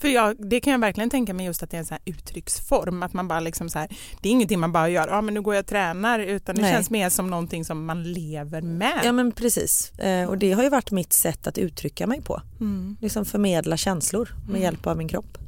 För 0.00 0.08
jag, 0.08 0.48
det 0.50 0.60
kan 0.60 0.72
jag 0.72 0.80
verkligen 0.80 1.10
tänka 1.10 1.34
mig 1.34 1.46
just 1.46 1.62
att 1.62 1.70
det 1.70 1.76
är 1.76 1.78
en 1.78 1.86
sån 1.86 1.98
uttrycksform. 2.04 3.02
Att 3.02 3.12
man 3.12 3.28
bara 3.28 3.40
liksom 3.40 3.68
så 3.68 3.78
här, 3.78 3.88
det 4.20 4.28
är 4.28 4.32
ingenting 4.32 4.60
man 4.60 4.72
bara 4.72 4.88
gör, 4.88 5.08
ja 5.08 5.20
men 5.20 5.34
nu 5.34 5.42
går 5.42 5.54
jag 5.54 5.62
och 5.62 5.68
tränar. 5.68 6.18
Utan 6.18 6.54
det 6.54 6.62
Nej. 6.62 6.72
känns 6.72 6.90
mer 6.90 7.10
som 7.10 7.30
någonting 7.30 7.64
som 7.64 7.84
man 7.84 8.12
lever 8.12 8.62
med. 8.62 9.00
Ja 9.04 9.12
men 9.12 9.32
precis. 9.32 9.98
Eh, 9.98 10.28
och 10.28 10.38
det 10.38 10.52
har 10.52 10.62
ju 10.62 10.68
varit 10.68 10.90
mitt 10.90 11.12
sätt 11.12 11.46
att 11.46 11.58
uttrycka 11.58 12.06
mig 12.06 12.22
på. 12.22 12.42
Mm. 12.60 12.96
Liksom 13.00 13.24
förmedla 13.24 13.76
känslor 13.76 14.28
med 14.48 14.60
hjälp 14.60 14.86
av 14.86 14.96
min 14.96 15.08
kropp. 15.08 15.38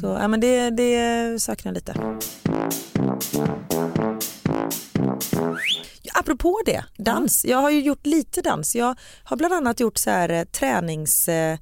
Så 0.00 0.06
ja, 0.06 0.28
men 0.28 0.40
det, 0.40 0.70
det 0.70 1.42
saknar 1.42 1.72
lite. 1.72 1.94
Apropå 6.14 6.60
det, 6.66 6.84
dans. 6.96 7.44
Jag 7.44 7.58
har 7.58 7.70
ju 7.70 7.80
gjort 7.80 8.06
lite 8.06 8.42
dans. 8.42 8.76
Jag 8.76 8.94
har 9.24 9.36
bland 9.36 9.54
annat 9.54 9.80
gjort 9.80 9.98
så 9.98 10.10
här 10.10 10.28
eh, 10.28 10.44
tränings... 10.44 11.28
Eh, 11.28 11.58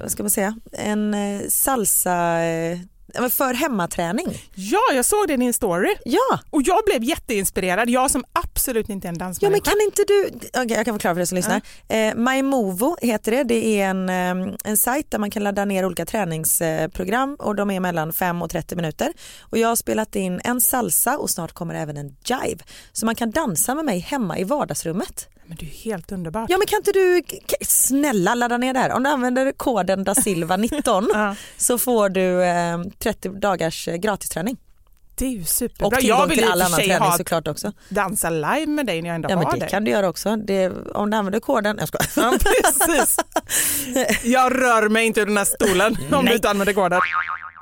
vad 0.00 0.10
ska 0.10 0.22
man 0.22 0.30
säga? 0.30 0.56
En 0.72 1.14
eh, 1.14 1.40
salsa... 1.48 2.42
Eh, 2.42 2.78
för 3.30 3.54
hemmaträning. 3.54 4.26
Ja, 4.54 4.80
jag 4.94 5.04
såg 5.04 5.28
det 5.28 5.34
i 5.34 5.36
din 5.36 5.52
story 5.52 5.94
Ja, 6.04 6.40
och 6.50 6.62
jag 6.62 6.84
blev 6.86 7.04
jätteinspirerad. 7.04 7.90
Jag 7.90 8.10
som 8.10 8.24
absolut 8.32 8.88
inte 8.88 9.06
är 9.06 9.08
en 9.08 9.14
ja 9.14 9.24
dansmänniska. 9.24 9.50
men 9.50 9.60
kan 9.60 9.86
inte 9.86 10.04
du, 10.06 10.48
okay, 10.62 10.76
jag 10.76 10.84
kan 10.84 10.94
förklara 10.94 11.14
för 11.14 11.18
dig 11.18 11.26
som 11.26 11.36
lyssnar. 11.36 11.60
Eh, 11.88 12.14
MyMovo 12.14 12.96
heter 13.02 13.32
det, 13.32 13.44
det 13.44 13.80
är 13.80 13.88
en, 13.88 14.08
en 14.64 14.76
sajt 14.76 15.10
där 15.10 15.18
man 15.18 15.30
kan 15.30 15.44
ladda 15.44 15.64
ner 15.64 15.86
olika 15.86 16.06
träningsprogram 16.06 17.36
och 17.38 17.54
de 17.54 17.70
är 17.70 17.80
mellan 17.80 18.12
5 18.12 18.42
och 18.42 18.50
30 18.50 18.76
minuter. 18.76 19.12
Och 19.40 19.58
jag 19.58 19.68
har 19.68 19.76
spelat 19.76 20.16
in 20.16 20.40
en 20.44 20.60
salsa 20.60 21.18
och 21.18 21.30
snart 21.30 21.52
kommer 21.52 21.74
även 21.74 21.96
en 21.96 22.16
jive. 22.24 22.64
Så 22.92 23.06
man 23.06 23.14
kan 23.14 23.30
dansa 23.30 23.74
med 23.74 23.84
mig 23.84 23.98
hemma 23.98 24.38
i 24.38 24.44
vardagsrummet. 24.44 25.28
Men 25.52 25.56
det 25.68 25.72
är 25.74 25.84
helt 25.84 26.12
underbart. 26.12 26.50
Ja 26.50 26.58
men 26.58 26.66
kan 26.66 26.76
inte 26.76 26.92
du 26.92 27.22
snälla 27.66 28.34
ladda 28.34 28.56
ner 28.56 28.72
det 28.72 28.78
här? 28.78 28.92
Om 28.92 29.02
du 29.02 29.08
använder 29.10 29.52
koden 29.52 30.04
da 30.04 30.14
Silva 30.14 30.56
19 30.56 31.08
Ja. 31.14 31.34
så 31.56 31.78
får 31.78 32.08
du 32.08 32.42
eh, 32.44 32.80
30 32.98 33.28
dagars 33.28 33.88
eh, 33.88 33.94
gratisträning. 33.96 34.56
Det 35.14 35.24
är 35.26 35.30
ju 35.30 35.44
superbra. 35.44 35.86
Och 35.86 36.02
jag 36.02 36.26
vill 36.26 36.38
till 36.38 36.48
all 36.48 36.62
annan 36.62 36.78
träning 36.80 36.98
ha 36.98 37.16
såklart 37.16 37.48
också. 37.48 37.72
dansa 37.88 38.30
live 38.30 38.66
med 38.66 38.86
dig 38.86 39.02
när 39.02 39.08
jag 39.08 39.14
ändå 39.14 39.30
Ja 39.30 39.36
men 39.36 39.44
har 39.46 39.52
det 39.52 39.58
dig. 39.60 39.68
kan 39.70 39.84
du 39.84 39.90
göra 39.90 40.08
också. 40.08 40.36
Det, 40.36 40.68
om 40.94 41.10
du 41.10 41.16
använder 41.16 41.40
koden, 41.40 41.76
jag 41.80 41.88
skojar. 41.88 42.08
Ja, 42.16 42.38
precis. 42.38 43.16
Jag 44.24 44.62
rör 44.62 44.88
mig 44.88 45.06
inte 45.06 45.20
ur 45.20 45.26
den 45.26 45.36
här 45.36 45.44
stolen 45.44 45.96
om 46.12 46.24
du 46.26 46.34
inte 46.34 46.50
använder 46.50 46.72
koden. 46.74 47.00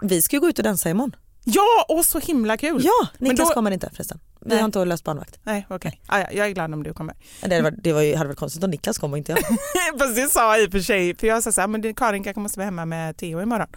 Vi 0.03 0.23
ska 0.23 0.37
ju 0.37 0.41
gå 0.41 0.49
ut 0.49 0.59
och 0.59 0.65
dansa 0.65 0.91
imorgon. 0.91 1.17
Ja, 1.45 1.87
och 1.89 2.05
så 2.05 2.19
himla 2.19 2.57
kul. 2.57 2.81
Ja, 2.85 3.09
Men 3.19 3.29
Niklas 3.29 3.49
då- 3.49 3.55
kommer 3.55 3.71
inte 3.71 3.91
förresten. 3.95 4.19
Vi 4.41 4.57
har 4.57 4.65
inte 4.65 4.85
löst 4.85 5.05
barnvakt. 5.05 5.39
Nej, 5.43 5.67
okej. 5.71 6.01
Ah, 6.07 6.19
ja, 6.19 6.27
jag 6.33 6.47
är 6.47 6.51
glad 6.51 6.75
om 6.75 6.83
du 6.83 6.95
kommer. 6.95 7.15
Det, 7.41 7.63
var, 7.63 7.71
det 7.71 7.93
var 7.93 8.03
ju, 8.03 8.17
hade 8.17 8.29
varit 8.29 8.39
konstigt 8.39 8.65
om 8.65 8.71
Niklas 8.71 8.99
kom 8.99 9.13
och 9.13 9.19
inte 9.19 9.33
jag. 9.33 9.41
Fast 9.99 10.17
det 10.17 10.29
sa 10.29 10.57
jag 10.57 10.65
i 10.65 10.69
och 10.69 10.73
för 10.73 10.81
sig, 10.81 11.17
för 11.17 11.27
jag 11.27 11.43
sa 11.43 11.53
så 11.53 11.61
här, 11.61 11.69
men 11.69 11.95
Karin 11.95 12.25
kanske 12.25 12.41
måste 12.41 12.59
vara 12.59 12.65
hemma 12.65 12.85
med 12.85 13.17
Theo 13.17 13.43
imorgon. 13.43 13.69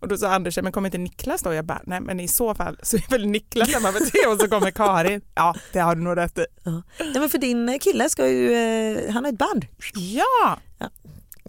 Och 0.00 0.08
då 0.08 0.16
sa 0.16 0.28
Anders, 0.34 0.58
men 0.62 0.72
kommer 0.72 0.88
inte 0.88 0.98
Niklas 0.98 1.42
då? 1.42 1.54
Jag 1.54 1.64
bara, 1.64 1.80
nej 1.84 2.00
men 2.00 2.20
i 2.20 2.28
så 2.28 2.54
fall 2.54 2.78
så 2.82 2.96
är 2.96 3.10
väl 3.10 3.26
Niklas 3.26 3.74
hemma 3.74 3.92
med 3.92 4.12
Theo 4.12 4.32
och 4.32 4.40
så 4.40 4.48
kommer 4.48 4.70
Karin. 4.70 5.20
Ja, 5.34 5.54
det 5.72 5.78
har 5.78 5.94
du 5.94 6.02
nog 6.02 6.16
rätt 6.16 6.38
i. 6.38 6.46
Ja. 6.62 6.82
Nej, 6.98 7.20
men 7.20 7.30
för 7.30 7.38
din 7.38 7.78
kille 7.78 8.08
ska 8.08 8.28
ju, 8.28 8.52
eh, 8.52 9.12
han 9.12 9.24
har 9.24 9.32
ett 9.32 9.38
band. 9.38 9.66
Ja, 9.94 10.58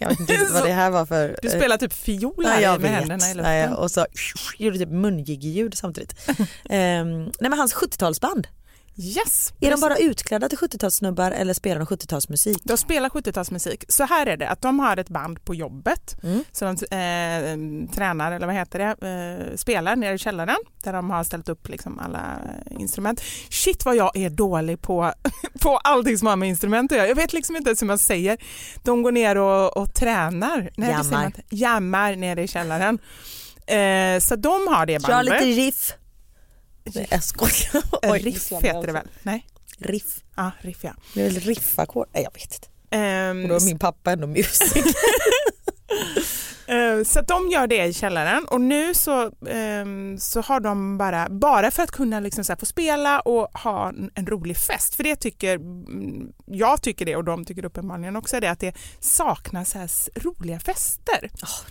Jag 0.04 0.10
vet 0.10 0.20
inte 0.20 0.54
vad 0.54 0.64
det 0.68 0.74
här 0.74 0.90
var 0.92 1.06
för... 1.06 1.38
du 1.42 1.48
eh, 1.48 1.58
spelar 1.58 1.78
typ 1.78 1.94
fiol 1.94 2.34
Ja, 2.38 2.50
här 2.50 2.62
jag 2.62 2.82
med 2.82 2.92
händerna 2.92 3.32
i 3.32 3.34
luften. 3.34 3.74
och 3.74 3.92
så 3.92 4.06
gjorde 4.58 4.78
typ 4.78 4.90
mungigeljud 4.90 5.78
samtidigt. 5.78 6.16
Ehm, 6.70 7.24
nej 7.24 7.50
men 7.50 7.54
hans 7.54 7.76
70-talsband, 7.76 8.48
Yes. 8.98 9.54
är 9.60 9.72
de 9.72 9.82
bara 9.82 9.98
utklädda 9.98 10.50
till 10.50 10.58
70-talssnubbar 10.58 11.32
eller 11.32 11.54
spelar 11.54 11.80
de 11.80 11.86
70-talsmusik? 11.86 12.58
De 12.64 12.78
spelar 12.78 13.10
70-talsmusik. 13.10 13.84
Så 13.88 14.04
här 14.04 14.26
är 14.26 14.38
det, 14.38 14.50
att 14.50 14.62
de 14.62 14.80
har 14.80 14.98
ett 14.98 15.10
band 15.10 15.46
på 15.46 15.56
jobbet 15.56 16.16
Mm. 16.24 16.44
så 16.52 16.66
de 16.66 16.72
eh, 16.72 17.90
tränar, 17.96 18.32
eller 18.32 18.46
vad 18.48 18.56
heter 18.56 18.80
det, 18.80 18.86
eh, 19.52 19.56
spelar 19.58 19.96
nere 19.96 20.14
i 20.14 20.18
källaren 20.18 20.56
där 20.84 20.94
de 20.94 21.10
har 21.10 21.24
ställt 21.24 21.50
upp 21.50 21.70
liksom 21.70 22.00
alla 22.00 22.40
instrument. 22.80 23.22
Shit 23.50 23.86
vad 23.86 23.96
jag 23.96 24.18
är 24.18 24.30
dålig 24.30 24.82
på, 24.82 25.14
på 25.62 25.78
allting 25.78 26.18
som 26.18 26.28
har 26.28 26.36
med 26.36 26.50
instrument 26.50 26.92
att 26.92 26.98
göra. 26.98 27.08
Jag 27.08 27.16
vet 27.16 27.34
liksom 27.34 27.56
inte 27.56 27.70
ens 27.70 27.82
hur 27.82 27.88
man 27.88 28.00
säger. 28.00 28.38
De 28.84 29.04
går 29.04 29.12
ner 29.12 29.36
och, 29.38 29.78
och 29.78 29.94
tränar. 29.94 30.70
Nej, 30.78 30.90
Jammar. 30.90 31.34
Jammar 31.50 32.16
nere 32.16 32.44
i 32.44 32.48
källaren. 32.48 33.00
Eh, 33.68 34.20
så 34.20 34.36
de 34.36 34.68
har 34.68 34.86
det 34.86 35.02
Kör 35.02 35.08
bandet. 35.14 35.46
lite 35.46 35.62
riff. 35.62 35.94
Nej 36.84 37.08
jag 37.12 37.24
skojar. 37.24 37.84
Oj, 38.12 38.20
riff 38.20 38.52
heter 38.52 38.88
det 38.88 38.94
väl? 38.94 39.08
Nej? 39.24 39.46
Riff. 39.78 40.24
Ja, 40.36 40.52
riff 40.62 40.78
ja. 40.82 40.94
Det 41.14 41.22
är 41.22 41.30
väl 41.30 41.40
riffackord? 41.40 42.08
Nej 42.14 42.24
jag 42.24 42.34
vet 42.34 42.54
inte. 42.54 42.68
Ehm, 42.98 43.44
Och 43.44 43.50
då 43.50 43.56
är 43.56 43.66
min 43.66 43.80
pappa 43.80 44.12
ändå 44.12 44.28
musiker. 44.28 44.84
Eh, 46.68 47.04
Så 47.04 47.20
att 47.20 47.28
de 47.28 47.50
gör 47.50 47.68
det 47.68 47.86
i 47.86 47.94
källaren 47.94 48.46
och 48.46 48.62
nu 48.62 48.94
så, 48.94 49.32
ehm, 49.50 50.18
så 50.20 50.42
har 50.42 50.60
de 50.60 50.98
bara, 50.98 51.30
bara 51.30 51.72
för 51.72 51.84
att 51.84 51.92
kunna 51.92 52.20
liksom 52.20 52.44
så 52.44 52.56
få 52.60 52.66
spela 52.66 53.20
och 53.20 53.60
ha 53.60 53.90
en, 54.16 54.28
rolig 54.28 54.58
fest, 54.58 54.96
för 54.96 55.04
det 55.04 55.16
tycker, 55.16 55.56
mm, 55.56 56.32
jag 56.46 56.82
tycker 56.82 57.06
det 57.06 57.16
och 57.16 57.24
de 57.24 57.46
tycker 57.46 57.66
uppenbarligen 57.66 58.16
också 58.16 58.40
det, 58.40 58.48
att 58.52 58.60
det 58.60 58.76
saknas 59.00 59.72
så 59.72 60.12
roliga 60.16 60.60
fester. 60.60 61.30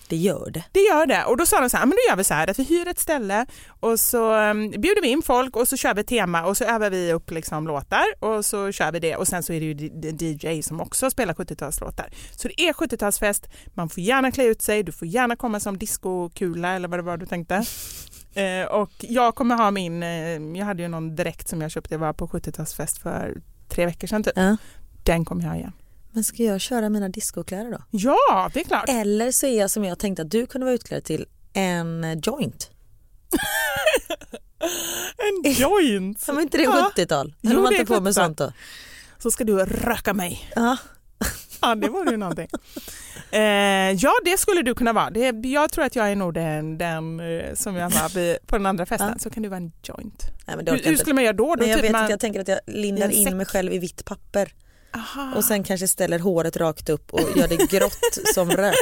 det 0.08 0.16
gör 0.16 0.50
det. 0.50 0.64
Det 0.72 0.80
gör 0.80 1.06
det 1.06 1.24
och 1.24 1.36
då 1.36 1.46
sa 1.46 1.60
de 1.60 1.70
så 1.70 1.76
här, 1.76 1.86
men 1.86 1.90
då 1.90 2.10
gör 2.10 2.16
vi 2.16 2.24
så 2.24 2.34
här 2.34 2.50
att 2.50 2.58
vi 2.58 2.62
hyr 2.64 2.88
ett 2.88 2.98
ställe 2.98 3.46
och 3.80 4.00
så 4.00 4.34
um, 4.34 4.70
bjuder 4.70 5.02
vi 5.02 5.08
in 5.08 5.22
folk 5.22 5.56
och 5.56 5.68
så 5.68 5.76
kör 5.76 5.94
vi 5.94 6.00
ett 6.00 6.06
tema 6.06 6.44
och 6.46 6.56
så 6.56 6.64
övar 6.64 6.90
vi 6.90 7.12
upp 7.12 7.30
liksom 7.30 7.66
låtar 7.66 8.04
och 8.20 8.44
så 8.44 8.72
kör 8.72 8.92
vi 8.92 8.98
det 8.98 9.16
och 9.16 9.28
sen 9.28 9.42
så 9.42 9.52
är 9.52 9.60
det 9.60 9.66
ju 9.66 9.90
DJ 10.52 10.62
som 10.62 10.80
också 10.80 11.10
spelar 11.10 11.34
70-talslåtar. 11.34 12.06
Så 12.30 12.48
det 12.48 12.60
är 12.60 12.72
70-talsfest, 12.72 13.48
man 13.74 13.88
får 13.88 14.02
gärna 14.02 14.30
klä 14.30 14.44
ut 14.44 14.62
sig, 14.62 14.82
du 14.92 14.98
får 14.98 15.08
gärna 15.08 15.36
komma 15.36 15.60
som 15.60 15.78
discokula 15.78 16.68
eller 16.72 16.88
vad 16.88 16.98
det 16.98 17.02
var 17.02 17.16
du 17.16 17.26
tänkte. 17.26 17.64
Eh, 18.34 18.64
och 18.66 18.90
jag 19.00 19.34
kommer 19.34 19.56
ha 19.56 19.70
min, 19.70 20.02
eh, 20.02 20.58
jag 20.58 20.64
hade 20.64 20.82
ju 20.82 20.88
någon 20.88 21.16
dräkt 21.16 21.48
som 21.48 21.60
jag 21.62 21.70
köpte, 21.70 21.94
jag 21.94 21.98
var 21.98 22.12
på 22.12 22.26
70-talsfest 22.26 23.00
för 23.02 23.40
tre 23.68 23.86
veckor 23.86 24.06
sedan 24.08 24.22
typ. 24.22 24.32
Ja. 24.36 24.56
Den 25.04 25.24
kommer 25.24 25.42
jag 25.42 25.50
ha 25.50 25.56
igen. 25.56 25.72
Men 26.12 26.24
ska 26.24 26.42
jag 26.42 26.60
köra 26.60 26.88
mina 26.88 27.08
discokläder 27.08 27.70
då? 27.70 27.78
Ja, 27.90 28.50
det 28.54 28.60
är 28.60 28.64
klart. 28.64 28.88
Eller 28.88 29.32
så 29.32 29.46
är 29.46 29.58
jag 29.60 29.70
som 29.70 29.84
jag 29.84 29.98
tänkte 29.98 30.22
att 30.22 30.30
du 30.30 30.46
kunde 30.46 30.64
vara 30.64 30.74
utklädd 30.74 31.04
till 31.04 31.26
en 31.52 32.04
eh, 32.04 32.18
joint. 32.22 32.70
En 35.44 35.52
joint! 35.52 36.20
Som 36.24 36.40
inte 36.40 36.56
det 36.56 36.64
är 36.64 36.68
Ja. 36.68 36.90
70-tal? 36.96 37.34
Jo, 37.40 37.50
Eller 37.50 37.60
var 37.62 37.70
det 37.70 37.76
är 37.76 37.80
inte 37.80 37.94
på 37.94 38.00
med 38.00 38.10
70-tal. 38.12 38.24
sånt 38.26 38.38
då? 38.38 38.52
Så 39.18 39.30
ska 39.30 39.44
du 39.44 39.58
röka 39.64 40.14
mig. 40.14 40.50
Ja. 40.56 40.76
Ja, 41.60 41.74
det 41.74 41.88
vore 41.88 42.10
ju 42.10 42.16
någonting. 42.16 42.48
Eh, 43.30 43.40
ja, 43.90 44.12
det 44.24 44.38
skulle 44.38 44.62
du 44.62 44.74
kunna 44.74 44.92
vara. 44.92 45.10
Det, 45.10 45.48
jag 45.48 45.72
tror 45.72 45.84
att 45.84 45.96
jag 45.96 46.10
är 46.10 46.16
nog 46.16 46.34
den, 46.34 46.78
den 46.78 47.20
eh, 47.20 47.54
som 47.54 47.76
jag 47.76 47.90
var 47.90 48.38
på 48.46 48.56
den 48.56 48.66
andra 48.66 48.86
festen. 48.86 49.08
Ja. 49.12 49.18
Så 49.18 49.30
kan 49.30 49.42
du 49.42 49.48
vara 49.48 49.56
en 49.56 49.72
joint. 49.82 50.24
Nej, 50.46 50.56
men 50.56 50.66
Hur, 50.66 50.84
hur 50.84 50.96
skulle 50.96 51.14
man 51.14 51.24
göra 51.24 51.32
då? 51.32 51.54
då 51.54 51.56
Men 51.58 51.68
jag 51.68 51.76
typ 51.76 51.84
vet 51.84 51.92
man, 51.92 52.00
inte, 52.00 52.12
jag 52.12 52.20
tänker 52.20 52.40
att 52.40 52.48
jag 52.48 52.60
lindar 52.66 53.10
in 53.10 53.24
säck. 53.24 53.34
mig 53.34 53.46
själv 53.46 53.72
i 53.72 53.78
vitt 53.78 54.04
papper 54.04 54.52
Aha, 54.94 55.32
och 55.36 55.44
sen 55.44 55.64
kanske 55.64 55.88
ställer 55.88 56.18
håret 56.18 56.56
rakt 56.56 56.88
upp 56.88 57.12
och 57.12 57.20
gör 57.36 57.48
det 57.48 57.70
grått 57.70 58.34
som 58.34 58.50
rök. 58.50 58.74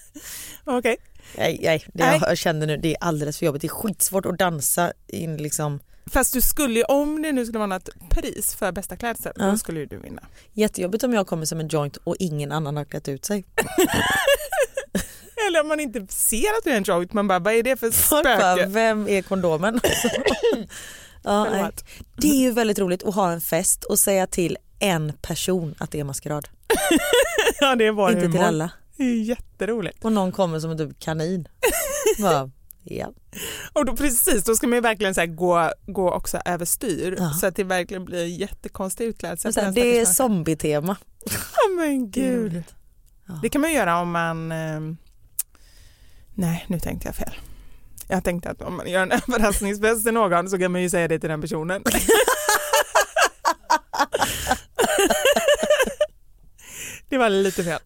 okej. 0.64 0.96
Nej, 1.36 1.60
nej, 1.62 1.84
det 1.94 2.04
Nej. 2.04 2.20
jag 2.22 2.38
känner 2.38 2.66
nu 2.66 2.76
det 2.76 2.90
är 2.90 2.96
alldeles 3.00 3.38
för 3.38 3.46
jobbigt. 3.46 3.62
Det 3.62 3.66
är 3.66 3.68
skitsvårt 3.68 4.26
att 4.26 4.38
dansa 4.38 4.92
in 5.06 5.36
liksom. 5.36 5.80
Fast 6.12 6.32
du 6.32 6.40
skulle 6.40 6.84
om 6.84 7.22
det 7.22 7.32
nu 7.32 7.44
skulle 7.46 7.58
vara 7.58 7.66
något 7.66 7.88
pris 8.10 8.54
för 8.54 8.72
bästa 8.72 8.96
klädsel, 8.96 9.32
Ja. 9.36 9.44
då 9.44 9.58
skulle 9.58 9.80
ju 9.80 9.86
du 9.86 9.96
vinna. 9.98 10.22
Jättejobbigt 10.52 11.04
om 11.04 11.12
jag 11.14 11.26
kommer 11.26 11.44
som 11.46 11.60
en 11.60 11.68
joint 11.68 11.96
och 11.96 12.16
ingen 12.18 12.52
annan 12.52 12.76
har 12.76 12.84
klätt 12.84 13.08
ut 13.08 13.24
sig. 13.24 13.44
Eller 15.48 15.60
om 15.60 15.68
man 15.68 15.80
inte 15.80 16.06
ser 16.08 16.38
att 16.58 16.64
du 16.64 16.70
är 16.70 16.76
en 16.76 16.82
joint, 16.82 17.12
man 17.12 17.28
bara, 17.28 17.38
vad 17.38 17.54
är 17.54 17.62
det 17.62 17.76
för 17.76 17.90
spöke? 18.20 18.66
vem 18.66 19.08
är 19.08 19.22
kondomen? 19.22 19.80
ja. 21.22 21.70
Det 22.16 22.28
är 22.30 22.40
ju 22.40 22.50
väldigt 22.50 22.78
roligt 22.78 23.02
att 23.04 23.14
ha 23.14 23.32
en 23.32 23.40
fest 23.40 23.84
och 23.84 23.98
säga 23.98 24.26
till 24.26 24.56
en 24.78 25.12
person 25.22 25.74
att 25.78 25.90
det 25.90 26.00
är 26.00 26.04
maskerad. 26.04 26.48
Ja, 27.60 27.74
det 27.76 27.90
var 27.90 28.08
Inte 28.10 28.20
till 28.20 28.30
humor. 28.30 28.44
alla. 28.44 28.70
Det 28.96 29.02
är 29.04 29.22
jätteroligt. 29.22 30.04
Och 30.04 30.12
någon 30.12 30.32
kommer 30.32 30.60
som 30.60 30.70
en 30.70 30.78
typ 30.78 30.98
kanin. 31.00 31.48
Bara, 32.18 32.50
ja. 32.90 33.12
Och 33.72 33.84
då, 33.84 33.96
precis, 33.96 34.44
då 34.44 34.54
ska 34.56 34.66
man 34.66 34.76
ju 34.76 34.80
verkligen 34.80 35.14
så 35.14 35.26
gå, 35.26 35.70
gå 35.86 36.12
också 36.12 36.40
överstyr 36.44 37.14
Ja. 37.18 37.30
så 37.40 37.46
att 37.46 37.56
det 37.56 37.64
verkligen 37.64 38.04
blir 38.04 38.26
jättekonstig 38.26 39.04
utklädsel. 39.04 39.52
Det 39.52 39.60
är 39.60 40.04
stackars 40.04 40.16
zombie-tema. 40.16 40.96
Ja 41.30 41.68
men 41.76 42.10
Det 42.10 42.20
gud. 42.20 42.52
roligt. 42.52 42.74
Ja. 43.28 43.38
Det 43.42 43.48
kan 43.48 43.60
man 43.60 43.72
göra 43.72 44.00
om 44.00 44.10
man... 44.10 44.52
ehm, 44.52 44.96
nej, 46.34 46.64
nu 46.68 46.80
tänkte 46.80 47.08
jag 47.08 47.14
fel. 47.16 47.34
Jag 48.08 48.24
tänkte 48.24 48.50
att 48.50 48.62
om 48.62 48.76
man 48.76 48.90
gör 48.90 49.02
en 49.02 49.12
överraskningsfest 49.28 50.04
till 50.04 50.14
någon 50.14 50.50
så 50.50 50.58
kan 50.58 50.72
man 50.72 50.82
ju 50.82 50.90
säga 50.90 51.08
det 51.08 51.18
till 51.18 51.30
den 51.30 51.40
personen. 51.40 51.82
det 57.08 57.18
var 57.18 57.28
lite 57.28 57.64
fel. 57.64 57.80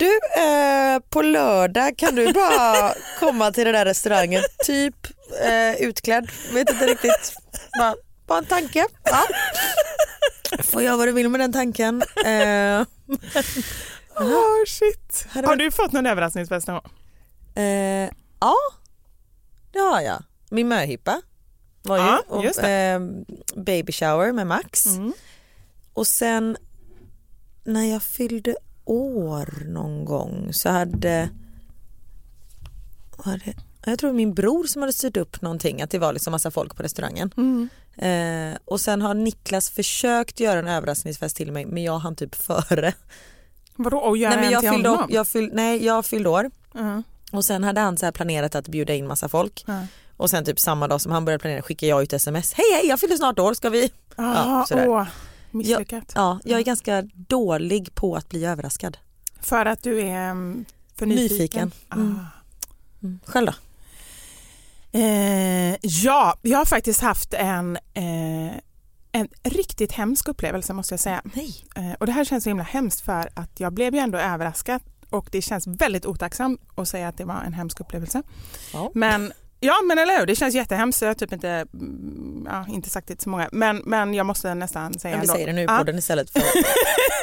Du, 0.00 0.18
eh, 0.42 0.98
på 1.10 1.22
lördag 1.22 1.98
kan 1.98 2.14
du 2.14 2.32
bara 2.32 2.94
komma 3.18 3.52
till 3.52 3.64
den 3.64 3.72
där 3.74 3.84
restaurangen, 3.84 4.42
typ 4.64 4.94
eh, 5.44 5.74
utklädd, 5.82 6.30
vet 6.52 6.70
inte 6.70 6.86
riktigt. 6.86 7.34
Bara, 7.78 7.94
bara 8.26 8.38
en 8.38 8.44
tanke. 8.44 8.86
Ja. 9.04 9.24
Får 10.64 10.82
göra 10.82 10.96
vad 10.96 11.08
du 11.08 11.12
vill 11.12 11.28
med 11.28 11.40
den 11.40 11.52
tanken. 11.52 12.02
Eh, 12.24 12.84
Oh, 14.16 14.64
shit. 14.66 15.26
Har 15.30 15.42
varit- 15.42 15.58
du 15.58 15.70
fått 15.70 15.92
någon 15.92 16.06
överraskningsfest 16.06 16.66
någon 16.68 16.80
gång? 16.82 16.92
eh, 17.64 18.10
ja, 18.40 18.54
det 19.72 19.78
har 19.78 20.00
jag. 20.00 20.22
Min 20.50 20.68
möhippa 20.68 21.22
var 21.82 21.96
ju 21.98 22.02
Ja, 22.04 22.22
och, 22.28 22.58
eh, 22.64 23.00
baby 23.56 23.92
shower 23.92 24.32
med 24.32 24.46
Max. 24.46 24.86
Mm. 24.86 25.12
Och 25.94 26.06
sen 26.06 26.56
när 27.64 27.84
jag 27.92 28.02
fyllde 28.02 28.56
år 28.84 29.64
någon 29.66 30.04
gång 30.04 30.52
så 30.52 30.68
hade, 30.68 31.28
var 33.16 33.40
det, 33.44 33.54
jag 33.84 33.98
tror 33.98 34.12
min 34.12 34.34
bror 34.34 34.64
som 34.64 34.82
hade 34.82 34.92
styrt 34.92 35.16
upp 35.16 35.42
någonting 35.42 35.82
att 35.82 35.90
det 35.90 35.98
var 35.98 36.12
liksom 36.12 36.30
massa 36.30 36.50
folk 36.50 36.76
på 36.76 36.82
restaurangen. 36.82 37.30
Mm. 37.36 37.68
Eh, 37.96 38.58
och 38.64 38.80
sen 38.80 39.02
har 39.02 39.14
Niklas 39.14 39.70
försökt 39.70 40.40
göra 40.40 40.58
en 40.58 40.68
överraskningsfest 40.68 41.36
till 41.36 41.52
mig 41.52 41.66
men 41.66 41.82
jag 41.82 41.98
hann 41.98 42.16
typ 42.16 42.34
före. 42.34 42.92
Vadå, 43.76 43.98
och 43.98 44.16
göra 44.16 44.30
Nej, 44.30 44.38
men 44.38 44.46
en 44.46 44.52
jag, 44.52 44.60
till 44.60 44.70
fyllde, 44.70 44.88
honom? 44.88 45.08
jag, 45.12 45.28
fyll, 45.28 45.50
nej, 45.52 45.84
jag 45.84 46.06
fyllde 46.06 46.28
år 46.28 46.50
Ja. 46.74 47.02
Och 47.32 47.44
sen 47.44 47.64
hade 47.64 47.80
han 47.80 47.96
så 47.96 48.12
planerat 48.12 48.54
att 48.54 48.68
bjuda 48.68 48.94
in 48.94 49.06
massa 49.06 49.28
folk. 49.28 49.64
Ja. 49.66 49.86
Och 50.16 50.30
sen 50.30 50.44
typ 50.44 50.60
samma 50.60 50.88
dag 50.88 51.00
som 51.00 51.12
han 51.12 51.24
började 51.24 51.42
planera 51.42 51.62
skickar 51.62 51.86
jag 51.86 52.02
ut 52.02 52.12
sms. 52.12 52.52
Hej 52.52 52.64
hej 52.74 52.86
jag 52.88 53.00
fyller 53.00 53.16
snart 53.16 53.38
år, 53.38 53.54
ska 53.54 53.70
vi? 53.70 53.92
Ah, 54.16 54.64
sådär. 54.66 54.88
åh, 54.88 55.06
misslyckat. 55.52 56.12
Ja, 56.14 56.40
jag 56.44 56.60
är 56.60 56.64
ganska 56.64 57.02
dålig 57.14 57.94
på 57.94 58.16
att 58.16 58.28
bli 58.28 58.44
överraskad. 58.44 58.98
För 59.40 59.66
att 59.66 59.82
du 59.82 60.00
är 60.00 60.30
mm, 60.30 60.64
för 60.96 61.06
nyfiken? 61.06 61.36
Nyfiken. 61.38 61.72
Mm. 61.92 62.18
Ah. 62.18 62.40
Mm. 63.02 63.20
Själv 63.24 63.46
då? 63.46 63.52
Eh, 64.92 65.76
ja, 65.82 66.38
jag 66.42 66.58
har 66.58 66.64
faktiskt 66.64 67.00
haft 67.00 67.34
en, 67.34 67.76
eh, 67.76 68.56
en 69.12 69.28
riktigt 69.42 69.92
hemsk 69.92 70.28
upplevelse 70.28 70.72
måste 70.72 70.92
jag 70.92 71.00
säga. 71.00 71.22
Nej. 71.34 71.64
Eh, 71.76 71.92
och 72.00 72.06
det 72.06 72.12
här 72.12 72.24
känns 72.24 72.44
så 72.44 72.50
himla 72.50 72.64
hemskt 72.64 73.00
för 73.00 73.28
att 73.34 73.60
jag 73.60 73.72
blev 73.72 73.94
ju 73.94 74.00
ändå 74.00 74.18
överraskad 74.18 74.82
och 75.10 75.28
det 75.32 75.42
känns 75.42 75.66
väldigt 75.66 76.06
otacksamt 76.06 76.60
att 76.74 76.88
säga 76.88 77.08
att 77.08 77.16
det 77.16 77.24
var 77.24 77.42
en 77.42 77.52
hemsk 77.52 77.80
upplevelse. 77.80 78.22
Ja. 78.72 78.90
Men 78.94 79.32
Ja 79.62 79.74
men 79.88 79.98
eller 79.98 80.18
hur, 80.18 80.26
det 80.26 80.34
känns 80.36 80.54
jättehemskt. 80.54 81.02
Jag 81.02 81.08
har 81.08 81.14
typ 81.14 81.32
inte, 81.32 81.48
mm, 81.50 82.46
ja, 82.50 82.66
inte 82.68 82.90
sagt 82.90 83.08
det 83.08 83.14
till 83.14 83.22
så 83.24 83.30
många 83.30 83.48
men, 83.52 83.76
men 83.86 84.14
jag 84.14 84.26
måste 84.26 84.54
nästan 84.54 84.94
säga 84.98 85.16
Men 85.16 85.20
vi 85.20 85.24
ändå. 85.26 85.34
säger 85.34 85.46
det 85.46 85.52
nu 85.52 85.62
Ja. 85.62 85.78
på 85.78 85.84
den 85.84 85.98
istället 85.98 86.30
för 86.30 86.42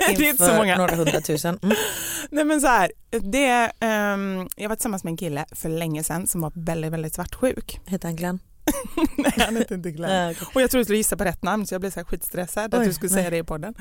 inför 0.24 0.78
några 0.78 0.96
hundratusen. 0.96 1.60
Mm. 1.64 1.78
Nej 2.30 2.46
men 2.46 2.62
så 2.62 2.68
här, 2.68 2.92
det, 3.32 3.72
ehm, 3.80 4.48
jag 4.56 4.70
var 4.70 4.76
tillsammans 4.76 5.04
med 5.04 5.12
en 5.12 5.18
kille 5.18 5.46
för 5.52 5.70
länge 5.70 6.04
sedan 6.04 6.28
som 6.28 6.42
var 6.42 6.52
väldigt 6.56 6.92
väldigt 6.94 7.14
svartsjuk. 7.14 7.80
Heter 7.86 8.08
han 8.08 8.16
Glenn? 8.16 8.40
Nej 9.18 9.34
han 9.38 9.56
heter 9.56 9.76
inte 9.76 9.92
Glenn. 9.92 10.12
Ja. 10.40 10.46
Och 10.56 10.62
jag 10.62 10.70
trodde 10.72 10.82
du 10.82 10.86
skulle 10.86 10.98
gissa 10.98 11.18
på 11.18 11.24
rätt 11.24 11.44
namn 11.44 11.68
så 11.68 11.74
jag 11.74 11.82
blev 11.82 11.92
så 11.92 12.04
skitstressad 12.04 12.74
att 12.74 12.80
Oj, 12.82 12.88
du 12.88 12.94
skulle 12.94 13.10
nej. 13.14 13.20
säga 13.22 13.30
det 13.30 13.38
i 13.38 13.44
podden. 13.44 13.74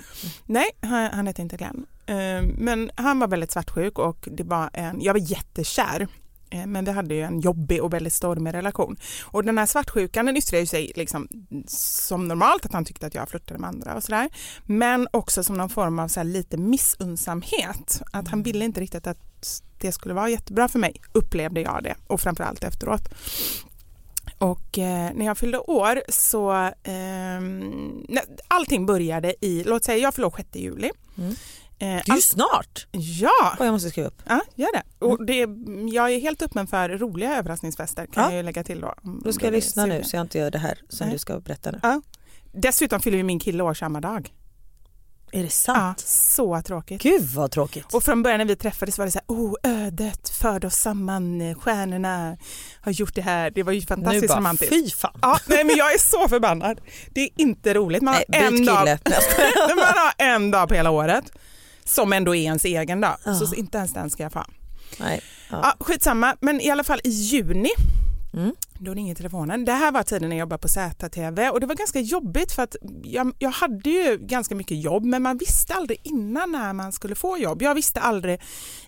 Nej, 0.44 0.66
han, 0.82 1.10
han 1.12 1.26
hette 1.26 1.42
inte 1.42 1.56
Glenn. 1.56 1.86
Eh, 2.06 2.42
Men 2.58 2.90
han 2.94 3.18
var 3.18 3.28
väldigt 3.28 3.50
svartsjuk 3.52 3.98
och 3.98 4.28
det 4.32 4.42
var 4.44 4.70
en, 4.72 5.00
jag 5.02 5.12
var 5.12 5.20
jättekär. 5.20 6.08
Eh, 6.50 6.66
Men 6.66 6.84
vi 6.84 6.90
hade 6.90 7.14
ju 7.14 7.22
en 7.22 7.40
jobbig 7.40 7.82
och 7.82 7.92
väldigt 7.92 8.12
stormig 8.12 8.54
relation. 8.54 8.96
Och 9.24 9.44
den 9.44 9.58
här 9.58 9.66
svartsjukan 9.66 10.26
den 10.26 10.36
yttrade 10.36 10.60
ju 10.60 10.66
sig 10.66 10.92
liksom 10.94 11.28
som 11.66 12.28
normalt 12.28 12.66
att 12.66 12.72
han 12.72 12.84
tyckte 12.84 13.06
att 13.06 13.14
jag 13.14 13.28
flörtade 13.28 13.60
med 13.60 13.68
andra 13.68 13.94
och 13.94 14.02
sådär. 14.02 14.28
Men 14.64 15.08
också 15.10 15.44
som 15.44 15.56
någon 15.56 15.68
form 15.68 15.98
av 15.98 16.08
så 16.08 16.22
lite 16.22 16.56
missunnsamhet. 16.56 18.02
Att 18.12 18.28
han 18.28 18.42
ville 18.42 18.64
inte 18.64 18.80
riktigt 18.80 19.06
att 19.06 19.62
det 19.78 19.92
skulle 19.92 20.14
vara 20.14 20.28
jättebra 20.28 20.68
för 20.68 20.78
mig, 20.78 21.00
upplevde 21.12 21.60
jag 21.60 21.80
det. 21.82 21.94
Och 22.06 22.20
framförallt 22.20 22.64
efteråt. 22.64 23.08
Och 24.38 24.78
eh, 24.78 25.10
när 25.14 25.26
jag 25.26 25.38
fyllde 25.38 25.58
år 25.58 26.02
så, 26.08 26.70
nej, 28.08 28.24
allting 28.48 28.86
började 28.86 29.34
i, 29.40 29.64
låt 29.64 29.84
säga 29.84 29.98
jag 29.98 30.14
fyller 30.14 30.28
år 30.28 30.34
6 30.36 30.48
juli. 30.52 30.90
Mm. 31.18 31.34
Eh, 31.78 31.86
Det 32.06 32.08
är 32.10 32.14
ju 32.14 32.20
snart. 32.20 32.86
ja, 32.92 33.56
Och 33.58 33.66
jag 33.66 33.72
måste 33.72 33.90
skriva 33.90 34.08
upp. 34.08 34.22
ja, 34.26 34.40
gör 34.54 34.72
det. 34.72 34.82
Och 35.06 35.26
det. 35.26 35.46
Jag 35.94 36.12
är 36.12 36.20
helt 36.20 36.42
öppen 36.42 36.66
för 36.66 36.88
roliga 36.88 37.38
överraskningsfester 37.38 38.06
kan 38.06 38.22
Ja. 38.24 38.30
jag 38.30 38.36
ju 38.36 38.42
lägga 38.42 38.64
till 38.64 38.80
då. 38.80 38.94
Då 39.24 39.32
ska 39.32 39.44
jag 39.46 39.52
lyssna 39.52 39.86
nu 39.86 40.04
så 40.04 40.16
jag 40.16 40.20
inte 40.24 40.38
gör 40.38 40.50
det 40.50 40.58
här 40.58 40.78
som 40.88 41.06
Nej. 41.06 41.12
du 41.14 41.18
ska 41.18 41.40
berätta 41.40 41.70
nu. 41.70 41.80
Ja. 41.82 42.00
Dessutom 42.52 43.00
fyller 43.00 43.18
ju 43.18 43.24
min 43.24 43.38
kille 43.40 43.62
år 43.62 43.74
samma 43.74 44.00
dag. 44.00 44.32
Är 45.32 45.38
det 45.38 45.44
Ja, 45.44 45.50
sant? 45.50 46.00
så 46.00 46.62
tråkigt. 46.62 47.02
Gud 47.02 47.22
vad 47.22 47.50
tråkigt. 47.50 47.94
Och 47.94 48.02
från 48.02 48.22
början 48.22 48.38
när 48.38 48.44
vi 48.44 48.56
träffades 48.56 48.98
var 48.98 49.04
det 49.06 49.10
så 49.12 49.18
här, 49.18 49.36
oh 49.36 49.54
ödet 49.62 50.28
förde 50.28 50.66
oss 50.66 50.74
samman, 50.76 51.54
stjärnorna 51.54 52.36
har 52.80 52.92
gjort 52.92 53.14
det 53.14 53.22
här. 53.22 53.50
Det 53.50 53.62
var 53.62 53.72
ju 53.72 53.80
nu 53.80 53.86
fantastiskt 53.86 54.28
bara 54.28 54.38
romantiskt. 54.38 54.72
fy 54.74 54.90
fan. 54.90 55.18
Ja, 55.22 55.38
nej 55.46 55.64
men 55.64 55.76
jag 55.76 55.94
är 55.94 55.98
så 55.98 56.28
förbannad. 56.28 56.80
Det 57.14 57.20
är 57.20 57.28
inte 57.36 57.74
roligt. 57.74 58.02
Man 58.02 58.14
har, 58.14 58.24
Nej, 58.28 58.40
en 58.46 58.64
dag, 58.66 58.76
man 59.76 59.78
har 59.78 60.12
en 60.26 60.50
dag 60.50 60.68
på 60.68 60.74
hela 60.74 60.90
året 60.90 61.24
som 61.86 62.12
ändå 62.12 62.34
är 62.34 62.42
ens 62.42 62.64
egen 62.64 63.00
dag. 63.00 63.16
Ja. 63.24 63.34
Så 63.34 63.54
inte 63.54 63.78
ens 63.78 63.92
den 63.92 64.10
ska 64.10 64.22
jag 64.22 64.32
få. 64.32 64.44
Nej. 65.00 65.20
Ja. 65.50 65.60
Ja, 65.62 65.84
skitsamma, 65.84 66.36
men 66.40 66.60
i 66.60 66.70
alla 66.70 66.84
fall 66.84 67.00
i 67.04 67.08
juni 67.08 67.70
Mm. 68.36 68.52
då 68.78 68.94
ringer 68.94 69.14
telefonen. 69.14 69.64
Det 69.64 69.72
här 69.72 69.92
var 69.92 70.02
tiden 70.02 70.28
när 70.28 70.36
jag 70.36 70.40
jobbade 70.40 70.58
på 70.62 70.68
ZTV 70.68 71.48
och 71.50 71.60
det 71.60 71.66
var 71.66 71.74
ganska 71.74 72.00
jobbigt 72.00 72.52
för 72.52 72.62
att 72.62 72.76
jag, 73.02 73.32
jag 73.38 73.50
hade 73.50 73.90
ju 73.90 74.18
ganska 74.20 74.54
mycket 74.54 74.82
jobb 74.82 75.04
men 75.04 75.22
man 75.22 75.38
visste 75.38 75.74
aldrig 75.74 76.00
innan 76.02 76.52
när 76.52 76.72
man 76.72 76.92
skulle 76.92 77.14
få 77.14 77.38
jobb. 77.38 77.62
Jag 77.62 77.74
visste 77.74 78.00
aldrig, 78.00 78.40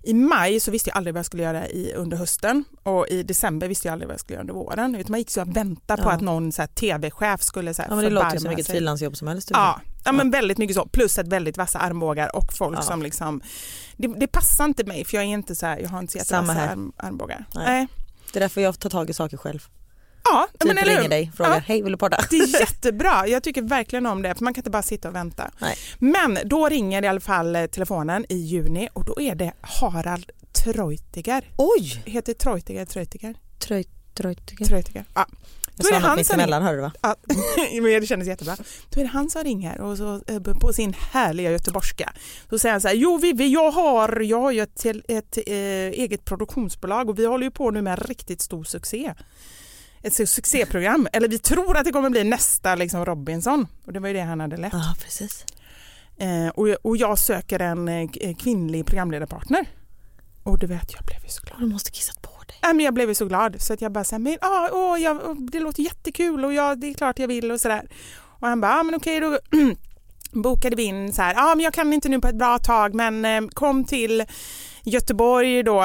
i 0.03 0.15
maj 0.15 0.61
så 0.61 0.71
visste 0.71 0.91
jag 0.91 0.97
aldrig 0.97 1.15
vad 1.15 1.19
jag 1.19 1.27
skulle 1.27 1.43
göra 1.43 1.69
i, 1.69 1.93
under 1.97 2.17
hösten 2.17 2.65
och 2.83 3.09
i 3.09 3.23
december 3.23 3.69
visste 3.69 3.89
jag 3.89 3.93
aldrig 3.93 4.07
vad 4.09 4.15
jag 4.15 4.21
skulle 4.21 4.35
göra 4.35 4.41
under 4.43 4.55
våren. 4.55 4.95
Utan 4.95 5.11
man 5.11 5.21
gick 5.21 5.31
så 5.31 5.43
och 5.43 5.57
väntade 5.57 6.03
på 6.03 6.09
Ja. 6.09 6.13
att 6.13 6.21
någon 6.21 6.53
tv-chef 6.53 7.43
skulle 7.43 7.75
så 7.75 7.83
här, 7.83 7.89
Ja, 7.89 7.95
men 7.95 8.05
det 8.05 8.11
låter 8.11 8.39
som 8.39 8.49
vilket 8.49 8.67
frilansjobb 8.67 9.17
som 9.17 9.29
helst. 9.29 9.51
Ja, 9.53 9.81
ja 10.05 10.13
men 10.13 10.31
väldigt 10.31 10.59
mycket 10.59 10.77
så. 10.77 10.87
Plus 10.87 11.19
att 11.19 11.29
väldigt 11.29 11.57
vassa 11.59 11.79
armbågar 11.79 12.37
och 12.37 12.53
folk 12.53 12.79
Ja. 12.79 12.83
som 12.83 13.03
liksom 13.03 13.41
det, 13.97 14.09
det 14.09 14.27
passar 14.27 14.65
inte 14.65 14.85
mig 14.85 15.05
för 15.05 15.17
jag 15.17 15.25
är 15.25 15.29
inte 15.29 15.55
så 15.57 15.67
här, 15.67 15.79
jag 15.79 15.89
har 15.89 15.99
inte 15.99 16.13
så 16.13 16.19
jättevassa 16.19 16.53
arm, 16.71 16.93
armbågar. 16.97 17.45
Nej. 17.55 17.65
Nej. 17.67 17.87
Det 18.33 18.39
är 18.39 18.41
därför 18.41 18.61
jag 18.61 18.79
tar 18.81 18.91
tag 18.91 19.11
i 19.11 19.13
saker 19.13 19.37
själv. 19.37 19.67
Ja, 20.25 20.49
Typ 20.53 20.69
men 20.69 20.79
eller 20.79 20.97
ringer 20.97 21.09
dig 21.09 21.33
frågar 21.37 21.55
Ja. 21.55 21.63
hej 21.67 21.83
vill 21.83 21.93
du 21.93 21.99
podda? 21.99 22.25
Det 22.31 22.37
är 22.37 22.61
jättebra. 22.61 23.27
Jag 23.27 23.43
tycker 23.43 23.63
verkligen 23.63 24.07
om 24.07 24.23
det 24.23 24.35
för 24.35 24.45
man 24.45 24.55
kan 24.55 24.61
inte 24.61 24.71
bara 24.71 24.83
sitta 24.83 25.09
och 25.09 25.15
vänta. 25.15 25.51
Nej. 25.59 25.77
Men 25.99 26.39
då 26.45 26.69
ringer 26.69 27.05
i 27.05 27.07
alla 27.09 27.21
fall 27.21 27.57
eh, 27.57 27.67
telefonen 27.67 28.27
i 28.29 28.37
juni 28.37 28.89
och 28.93 29.05
då 29.05 29.21
är 29.21 29.35
det 29.35 29.53
Harald 29.61 30.31
Treutiger. 30.65 31.51
Oj! 31.57 32.03
Heter 32.07 32.35
Treutiger 32.35 32.85
Treutiger? 32.85 33.35
Tröj, 33.59 33.85
tröjtiger. 34.15 34.65
Treutiger. 34.67 35.05
Ja. 35.15 35.27
Jag 35.79 35.87
sa 36.03 36.09
något 36.09 36.17
mitt 36.19 36.31
emellan 36.33 36.63
hörde 36.63 36.77
du 36.77 36.83
va? 36.83 36.93
Ja, 37.03 37.17
men 37.73 37.83
det 38.01 38.07
kändes 38.07 38.29
jättebra. 38.29 38.57
Då 38.91 39.01
är 39.01 39.05
det 39.05 39.11
han 39.11 39.31
som 39.31 39.45
ringer 39.45 39.81
och 39.81 39.97
så, 39.97 40.21
eh, 40.27 40.41
på 40.43 40.73
sin 40.73 40.93
härliga 40.93 41.51
göteborgska. 41.51 42.13
Så 42.51 42.59
säger 42.59 42.73
han 42.73 42.81
så 42.81 42.89
här, 42.89 42.95
jo 42.95 43.17
Vivi, 43.19 43.53
jag 43.53 43.71
har, 43.71 44.21
jag 44.21 44.41
har 44.41 44.51
ju 44.51 44.61
ett, 44.61 44.75
till- 44.77 45.05
ett 45.09 45.37
eh, 45.47 45.55
eget 46.03 46.25
produktionsbolag 46.25 47.09
och 47.11 47.19
vi 47.19 47.27
håller 47.27 47.45
ju 47.45 47.51
på 47.51 47.71
nu 47.71 47.83
med 47.83 47.91
en 48.01 48.07
riktigt 48.07 48.41
stor 48.41 48.65
succé. 48.65 49.15
Ett 50.03 50.13
su- 50.13 50.27
succéprogram, 50.27 51.09
eller 51.13 51.29
vi 51.29 51.39
tror 51.39 51.77
att 51.77 51.85
det 51.85 51.93
kommer 51.93 52.11
bli 52.11 52.25
nästa 52.25 52.75
liksom 52.75 53.05
Robinson. 53.05 53.67
Och 53.87 53.93
det 53.93 54.01
var 54.01 54.09
ju 54.09 54.15
det 54.15 54.21
han 54.21 54.41
hade 54.41 54.57
lett. 54.57 54.73
Ja 54.73 54.95
precis. 55.05 55.45
Eh, 56.19 56.49
och, 56.49 56.69
och 56.69 56.97
jag 56.97 57.19
söker 57.19 57.61
en 57.61 57.89
eh, 57.89 58.09
kvinnlig 58.39 58.87
programledarpartner. 58.87 59.67
Och 60.43 60.59
du 60.59 60.67
vet, 60.67 60.93
jag 60.95 61.05
blev 61.05 61.23
ju 61.25 61.29
så 61.29 61.43
glad. 61.43 61.61
Du 61.61 61.67
måste 61.67 61.91
kissat 61.91 62.23
på 62.23 62.31
dig. 62.49 62.57
Ja, 62.61 62.73
men 62.73 62.85
jag 62.85 62.95
blev 62.95 63.09
ju 63.09 63.15
så 63.15 63.25
glad 63.25 63.63
så 63.63 63.73
att 63.73 63.81
jag 63.81 63.93
bara 63.93 64.05
sa, 64.05 64.19
men 64.19 64.37
ah, 64.41 64.69
åh, 64.73 65.01
jag, 65.01 65.37
det 65.53 65.61
låter 65.61 65.83
jättekul 65.83 66.45
och 66.45 66.55
jag, 66.55 66.81
det 66.81 66.91
är 66.91 66.95
klart 66.95 67.19
jag 67.19 67.29
vill 67.29 67.51
och 67.51 67.61
sådär. 67.61 67.89
Och 68.41 68.49
han 68.49 68.61
bara, 68.61 68.81
ah, 68.81 68.83
men 68.83 68.95
okej 68.95 69.21
då 69.21 69.39
bokade 70.33 70.77
vi 70.77 70.83
in 70.83 71.13
så 71.13 71.23
här, 71.23 71.35
ja 71.35 71.53
ah, 71.53 71.55
men 71.55 71.65
jag 71.65 71.75
kan 71.75 71.93
inte 71.93 72.09
nu 72.09 72.21
på 72.21 72.29
ett 72.29 72.39
bra 72.39 72.59
tag 72.59 72.95
men 72.95 73.25
eh, 73.25 73.49
kom 73.49 73.85
till 73.85 74.25
Göteborg 74.83 75.63
då 75.63 75.83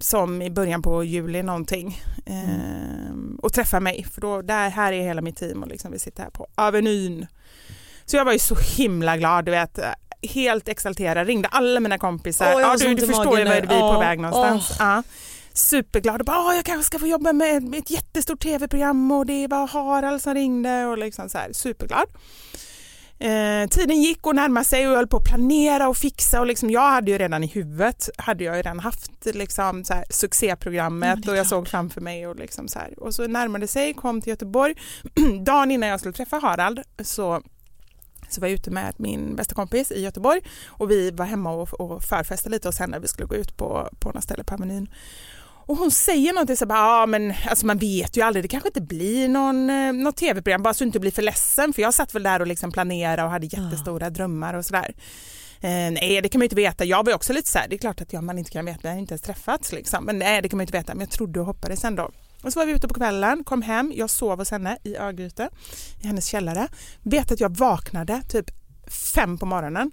som 0.00 0.42
i 0.42 0.50
början 0.50 0.82
på 0.82 1.04
juli 1.04 1.42
någonting 1.42 2.00
eh, 2.26 3.38
och 3.42 3.52
träffa 3.52 3.80
mig 3.80 4.06
för 4.14 4.20
då 4.20 4.42
där 4.42 4.70
här 4.70 4.92
är 4.92 5.02
hela 5.02 5.20
mitt 5.20 5.36
team 5.36 5.62
och 5.62 5.68
liksom 5.68 5.92
vi 5.92 5.98
sitter 5.98 6.22
här 6.22 6.30
på 6.30 6.46
Avenyn. 6.54 7.26
Så 8.04 8.16
jag 8.16 8.24
var 8.24 8.32
ju 8.32 8.38
så 8.38 8.54
himla 8.76 9.16
glad, 9.16 9.44
du 9.44 9.50
vet 9.50 9.78
helt 10.22 10.68
exalterad, 10.68 11.26
ringde 11.26 11.48
alla 11.48 11.80
mina 11.80 11.98
kompisar. 11.98 12.52
Har 12.52 12.60
ja, 12.60 12.78
så 12.78 12.86
du, 12.86 12.94
du 12.94 13.06
förstår 13.06 13.38
ju 13.38 13.44
nu. 13.44 13.50
vi 13.50 13.74
är 13.74 13.94
på 13.94 14.00
väg 14.00 14.20
någonstans. 14.20 14.76
Ja 14.78 15.02
superglad 15.58 16.20
och 16.20 16.26
bara 16.26 16.40
"Åh, 16.46 16.56
jag 16.56 16.64
kanske 16.64 16.84
ska 16.84 16.98
få 16.98 17.06
jobba 17.06 17.32
med 17.32 17.62
med 17.62 17.78
ett 17.78 17.90
jättestort 17.90 18.42
tv-program 18.42 19.12
och 19.12 19.26
det 19.26 19.46
var 19.46 19.66
Harald 19.66 20.22
som 20.22 20.34
ringde 20.34 20.86
och 20.86 20.98
liksom 20.98 21.28
så 21.28 21.38
här 21.38 21.52
superglad. 21.52 22.08
Eh, 23.20 23.68
tiden 23.68 24.02
gick 24.02 24.26
och 24.26 24.34
närmade 24.34 24.64
sig 24.66 24.86
och 24.86 24.92
jag 24.92 24.96
höll 24.96 25.06
på 25.06 25.16
att 25.16 25.24
planera 25.24 25.88
och 25.88 25.96
fixa 25.96 26.40
och 26.40 26.46
liksom, 26.46 26.70
jag 26.70 26.90
hade 26.90 27.10
ju 27.10 27.18
redan 27.18 27.44
i 27.44 27.46
huvudet 27.46 28.08
hade 28.18 28.44
jag 28.44 28.56
ju 28.56 28.62
redan 28.62 28.80
haft 28.80 29.10
liksom 29.24 29.84
så 29.84 29.94
här, 29.94 30.04
succéprogrammet 30.10 31.18
Ja, 31.22 31.30
är 31.30 31.34
och 31.34 31.38
jag 31.38 31.46
såg 31.46 31.68
framför 31.68 32.00
mig 32.00 32.26
och 32.26 32.36
liksom 32.36 32.68
så 32.68 32.78
här. 32.78 33.02
Och 33.02 33.14
så 33.14 33.26
närmade 33.26 33.66
sig, 33.66 33.94
kom 33.94 34.20
till 34.20 34.30
Göteborg. 34.30 34.74
Dagen 35.44 35.70
innan 35.70 35.88
jag 35.88 36.00
skulle 36.00 36.12
träffa 36.12 36.38
Harald 36.38 36.80
så 37.02 37.42
så 38.30 38.40
var 38.40 38.48
jag 38.48 38.54
ute 38.54 38.70
med 38.70 38.94
min 38.96 39.36
bästa 39.36 39.54
kompis 39.54 39.92
i 39.92 40.02
Göteborg 40.02 40.40
och 40.66 40.90
vi 40.90 41.10
var 41.10 41.24
hemma 41.26 41.50
och, 41.50 41.80
och 41.80 42.02
förfestade 42.02 42.54
lite 42.54 42.68
hos 42.68 42.78
henne. 42.78 42.98
Vi 42.98 43.08
skulle 43.08 43.26
gå 43.26 43.34
ut 43.34 43.56
på, 43.56 43.88
på 44.00 44.12
något 44.12 44.24
ställe 44.24 44.44
på 44.44 44.54
Avenyn. 44.54 44.88
Och 45.68 45.76
hon 45.76 45.90
säger 45.90 46.32
någonting 46.32 46.56
så 46.56 46.66
bara, 46.66 46.78
ja 46.78 47.06
men 47.06 47.34
alltså 47.48 47.66
man 47.66 47.78
vet 47.78 48.16
ju 48.16 48.22
aldrig, 48.22 48.44
det 48.44 48.48
kanske 48.48 48.68
inte 48.68 48.80
blir 48.80 49.28
någon, 49.28 49.70
eh, 49.70 49.92
något 49.92 50.16
tv-program, 50.16 50.62
bara 50.62 50.74
så 50.74 50.84
du 50.84 50.86
inte 50.86 51.00
blir 51.00 51.10
för 51.10 51.22
ledsen 51.22 51.72
för 51.72 51.82
jag 51.82 51.94
satt 51.94 52.14
väl 52.14 52.22
där 52.22 52.40
och 52.40 52.46
liksom 52.46 52.72
planerade 52.72 53.22
och 53.22 53.30
hade 53.30 53.46
jättestora 53.46 54.10
drömmar 54.10 54.54
och 54.54 54.64
sådär. 54.64 54.94
Eh, 55.60 55.70
nej 55.70 56.20
det 56.22 56.28
kan 56.28 56.38
man 56.38 56.42
ju 56.42 56.46
inte 56.46 56.56
veta, 56.56 56.84
jag 56.84 57.06
var 57.06 57.14
också 57.14 57.32
lite 57.32 57.48
så 57.48 57.58
här, 57.58 57.68
det 57.68 57.76
är 57.76 57.78
klart 57.78 58.00
att 58.00 58.12
ja, 58.12 58.20
man 58.20 58.38
inte 58.38 58.50
kan 58.50 58.64
veta, 58.64 58.78
vi 58.82 58.88
har 58.88 58.96
inte 58.96 59.12
ens 59.12 59.22
träffats 59.22 59.72
liksom. 59.72 60.04
Men 60.04 60.18
nej 60.18 60.42
det 60.42 60.48
kan 60.48 60.56
man 60.56 60.62
ju 60.62 60.66
inte 60.66 60.78
veta, 60.78 60.94
men 60.94 61.00
jag 61.00 61.10
trodde 61.10 61.40
och 61.40 61.46
hoppades 61.46 61.84
ändå. 61.84 62.10
Och 62.42 62.52
så 62.52 62.58
var 62.58 62.66
vi 62.66 62.72
ute 62.72 62.88
på 62.88 62.94
kvällen, 62.94 63.44
kom 63.44 63.62
hem, 63.62 63.92
jag 63.96 64.10
sov 64.10 64.38
hos 64.38 64.50
henne 64.50 64.78
i 64.84 64.96
Örgryte, 64.96 65.48
i 66.02 66.06
hennes 66.06 66.26
källare. 66.26 66.68
Vet 67.02 67.32
att 67.32 67.40
jag 67.40 67.56
vaknade 67.56 68.22
typ 68.28 68.50
fem 69.14 69.38
på 69.38 69.46
morgonen 69.46 69.90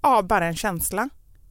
av 0.00 0.26
bara 0.26 0.46
en 0.46 0.56
känsla. 0.56 1.08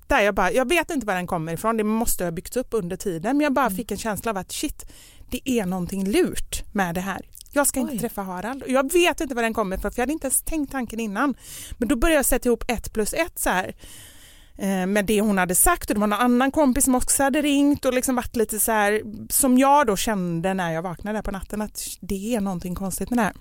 Där 0.07 0.21
jag, 0.21 0.35
bara, 0.35 0.51
jag 0.51 0.69
vet 0.69 0.89
inte 0.91 1.05
var 1.05 1.15
den 1.15 1.27
kommer 1.27 1.53
ifrån, 1.53 1.77
det 1.77 1.83
måste 1.83 2.23
ha 2.23 2.31
byggts 2.31 2.57
upp 2.57 2.67
under 2.71 2.95
tiden 2.95 3.37
men 3.37 3.43
jag 3.43 3.53
bara 3.53 3.69
fick 3.69 3.91
en 3.91 3.97
känsla 3.97 4.31
av 4.31 4.37
att 4.37 4.51
shit, 4.51 4.85
det 5.29 5.49
är 5.49 5.65
någonting 5.65 6.07
lurt 6.09 6.63
med 6.73 6.95
det 6.95 7.01
här. 7.01 7.21
Jag 7.51 7.67
ska 7.67 7.79
inte 7.79 7.93
Oj. 7.93 7.99
träffa 7.99 8.21
Harald 8.21 8.63
jag 8.67 8.93
vet 8.93 9.21
inte 9.21 9.35
var 9.35 9.43
den 9.43 9.53
kommer 9.53 9.77
ifrån 9.77 9.91
för 9.91 9.99
jag 9.99 10.03
hade 10.03 10.13
inte 10.13 10.27
ens 10.27 10.41
tänkt 10.41 10.71
tanken 10.71 10.99
innan. 10.99 11.35
Men 11.77 11.87
då 11.87 11.95
började 11.95 12.15
jag 12.15 12.25
sätta 12.25 12.49
ihop 12.49 12.63
ett 12.67 12.93
plus 12.93 13.13
ett 13.13 13.39
så 13.39 13.49
här. 13.49 13.75
eh, 14.57 14.85
med 14.85 15.05
det 15.05 15.21
hon 15.21 15.37
hade 15.37 15.55
sagt 15.55 15.89
och 15.89 15.93
det 15.95 15.99
var 15.99 16.07
någon 16.07 16.19
annan 16.19 16.51
kompis 16.51 16.85
som 16.85 16.95
också 16.95 17.23
hade 17.23 17.41
ringt 17.41 17.85
och 17.85 17.93
liksom 17.93 18.15
varit 18.15 18.35
lite 18.35 18.59
så 18.59 18.71
här 18.71 19.01
som 19.29 19.57
jag 19.57 19.87
då 19.87 19.95
kände 19.95 20.53
när 20.53 20.73
jag 20.73 20.81
vaknade 20.81 21.21
på 21.23 21.31
natten 21.31 21.61
att 21.61 21.87
det 22.01 22.35
är 22.35 22.41
någonting 22.41 22.75
konstigt 22.75 23.09
med 23.09 23.19
det 23.19 23.23
här. 23.23 23.33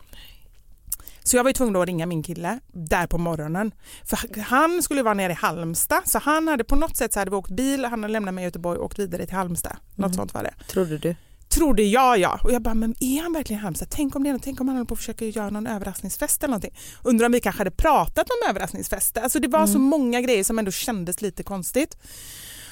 Så 1.26 1.36
jag 1.36 1.44
var 1.44 1.52
tvungen 1.52 1.76
att 1.76 1.86
ringa 1.86 2.06
min 2.06 2.22
kille 2.22 2.60
där 2.72 3.06
på 3.06 3.18
morgonen. 3.18 3.74
För 4.04 4.40
han 4.40 4.82
skulle 4.82 5.02
vara 5.02 5.14
nere 5.14 5.32
i 5.32 5.34
Halmstad 5.34 6.02
så 6.04 6.18
han 6.18 6.48
hade 6.48 6.64
på 6.64 6.76
något 6.76 6.96
sätt 6.96 7.12
så 7.12 7.18
hade 7.18 7.30
vi 7.30 7.36
åkt 7.36 7.50
bil, 7.50 7.84
han 7.84 8.02
hade 8.02 8.12
lämnat 8.12 8.34
mig 8.34 8.42
i 8.42 8.44
Göteborg 8.44 8.78
och 8.78 8.84
åkt 8.84 8.98
vidare 8.98 9.26
till 9.26 9.36
Halmstad. 9.36 9.76
Något 9.94 10.14
sånt 10.14 10.34
var 10.34 10.42
det. 10.42 10.54
Trodde 10.68 10.98
du? 10.98 11.16
Trodde 11.48 11.82
jag 11.82 12.18
ja. 12.18 12.40
Och 12.42 12.52
jag 12.52 12.62
bara, 12.62 12.74
men 12.74 12.94
är 13.00 13.22
han 13.22 13.32
verkligen 13.32 13.60
i 13.60 13.62
Halmstad? 13.62 13.88
Tänk 13.90 14.16
om 14.16 14.22
det 14.22 14.28
är 14.28 14.32
något, 14.32 14.42
tänk 14.42 14.60
om 14.60 14.68
han 14.68 14.76
håller 14.76 14.86
på 14.86 14.94
att 14.94 14.98
försöka 14.98 15.24
göra 15.24 15.50
någon 15.50 15.66
överraskningsfest 15.66 16.42
eller 16.42 16.50
någonting. 16.50 16.76
Undrar 17.02 17.26
om 17.26 17.32
vi 17.32 17.40
kanske 17.40 17.60
hade 17.60 17.70
pratat 17.70 18.30
om 18.30 18.50
överraskningsfester. 18.50 19.22
Alltså 19.22 19.40
det 19.40 19.48
var 19.48 19.66
så 19.66 19.78
många 19.78 20.20
grejer 20.20 20.44
som 20.44 20.58
ändå 20.58 20.70
kändes 20.70 21.22
lite 21.22 21.42
konstigt. 21.42 21.96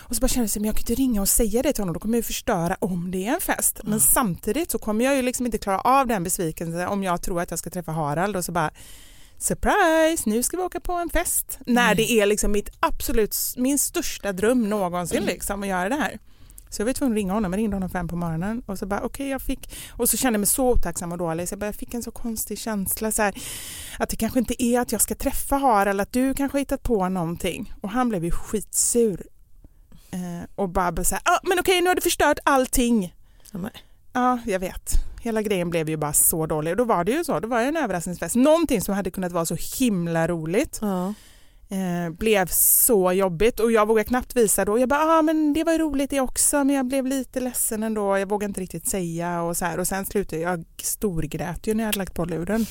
Och 0.05 0.17
så 0.17 0.21
bara 0.21 0.29
kände 0.29 0.51
jag 0.55 0.61
att 0.61 0.67
jag 0.67 0.75
kan 0.75 0.81
inte 0.81 0.95
ringa 0.95 1.21
och 1.21 1.29
säga 1.29 1.63
det 1.63 1.73
till 1.73 1.83
honom, 1.83 1.95
då 1.95 2.01
kommer 2.01 2.15
jag 2.15 2.19
ju 2.19 2.27
förstöra 2.27 2.77
om 2.81 3.11
det 3.11 3.27
är 3.27 3.35
en 3.35 3.41
fest. 3.41 3.81
Men 3.85 4.01
samtidigt 4.01 4.71
så 4.71 4.79
kommer 4.79 5.05
jag 5.05 5.17
ju 5.17 5.23
liksom 5.23 5.47
inte 5.47 5.59
klara 5.59 5.81
av 5.81 6.07
den 6.07 6.25
besvikelsen 6.25 6.89
om 6.89 7.03
jag 7.03 7.23
tror 7.23 7.41
att 7.41 7.51
jag 7.51 7.59
ska 7.59 7.71
träffa 7.71 7.93
Harald 7.93 8.37
och 8.37 8.45
så 8.45 8.53
bara 8.53 8.71
surprise, 9.39 10.31
nu 10.31 10.43
ska 10.43 10.57
vi 10.57 10.63
åka 10.63 10.81
på 10.81 10.93
en 10.93 11.11
fest. 11.11 11.59
När 11.67 11.95
det 11.95 12.11
är 12.11 12.27
liksom 12.27 12.53
mitt 12.53 12.71
absolut, 12.81 13.37
min 13.57 13.79
största 13.79 14.33
dröm 14.33 14.69
någonsin 14.69 15.25
liksom 15.25 15.63
att 15.63 15.69
göra 15.69 15.89
det 15.89 15.95
här. 15.95 16.19
Så 16.75 16.83
jag 16.83 16.87
var 16.87 16.93
tvungen 16.93 17.13
att 17.13 17.17
ringa 17.17 17.33
honom, 17.33 17.53
jag 17.53 17.59
ringde 17.59 17.77
honom 17.77 17.91
fem 17.91 18.09
på 18.09 18.17
morgonen 18.17 18.63
och 18.67 18.79
så 18.79 18.87
bara 18.87 19.01
okej 19.01 19.09
okay, 19.09 19.29
jag 19.29 19.43
fick 19.43 19.75
och 19.91 20.09
så 20.09 20.17
kände 20.17 20.37
jag 20.37 20.41
mig 20.41 20.47
så 20.47 20.71
otacksam 20.71 21.13
och 21.13 21.19
dålig 21.19 21.49
så 21.49 21.53
jag, 21.53 21.59
bara, 21.59 21.67
jag 21.67 21.75
fick 21.75 21.95
en 21.95 22.03
så 22.03 22.11
konstig 22.11 22.59
känsla 22.59 23.11
så 23.11 23.23
här, 23.23 23.35
att 23.99 24.09
det 24.09 24.17
kanske 24.17 24.39
inte 24.39 24.63
är 24.63 24.81
att 24.81 24.93
jag 24.93 25.01
ska 25.01 25.15
träffa 25.15 25.57
Harald, 25.57 26.01
att 26.01 26.13
du 26.13 26.35
kanske 26.35 26.59
hittat 26.59 26.83
på 26.83 27.09
någonting 27.09 27.75
och 27.81 27.91
han 27.91 28.09
blev 28.09 28.25
ju 28.25 28.31
skitsur 28.31 29.27
och 30.55 30.69
bara 30.69 31.05
så 31.05 31.15
här, 31.15 31.23
ah, 31.25 31.39
men 31.43 31.59
okej 31.59 31.81
nu 31.81 31.89
har 31.89 31.95
du 31.95 32.01
förstört 32.01 32.39
allting. 32.45 33.15
Ja, 34.13 34.39
jag 34.47 34.59
vet. 34.59 34.93
Hela 35.23 35.43
grejen 35.43 35.71
blev 35.71 35.89
ju 35.89 35.97
bara 35.97 36.13
så 36.13 36.47
dålig 36.47 36.71
och 36.71 36.77
då 36.77 36.85
var 36.85 37.05
det 37.05 37.13
ju 37.13 37.25
så, 37.25 37.41
då 37.41 37.49
var 37.49 37.61
det 37.61 37.67
en 37.67 37.77
överraskningsfest. 37.77 38.35
Någonting 38.35 38.81
som 38.81 38.95
hade 38.95 39.11
kunnat 39.11 39.33
vara 39.33 39.47
så 39.47 39.57
himla 39.79 40.29
roligt. 40.29 40.79
Ja. 40.83 41.15
Eh, 41.69 42.11
blev 42.11 42.47
så 42.51 43.13
jobbigt 43.13 43.61
och 43.61 43.73
jag 43.73 43.89
vågade 43.89 44.09
knappt 44.09 44.37
visa 44.37 44.65
då. 44.65 44.79
Jag 44.79 44.89
bara, 44.89 45.01
ah, 45.01 45.23
men 45.23 45.53
det 45.53 45.65
var 45.65 45.79
roligt 45.79 46.11
det 46.11 46.21
också 46.21 46.65
men 46.65 46.77
jag 46.77 46.87
blev 46.87 47.07
lite 47.07 47.41
ledsen 47.41 47.83
ändå. 47.83 48.19
Jag 48.19 48.29
vågade 48.29 48.51
inte 48.51 48.61
riktigt 48.61 48.89
säga 48.89 49.43
och 49.43 49.57
så 49.57 49.65
här 49.65 49.79
och 49.79 49.89
sen 49.89 50.07
slutade 50.07 50.43
jag 50.43 50.65
storgrät 50.83 51.67
ju 51.67 51.75
när 51.75 51.85
jag 51.85 51.89
hade 51.89 51.99
lagt 51.99 52.15
på 52.15 52.25
luren. 52.25 52.67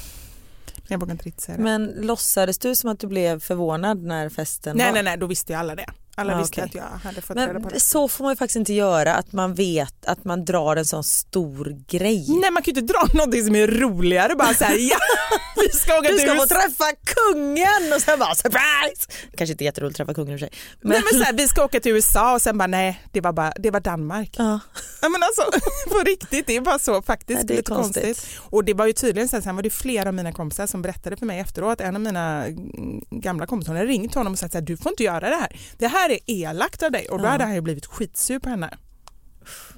Jag 0.88 0.98
vågade 0.98 1.12
inte 1.12 1.26
riktigt 1.26 1.44
säga 1.44 1.58
det. 1.58 1.64
Men 1.64 1.86
låtsades 1.86 2.60
du 2.60 2.76
som 2.76 2.90
att 2.90 3.00
du 3.00 3.08
blev 3.08 3.40
förvånad 3.40 4.04
när 4.04 4.30
festen 4.30 4.78
nej, 4.78 4.86
var? 4.86 4.94
nej, 4.94 5.04
nej, 5.04 5.18
då 5.18 5.26
visste 5.26 5.54
ju 5.54 5.60
alla 5.60 5.76
det. 5.76 5.86
Alla 6.16 6.32
Ja, 6.34 6.38
visste 6.40 6.54
okej. 6.64 6.64
att 6.70 6.76
jag 6.76 7.00
hade 7.10 7.22
fått 7.22 7.38
reda 7.38 7.54
på 7.54 7.60
Men 7.60 7.70
det. 7.74 7.80
så 7.80 8.08
får 8.08 8.24
man 8.24 8.34
ju 8.34 8.38
faktiskt 8.38 8.56
inte 8.56 8.74
göra, 8.74 9.14
att 9.16 9.32
man 9.32 9.54
vet 9.54 10.06
att 10.06 10.24
man 10.26 10.46
drar 10.46 10.76
en 10.76 10.86
sån 10.86 11.04
stor 11.04 11.76
grej. 11.88 12.26
Nej 12.42 12.52
man 12.52 12.64
kan 12.64 12.74
ju 12.74 12.82
inte 12.82 12.94
dra 12.94 13.08
någonting 13.14 13.46
som 13.46 13.56
är 13.56 13.68
roligare 13.68 14.36
bara 14.36 14.54
så 14.54 14.64
här, 14.64 14.78
ja 14.90 14.98
vi 15.56 15.70
ska 15.78 15.94
åka 16.00 16.10
Du 16.10 16.18
till 16.18 16.28
ska 16.30 16.36
få 16.36 16.46
träffa 16.48 16.86
kungen 17.06 17.94
och 17.96 18.02
sen 18.02 18.20
bara 18.20 18.36
surprise! 18.36 19.08
Kanske 19.38 19.52
inte 19.52 19.64
jätteroligt 19.64 19.94
att 19.94 19.98
träffa 20.08 20.14
kungen 20.14 20.34
i 20.34 20.36
och 20.36 20.40
för 20.40 20.46
sig. 20.48 20.56
Men, 20.82 20.90
Nej 20.90 21.02
men 21.12 21.20
så 21.20 21.26
här, 21.26 21.34
vi 21.34 21.48
ska 21.48 21.64
åka 21.66 21.80
till 21.80 21.92
USA 21.92 22.34
och 22.34 22.42
sen 22.42 22.58
bara 22.58 22.68
nej 22.68 23.02
det 23.12 23.22
var, 23.22 23.34
bara, 23.34 23.54
det 23.60 23.72
var 23.72 23.80
Danmark. 23.80 24.36
ja. 24.38 24.60
Ja, 25.02 25.10
men 25.10 25.24
alltså, 25.24 25.60
på 25.90 26.00
riktigt, 26.00 26.48
det 26.48 26.56
är 26.56 26.62
bara 26.62 26.80
så 26.80 27.02
faktiskt. 27.02 27.40
Ja, 27.42 27.48
det 27.48 27.54
är 27.54 27.58
lite 27.58 27.72
konstigt. 27.72 28.04
konstigt. 28.04 28.40
Och 28.50 28.64
det 28.64 28.74
var 28.74 28.86
ju 28.86 28.94
tydligen 28.94 29.30
sen, 29.30 29.42
sen 29.42 29.56
var 29.56 29.64
det 29.64 29.70
flera 29.70 30.10
av 30.10 30.14
mina 30.16 30.32
kompisar 30.32 30.68
som 30.68 30.82
berättade 30.82 31.18
för 31.18 31.26
mig 31.26 31.40
efteråt, 31.40 31.82
en 31.82 31.96
av 31.96 32.02
mina 32.02 32.46
gamla 33.10 33.46
kompisar 33.46 33.74
hade 33.74 33.86
ringt 33.86 34.16
honom 34.16 34.34
och 34.34 34.40
sagt 34.40 34.56
att 34.56 34.66
du 34.66 34.78
får 34.78 34.92
inte 34.92 35.04
göra 35.04 35.30
det 35.30 35.36
här. 35.36 35.60
Det 35.78 35.88
här 35.88 36.03
är 36.10 36.20
elakt 36.28 36.84
av 36.84 36.92
dig 36.92 37.06
och 37.10 37.18
då 37.20 37.26
Ja. 37.26 37.30
hade 37.30 37.44
han 37.44 37.54
ju 37.56 37.62
blivit 37.62 37.86
skitsur 37.86 38.40
på 38.40 38.50
henne. 38.50 38.78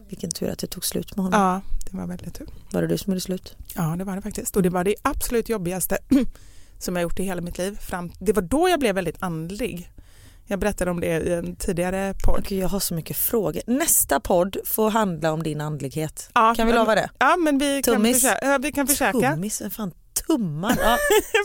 Vilken 0.09 0.32
tur 0.32 0.49
att 0.49 0.59
det 0.59 0.67
tog 0.67 0.86
slut 0.86 1.15
med 1.15 1.23
honom. 1.26 1.39
Ja, 1.41 1.61
det 1.91 1.97
var 1.97 2.07
väldigt 2.07 2.36
tur. 2.36 2.47
Var 2.71 2.82
det 2.82 2.88
du 2.88 2.97
som 2.97 3.11
gjorde 3.13 3.21
slut? 3.21 3.55
Ja, 3.76 3.95
det 3.97 4.03
var 4.03 4.15
det 4.15 4.21
faktiskt. 4.21 4.55
Och 4.55 4.63
det 4.63 4.69
var 4.69 4.84
det 4.84 4.95
absolut 5.01 5.49
jobbigaste 5.49 5.97
som 6.80 6.95
jag 6.95 7.03
gjort 7.03 7.19
i 7.19 7.23
hela 7.23 7.41
mitt 7.41 7.57
liv. 7.57 7.78
Fram, 7.82 8.11
det 8.19 8.34
var 8.34 8.41
då 8.41 8.69
jag 8.69 8.80
blev 8.80 8.95
väldigt 8.95 9.23
andlig. 9.23 9.91
Jag 10.47 10.59
berättade 10.59 10.91
om 10.91 10.99
det 10.99 11.07
i 11.07 11.34
en 11.34 11.55
tidigare 11.55 12.13
podd. 12.26 12.45
Gud, 12.47 12.59
jag 12.63 12.69
har 12.69 12.80
så 12.80 12.93
mycket 12.95 13.17
frågor. 13.17 13.61
Nästa 13.67 14.19
podd 14.19 14.57
får 14.65 14.89
handla 14.89 15.32
om 15.32 15.43
din 15.43 15.61
andlighet. 15.61 16.30
Ja, 16.34 16.53
Kan 16.57 16.67
vi 16.67 16.73
lova 16.73 16.95
det? 16.95 17.09
Ja, 17.19 17.36
men 17.38 17.57
vi 17.57 17.82
kan, 17.84 17.95
Tummis. 17.95 18.21
försöka, 18.21 18.45
ja, 18.51 18.57
vi 18.57 18.71
kan 18.71 18.88
försöka. 18.88 19.32
Tummis, 19.34 19.61
fan 19.71 19.91
tummar? 20.28 20.78
Ja. 20.82 20.97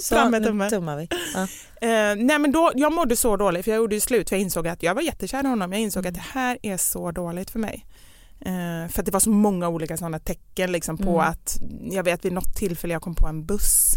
Så, 0.02 0.14
Fram 0.14 0.30
med 0.30 0.42
nu 0.42 0.48
tummen. 0.48 0.70
tummar 0.70 0.96
vi. 0.96 1.08
Ja. 1.34 1.42
Eh, 1.88 2.16
nej 2.16 2.38
men 2.38 2.52
då, 2.52 2.72
jag 2.74 2.92
mådde 2.92 3.16
så 3.16 3.36
dåligt 3.36 3.64
för 3.64 3.70
jag 3.70 3.78
gjorde 3.78 3.94
ju 3.94 4.00
slut 4.00 4.28
för 4.28 4.36
jag 4.36 4.42
insåg 4.42 4.68
att 4.68 4.82
jag 4.82 4.94
var 4.94 5.02
jättekär 5.02 5.44
i 5.44 5.46
honom. 5.46 5.72
Jag 5.72 5.80
insåg 5.80 6.06
att 6.06 6.14
det 6.14 6.24
här 6.32 6.58
är 6.62 6.76
så 6.76 7.10
dåligt 7.10 7.50
för 7.50 7.58
mig. 7.58 7.86
Eh, 8.40 8.88
för 8.92 9.00
att 9.00 9.06
det 9.06 9.12
var 9.12 9.20
så 9.20 9.30
många 9.30 9.68
olika 9.68 9.96
sådana 9.96 10.18
tecken 10.18 10.72
liksom 10.72 10.98
på 10.98 11.10
Mm. 11.20 11.30
att 11.30 11.56
jag 11.90 12.02
vet 12.04 12.24
vid 12.24 12.32
något 12.32 12.56
tillfälle 12.56 12.92
jag 12.94 13.02
kom 13.02 13.14
på 13.14 13.26
en 13.26 13.46
buss. 13.46 13.94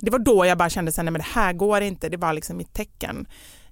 Det 0.00 0.10
var 0.10 0.18
då 0.18 0.46
jag 0.46 0.58
bara 0.58 0.70
kände 0.70 0.88
att 0.96 1.14
det 1.14 1.22
här 1.22 1.52
går 1.52 1.80
inte, 1.80 2.08
det 2.08 2.16
var 2.16 2.32
liksom 2.32 2.56
mitt 2.56 2.72
tecken. 2.74 3.26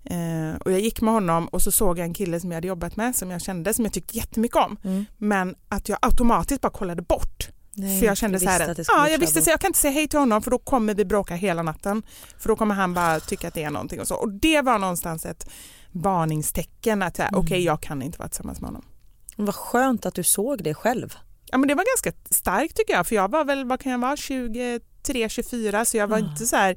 Eh, 0.04 0.60
och 0.64 0.72
jag 0.72 0.80
gick 0.80 1.00
med 1.00 1.14
honom 1.14 1.48
och 1.48 1.62
så 1.62 1.72
såg 1.72 1.98
jag 1.98 2.04
en 2.04 2.14
kille 2.14 2.40
som 2.40 2.50
jag 2.50 2.56
hade 2.56 2.68
jobbat 2.68 2.96
med 2.96 3.16
som 3.16 3.30
jag 3.30 3.40
kände 3.42 3.74
som 3.74 3.84
jag 3.84 3.94
tyckte 3.94 4.16
jättemycket 4.18 4.56
om. 4.56 4.76
Mm. 4.84 5.04
Men 5.16 5.54
att 5.68 5.88
jag 5.88 5.98
automatiskt 6.02 6.60
bara 6.60 6.72
kollade 6.72 7.02
bort. 7.02 7.48
Nej, 7.78 7.98
för 8.00 8.06
jag 8.06 8.16
kände 8.16 8.40
så 8.40 8.48
här 8.48 8.70
att, 8.70 8.78
ja, 8.88 9.08
jag 9.08 9.18
visste 9.18 9.42
så 9.42 9.50
jag 9.50 9.60
kan 9.60 9.68
inte 9.68 9.78
säga 9.78 9.92
hej 9.92 10.08
till 10.08 10.18
honom 10.18 10.42
för 10.42 10.50
då 10.50 10.58
kommer 10.58 10.94
vi 10.94 11.04
bråka 11.04 11.34
hela 11.34 11.62
natten. 11.62 12.02
För 12.38 12.48
då 12.48 12.56
kommer 12.56 12.74
han 12.74 12.94
bara 12.94 13.20
tycka 13.20 13.48
att 13.48 13.54
det 13.54 13.62
är 13.62 13.70
någonting 13.70 14.00
och 14.00 14.08
så. 14.08 14.14
Och 14.14 14.32
det 14.32 14.60
var 14.60 14.78
någonstans 14.78 15.26
ett 15.26 15.48
varningstecken 15.92 17.02
att 17.02 17.18
Mm. 17.18 17.28
mm. 17.28 17.40
okej 17.44 17.64
jag 17.64 17.80
kan 17.82 18.02
inte 18.02 18.18
vara 18.18 18.28
tillsammans 18.28 18.60
med 18.60 18.68
honom. 18.68 18.84
Vad 19.36 19.54
skönt 19.54 20.06
att 20.06 20.14
du 20.14 20.22
såg 20.22 20.64
det 20.64 20.74
själv. 20.74 21.14
Ja 21.50 21.58
men 21.58 21.68
det 21.68 21.74
var 21.74 21.84
ganska 21.84 22.34
starkt 22.34 22.76
tycker 22.76 22.94
jag 22.94 23.06
för 23.06 23.14
jag 23.14 23.30
var 23.30 23.44
väl, 23.44 23.64
vad 23.64 23.80
kan 23.80 23.92
jag 23.92 23.98
vara, 23.98 24.16
23, 24.16 25.28
24 25.28 25.84
så 25.84 25.96
jag 25.96 26.06
var 26.06 26.16
Ah. 26.16 26.20
inte 26.20 26.46
så 26.46 26.56
här 26.56 26.76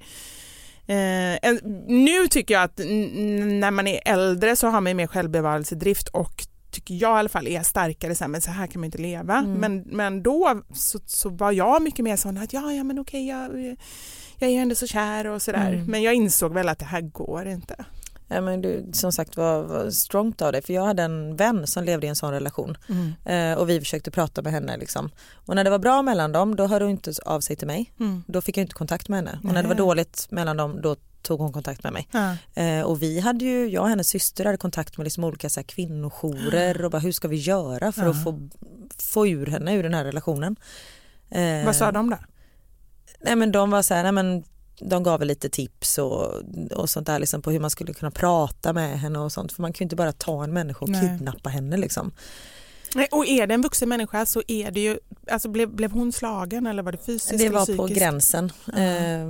Eh, 0.88 1.54
nu 1.88 2.28
tycker 2.28 2.54
jag 2.54 2.64
att 2.64 2.78
när 2.78 3.72
man 3.72 3.88
är 3.88 4.02
äldre 4.06 4.56
så 4.56 4.68
har 4.68 4.82
man 4.82 4.96
mer 4.98 5.08
självbevarelsedrift 5.08 6.08
och 6.08 6.44
tycker 6.82 7.02
jag 7.02 7.18
i 7.18 7.20
alla 7.20 7.30
fall 7.30 7.48
är 7.48 7.64
starkare, 7.64 8.16
så 8.16 8.24
här, 8.24 8.30
men 8.30 8.42
så 8.42 8.52
här 8.52 8.68
kan 8.68 8.80
man 8.80 8.86
inte 8.86 8.98
leva. 8.98 9.38
Mm. 9.38 9.54
Men, 9.54 9.84
men 9.86 10.24
då 10.24 10.62
så, 10.74 11.00
så 11.06 11.30
var 11.30 11.52
jag 11.52 11.82
mycket 11.82 12.06
mer 12.06 12.16
sån 12.16 12.38
att 12.38 12.54
ja, 12.54 12.74
ja 12.74 12.84
men 12.84 13.00
okej, 13.00 13.28
jag, 13.28 13.56
jag 14.38 14.50
är 14.50 14.54
ju 14.54 14.60
ändå 14.60 14.76
så 14.76 14.88
kär 14.88 15.28
och 15.28 15.42
sådär. 15.42 15.74
Mm. 15.74 15.86
Men 15.86 16.02
jag 16.02 16.14
insåg 16.14 16.54
väl 16.54 16.70
att 16.70 16.80
det 16.80 16.86
här 16.86 17.02
går 17.02 17.48
inte. 17.48 17.86
Ja, 18.34 18.42
men 18.42 18.62
du, 18.62 18.86
som 18.94 19.12
sagt 19.12 19.38
var, 19.38 19.62
var 19.64 19.90
strongt 19.90 20.42
av 20.42 20.52
dig 20.52 20.62
för 20.62 20.74
jag 20.74 20.86
hade 20.86 21.04
en 21.04 21.36
vän 21.36 21.68
som 21.68 21.84
levde 21.84 22.06
i 22.06 22.10
en 22.10 22.16
sån 22.16 22.32
relation 22.32 22.78
eh, 23.26 23.54
och 23.54 23.70
vi 23.70 23.80
försökte 23.80 24.12
prata 24.12 24.42
med 24.42 24.52
henne 24.54 24.78
liksom. 24.78 25.10
och 25.46 25.56
när 25.56 25.64
det 25.64 25.70
var 25.70 25.80
bra 25.80 26.02
mellan 26.02 26.32
dem 26.32 26.56
då 26.56 26.68
hörde 26.68 26.86
hon 26.86 26.92
inte 26.92 27.14
av 27.26 27.40
sig 27.42 27.56
till 27.56 27.68
mig 27.68 27.94
Mm. 28.00 28.24
då 28.28 28.42
fick 28.42 28.58
jag 28.58 28.64
inte 28.64 28.74
kontakt 28.74 29.10
med 29.10 29.18
henne 29.18 29.40
och 29.44 29.54
när 29.54 29.62
det 29.64 29.68
var 29.70 29.76
dåligt 29.76 30.28
mellan 30.32 30.58
dem 30.58 30.82
då 30.82 30.96
tog 31.22 31.40
hon 31.40 31.54
kontakt 31.54 31.84
med 31.84 31.94
mig. 31.94 32.08
Ja. 32.12 32.36
Eh, 32.64 32.82
och 32.82 33.02
vi 33.02 33.20
hade 33.20 33.46
ju, 33.46 33.68
jag 33.70 33.84
och 33.84 33.90
hennes 33.90 34.08
syster 34.08 34.46
hade 34.46 34.58
kontakt 34.58 34.98
med 34.98 35.04
liksom 35.04 35.24
olika 35.24 35.50
så 35.50 35.60
här, 35.60 35.66
kvinnojourer 35.68 36.86
och 36.86 36.92
bara 36.92 37.00
hur 37.00 37.12
ska 37.12 37.28
vi 37.28 37.36
göra 37.38 37.92
för 37.92 38.02
Ja. 38.04 38.10
att 38.10 38.24
få, 38.24 38.50
få 39.00 39.28
ur 39.28 39.46
henne 39.46 39.74
ur 39.76 39.84
den 39.84 39.94
här 39.94 40.04
relationen. 40.04 40.56
Eh, 41.30 41.66
Vad 41.66 41.76
sa 41.76 41.92
de 41.92 42.10
då? 42.10 42.18
Nej 43.24 43.36
men 43.36 43.52
de 43.52 43.70
var 43.72 43.82
så 43.82 43.94
här, 43.94 44.04
nej 44.04 44.12
men 44.12 44.44
de 44.82 45.04
gav 45.04 45.22
lite 45.22 45.50
tips 45.50 45.98
och, 45.98 46.34
och 46.72 46.90
sånt 46.90 47.08
där 47.08 47.20
liksom 47.20 47.42
på 47.42 47.52
hur 47.52 47.60
man 47.60 47.70
skulle 47.70 47.94
kunna 47.94 48.12
prata 48.12 48.74
med 48.74 49.00
henne 49.00 49.20
och 49.20 49.32
sånt 49.32 49.52
för 49.52 49.62
man 49.62 49.74
kan 49.74 49.84
ju 49.84 49.86
inte 49.86 49.96
bara 49.96 50.12
ta 50.12 50.44
en 50.44 50.54
människa 50.54 50.80
och 50.80 50.90
Nej. 50.90 51.02
kidnappa 51.02 51.50
henne 51.50 51.78
liksom. 51.78 52.12
Nej, 52.96 53.08
och 53.12 53.28
är 53.28 53.48
det 53.48 53.54
en 53.54 53.62
vuxen 53.62 53.90
människa 53.90 54.26
så 54.26 54.42
är 54.48 54.72
det 54.72 54.80
ju, 54.80 55.00
alltså 55.32 55.50
blev, 55.50 55.70
blev 55.70 55.92
hon 55.92 56.12
slagen 56.12 56.68
eller 56.68 56.84
var 56.84 56.92
det 56.92 56.98
fysiskt 56.98 57.38
Det 57.38 57.50
var 57.50 57.78
på 57.78 57.86
gränsen. 57.86 58.52
Eh, 58.78 59.28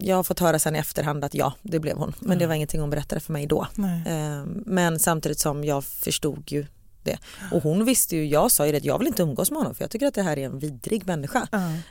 jag 0.00 0.16
har 0.16 0.22
fått 0.22 0.40
höra 0.40 0.58
sen 0.58 0.76
i 0.76 0.78
efterhand 0.78 1.24
att 1.24 1.34
ja, 1.34 1.52
det 1.62 1.78
blev 1.78 1.96
hon. 1.96 2.14
Men 2.20 2.38
det 2.38 2.46
var 2.46 2.54
ingenting 2.54 2.80
hon 2.80 2.90
berättade 2.90 3.20
för 3.20 3.32
mig 3.32 3.46
då. 3.46 3.66
Nej. 3.74 4.02
Eh, 4.06 4.44
men 4.66 4.98
samtidigt 4.98 5.38
som 5.38 5.64
jag 5.64 5.84
förstod 5.84 6.52
ju 6.52 6.66
det. 7.10 7.18
Och 7.52 7.62
hon 7.62 7.84
visste 7.84 8.16
ju, 8.16 8.26
jag 8.26 8.50
sa 8.50 8.66
ju 8.66 8.72
det 8.72 8.78
att 8.78 8.84
jag 8.84 8.98
vill 8.98 9.06
inte 9.06 9.22
umgås 9.22 9.50
med 9.50 9.58
honom 9.58 9.74
för 9.74 9.84
jag 9.84 9.90
tycker 9.90 10.06
att 10.06 10.14
det 10.14 10.22
här 10.22 10.38
är 10.38 10.46
en 10.46 10.58
vidrig 10.58 11.06
människa. 11.06 11.48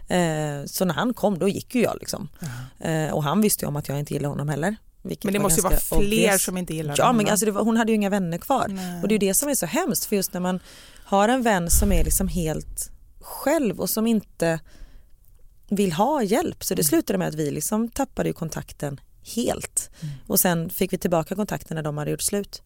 Eh, 0.08 0.66
så 0.66 0.86
när 0.86 0.94
han 0.94 1.14
kom 1.14 1.40
då 1.40 1.48
gick 1.48 1.76
ju 1.76 1.82
jag 1.82 1.98
liksom. 2.00 2.30
Eh, 2.80 3.14
och 3.14 3.24
han 3.24 3.42
visste 3.42 3.66
ju 3.66 3.70
om 3.70 3.76
att 3.76 3.88
jag 3.88 4.00
inte 4.00 4.14
gillar 4.14 4.30
honom 4.30 4.50
heller. 4.50 4.76
vilket 5.02 5.24
Men 5.24 5.34
det 5.34 5.40
måste 5.40 5.60
ju 5.60 5.64
vara 5.64 5.78
fler 5.78 5.98
obvious. 5.98 6.44
som 6.44 6.58
inte 6.58 6.74
gillar 6.74 6.96
Ja 6.98 7.14
men 7.14 7.28
alltså 7.30 7.52
var, 7.52 7.64
hon 7.64 7.78
hade 7.78 7.92
ju 7.92 7.96
inga 7.96 8.10
vänner 8.10 8.38
kvar. 8.38 8.66
Nej. 8.70 9.02
Och 9.02 9.08
det 9.08 9.12
är 9.16 9.20
ju 9.22 9.28
det 9.28 9.34
som 9.34 9.50
är 9.50 9.56
så 9.56 9.66
hemskt 9.66 10.06
för 10.06 10.16
just 10.16 10.34
när 10.34 10.42
man 10.42 10.60
har 11.04 11.30
en 11.30 11.44
vän 11.44 11.70
som 11.70 11.92
är 11.92 12.04
liksom 12.04 12.28
helt 12.28 12.92
själv 13.22 13.80
och 13.80 13.90
som 13.90 14.08
inte 14.08 14.60
vill 15.70 15.92
ha 15.92 16.24
hjälp. 16.24 16.64
Så 16.64 16.76
det 16.76 16.84
slutade 16.84 17.20
med 17.20 17.28
att 17.28 17.36
vi 17.36 17.52
liksom 17.52 17.90
tappade 17.90 18.34
kontakten 18.34 19.00
helt. 19.36 19.90
Och 20.28 20.40
sen 20.40 20.70
fick 20.70 20.94
vi 20.94 20.98
tillbaka 20.98 21.36
kontakten 21.36 21.76
när 21.76 21.84
de 21.84 21.98
hade 21.98 22.12
gjort 22.12 22.22
slut. 22.22 22.62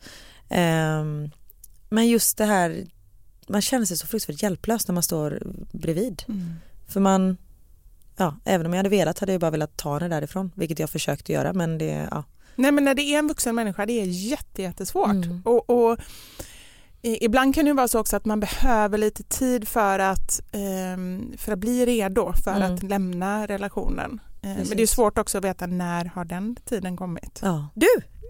Ehm, 0.49 1.32
men 1.92 2.08
just 2.08 2.38
det 2.38 2.46
här, 2.46 2.86
man 3.48 3.62
känner 3.62 3.86
sig 3.86 3.98
så 3.98 4.08
fruktansvärt 4.08 4.44
hjälplös 4.44 4.88
när 4.88 4.94
man 4.94 5.04
står 5.04 5.42
bredvid. 5.72 6.24
Mm. 6.28 6.54
För 6.88 7.00
man, 7.00 7.38
ja, 8.18 8.36
även 8.46 8.66
om 8.66 8.74
jag 8.74 8.78
hade 8.80 8.89
velat 8.89 9.20
hade 9.20 9.32
jag 9.32 9.42
bara 9.42 9.52
velat 9.52 9.78
ta 9.78 9.94
henne 10.00 10.16
därifrån, 10.16 10.52
vilket 10.56 10.80
jag 10.80 10.89
försökte 10.89 11.34
göra 11.34 11.54
men 11.54 11.78
det, 11.78 12.08
ja, 12.12 12.24
Nej 12.56 12.72
men 12.72 12.84
när 12.84 12.96
det 12.96 13.02
är 13.02 13.20
en 13.20 13.28
vuxen 13.28 13.56
människa 13.56 13.86
det 13.86 14.02
är 14.02 14.06
jätte, 14.06 14.62
jättesvårt. 14.62 15.12
Mm. 15.26 15.42
Och, 15.46 15.70
och 15.70 16.00
Ibland 17.04 17.56
kan 17.56 17.66
det 17.66 17.74
vara 17.74 17.88
så 17.88 18.00
också 18.00 18.16
att 18.18 18.26
man 18.26 18.39
behöver 18.39 18.98
lite 18.98 19.24
tid 19.24 19.68
för 19.68 20.00
att, 20.00 20.42
ehm, 20.52 21.34
för 21.38 21.52
att 21.52 21.60
bli 21.60 21.86
redo 21.86 22.34
för 22.44 22.56
Mm. 22.56 22.74
att 22.74 22.84
lämna 22.84 23.48
relationen. 23.48 24.20
Eh, 24.42 24.48
men 24.48 24.56
Precis. 24.56 24.78
det 24.78 24.84
är 24.84 24.88
svårt 24.88 25.18
också 25.18 25.38
att 25.38 25.44
veta 25.44 25.68
när 25.68 26.06
har 26.06 26.26
den 26.26 26.56
tiden 26.66 26.98
kommit. 26.98 27.39
Ja. 27.44 27.68
Du, 27.74 27.88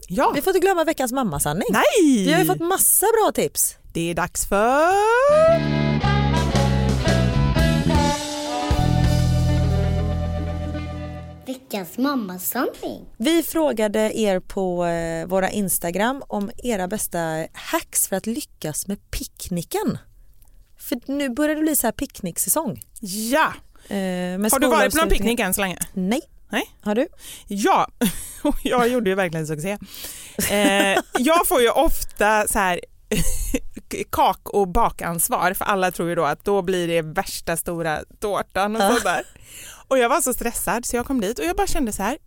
Ja, 0.08 0.32
vi 0.36 0.42
får 0.42 0.56
inte 0.56 0.66
glömma 0.66 0.84
veckans 0.84 1.12
mammasanning. 1.12 1.68
nej! 1.72 2.26
Vi 2.26 2.34
har 2.34 2.40
ju 2.40 2.46
fått 2.46 2.60
massa 2.60 3.06
bra 3.06 3.32
tips. 3.32 3.78
Det 3.94 4.10
är 4.12 4.16
dags 4.16 4.46
för... 4.48 4.92
Veckans 11.46 11.98
mammasanning. 11.98 13.06
Vi 13.18 13.44
frågade 13.44 14.20
er 14.20 14.40
på 14.40 14.86
eh, 14.86 15.26
våra 15.28 15.50
Instagram 15.50 16.24
om 16.28 16.52
era 16.64 16.88
bästa 16.88 17.48
hacks 17.54 18.08
för 18.08 18.16
att 18.16 18.28
lyckas 18.28 18.88
med 18.88 19.12
picknicken. 19.12 19.98
För 20.78 21.00
nu 21.06 21.30
börjar 21.30 21.56
det 21.56 21.62
bli 21.62 21.76
så 21.76 21.88
här 21.88 21.92
picknicksäsong. 21.92 22.82
Ja! 23.02 23.54
Eh, 23.88 23.96
med 23.98 24.52
Har 24.52 24.60
du 24.60 24.68
varit 24.68 24.92
på 24.92 24.98
någon 24.98 25.10
picknick 25.10 25.40
än 25.40 25.54
så 25.54 25.62
länge? 25.62 25.78
Nej. 25.94 26.22
Nej. 26.52 26.76
Har 26.82 26.96
du? 26.96 27.08
Ja, 27.48 27.88
jag 28.64 28.88
gjorde 28.90 29.10
ju 29.10 29.16
verkligen 29.16 29.48
succé. 29.48 29.78
Eh, 30.50 31.00
jag 31.20 31.48
får 31.48 31.62
ju 31.62 31.70
ofta 31.70 32.48
så 32.48 32.60
här 32.60 32.80
kak 34.10 34.50
och 34.50 34.68
bakansvar 34.68 35.54
för 35.54 35.66
alla 35.66 35.92
tror 35.92 36.10
ju 36.10 36.16
då 36.16 36.26
att 36.26 36.46
då 36.46 36.62
blir 36.62 36.88
det 36.88 37.02
värsta 37.02 37.58
stora 37.58 38.00
tårtan 38.20 38.76
och 38.76 38.82
sådär. 38.82 39.24
Och 39.88 39.98
jag 39.98 40.10
var 40.10 40.22
så 40.22 40.34
stressad 40.34 40.86
så 40.86 40.96
jag 40.96 41.06
kom 41.06 41.22
dit 41.22 41.40
och 41.40 41.46
jag 41.46 41.56
bara 41.56 41.68
kände 41.68 41.94
så 41.94 42.04
här, 42.04 42.18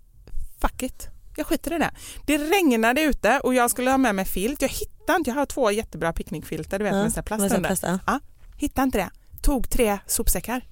fuck 0.61 0.83
it. 0.83 1.09
Jag 1.37 1.47
skiter 1.47 1.73
i 1.73 1.79
det. 1.79 1.91
Det 2.27 2.39
regnade 2.39 3.03
ute 3.03 3.41
och 3.41 3.55
jag 3.55 3.71
skulle 3.71 3.91
ha 3.91 3.99
med 3.99 4.15
mig 4.15 4.25
filt. 4.25 4.63
Jag 4.63 4.69
hittade 4.69 5.17
inte, 5.17 5.31
jag 5.31 5.35
har 5.35 5.47
två 5.47 5.71
jättebra 5.71 6.13
picknickfiltar 6.13 6.79
du 6.79 6.85
vet 6.85 6.93
med 6.95 7.13
så 7.13 7.17
här 7.17 7.23
plast 7.23 7.41
med 7.41 7.51
så 7.51 7.55
här 7.55 7.59
under. 7.59 7.69
plast, 7.69 7.83
ja. 7.83 7.99
Ja, 8.07 8.21
hittade 8.57 8.85
inte 8.85 8.99
det. 8.99 9.11
Tog 9.43 9.71
tre 9.71 9.99
sopsäckar. 10.07 10.65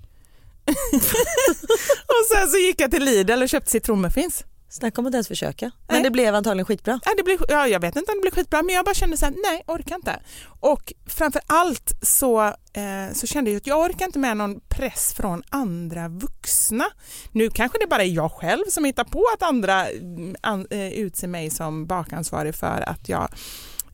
och 2.06 2.26
sen 2.32 2.48
så 2.48 2.58
gick 2.58 2.80
jag 2.80 2.90
till 2.90 3.04
Lidl 3.04 3.42
och 3.42 3.48
köpte 3.48 3.70
citronmuffins. 3.70 4.44
Snacka 4.72 5.00
om 5.00 5.06
att 5.06 5.12
ens 5.14 5.28
försöka. 5.28 5.70
Men 5.86 5.94
Nej. 5.94 6.02
det 6.02 6.10
blev 6.10 6.34
antagligen 6.34 6.66
skitbra. 6.66 7.00
Ja, 7.04 7.12
det 7.16 7.22
blir, 7.22 7.38
ja, 7.48 7.68
jag 7.68 7.80
vet 7.80 7.96
inte 7.96 8.12
om 8.12 8.18
det 8.18 8.20
blir 8.20 8.30
skitbra 8.30 8.62
men 8.62 8.74
jag 8.74 8.84
bara 8.84 8.94
kände 8.94 9.16
så 9.16 9.26
här, 9.26 9.34
nej 9.50 9.62
orkar 9.66 9.96
inte. 9.96 10.20
Och 10.60 10.92
framför 11.06 11.42
allt 11.46 11.92
så, 12.02 12.42
eh, 12.46 13.12
så 13.14 13.26
kände 13.26 13.50
jag 13.50 13.56
att 13.56 13.66
jag 13.66 13.80
orkar 13.80 14.06
inte 14.06 14.18
med 14.18 14.36
någon 14.36 14.60
press 14.68 15.14
från 15.16 15.42
andra 15.48 16.08
vuxna. 16.08 16.84
Nu 17.32 17.50
kanske 17.50 17.78
det 17.78 17.86
bara 17.86 18.02
är 18.02 18.08
jag 18.14 18.32
själv 18.32 18.64
som 18.68 18.84
hittar 18.84 19.04
på 19.04 19.24
att 19.34 19.42
andra 19.42 19.88
mm, 19.88 20.36
an, 20.40 20.66
eh, 20.70 20.92
utser 20.92 21.28
mig 21.28 21.50
som 21.50 21.86
bakansvarig 21.86 22.54
för 22.54 22.88
att 22.88 23.08
jag 23.08 23.28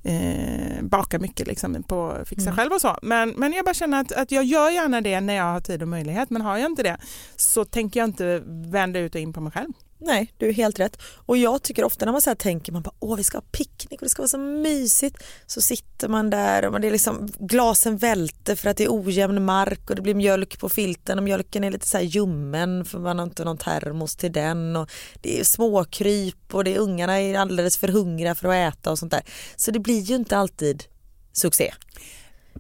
eh, 0.03 0.82
bakar 0.82 1.18
mycket 1.18 1.46
liksom 1.46 1.82
på 1.82 2.16
fixa 2.24 2.51
Mm. 2.51 2.57
själv 2.57 2.72
och 2.72 2.80
så. 2.80 2.96
Men, 3.03 3.30
men 3.30 3.53
jag 3.53 3.64
bara 3.64 3.74
känner 3.74 4.01
att, 4.01 4.12
att 4.12 4.30
jag 4.32 4.44
gör 4.44 4.70
gärna 4.70 5.01
det 5.01 5.20
när 5.20 5.34
jag 5.34 5.44
har 5.44 5.61
tid 5.61 5.82
och 5.82 5.88
möjlighet 5.88 6.30
men 6.30 6.42
har 6.42 6.59
jag 6.59 6.70
inte 6.70 6.82
det 6.82 6.96
så 7.36 7.64
tänker 7.64 8.01
jag 8.01 8.09
inte 8.09 8.42
vända 8.46 8.99
ut 8.99 9.14
och 9.14 9.20
in 9.20 9.32
på 9.32 9.40
mig 9.40 9.53
själv. 9.53 9.72
Nej, 10.01 10.32
du 10.36 10.49
är 10.49 10.53
helt 10.53 10.78
rätt. 10.78 11.03
Och 11.26 11.36
jag 11.36 11.62
tycker 11.62 11.84
ofta 11.84 12.05
när 12.05 12.12
man 12.12 12.22
så 12.22 12.30
här 12.30 12.34
tänker 12.34 12.72
man 12.72 12.82
bara 12.82 12.94
åh 12.99 13.16
vi 13.16 13.24
ska 13.24 13.38
ha 13.38 13.42
picknick 13.53 14.01
och 14.01 14.07
det 14.07 14.11
ska 14.11 14.22
vara 14.22 14.28
så 14.28 14.38
mysigt. 14.38 15.22
Så 15.46 15.61
sitter 15.61 16.09
man 16.09 16.30
där 16.30 16.66
och 16.66 16.72
man, 16.72 16.80
det 16.80 16.86
är 16.86 16.92
liksom, 16.92 17.28
glasen 17.38 17.96
välter 17.96 18.55
för 18.55 18.70
att 18.70 18.76
det 18.76 18.84
är 18.84 18.88
ojämn 18.90 19.44
mark 19.44 19.90
och 19.90 19.96
det 19.96 20.03
blir 20.03 20.14
mjölk 20.14 20.59
på 20.59 20.68
filten 20.68 21.18
och 21.18 21.24
mjölken 21.24 21.64
är 21.64 21.70
lite 21.70 21.88
så 21.88 21.96
här 21.96 22.05
ljummen 22.05 22.84
för 22.84 22.99
man 22.99 23.18
har 23.18 23.26
inte 23.26 23.44
någon 23.44 23.59
termos 23.59 24.16
till 24.16 24.32
den 24.32 24.76
och 24.76 24.90
det 25.20 25.40
är 25.40 25.44
småkryp 25.44 26.55
och 26.55 26.64
det 26.64 26.74
är 26.74 26.78
ungarna 26.78 27.20
är 27.20 27.38
alldeles 27.38 27.78
för 27.78 27.88
hungriga 27.88 28.34
för 28.34 28.49
att 28.49 28.74
äta 28.74 28.90
och 28.90 28.99
sånt 28.99 29.12
där. 29.12 29.22
Så 29.57 29.70
det 29.70 29.78
blir 29.78 30.01
ju 30.01 30.14
inte 30.14 30.36
alltid 30.36 30.84
succé. 31.32 31.74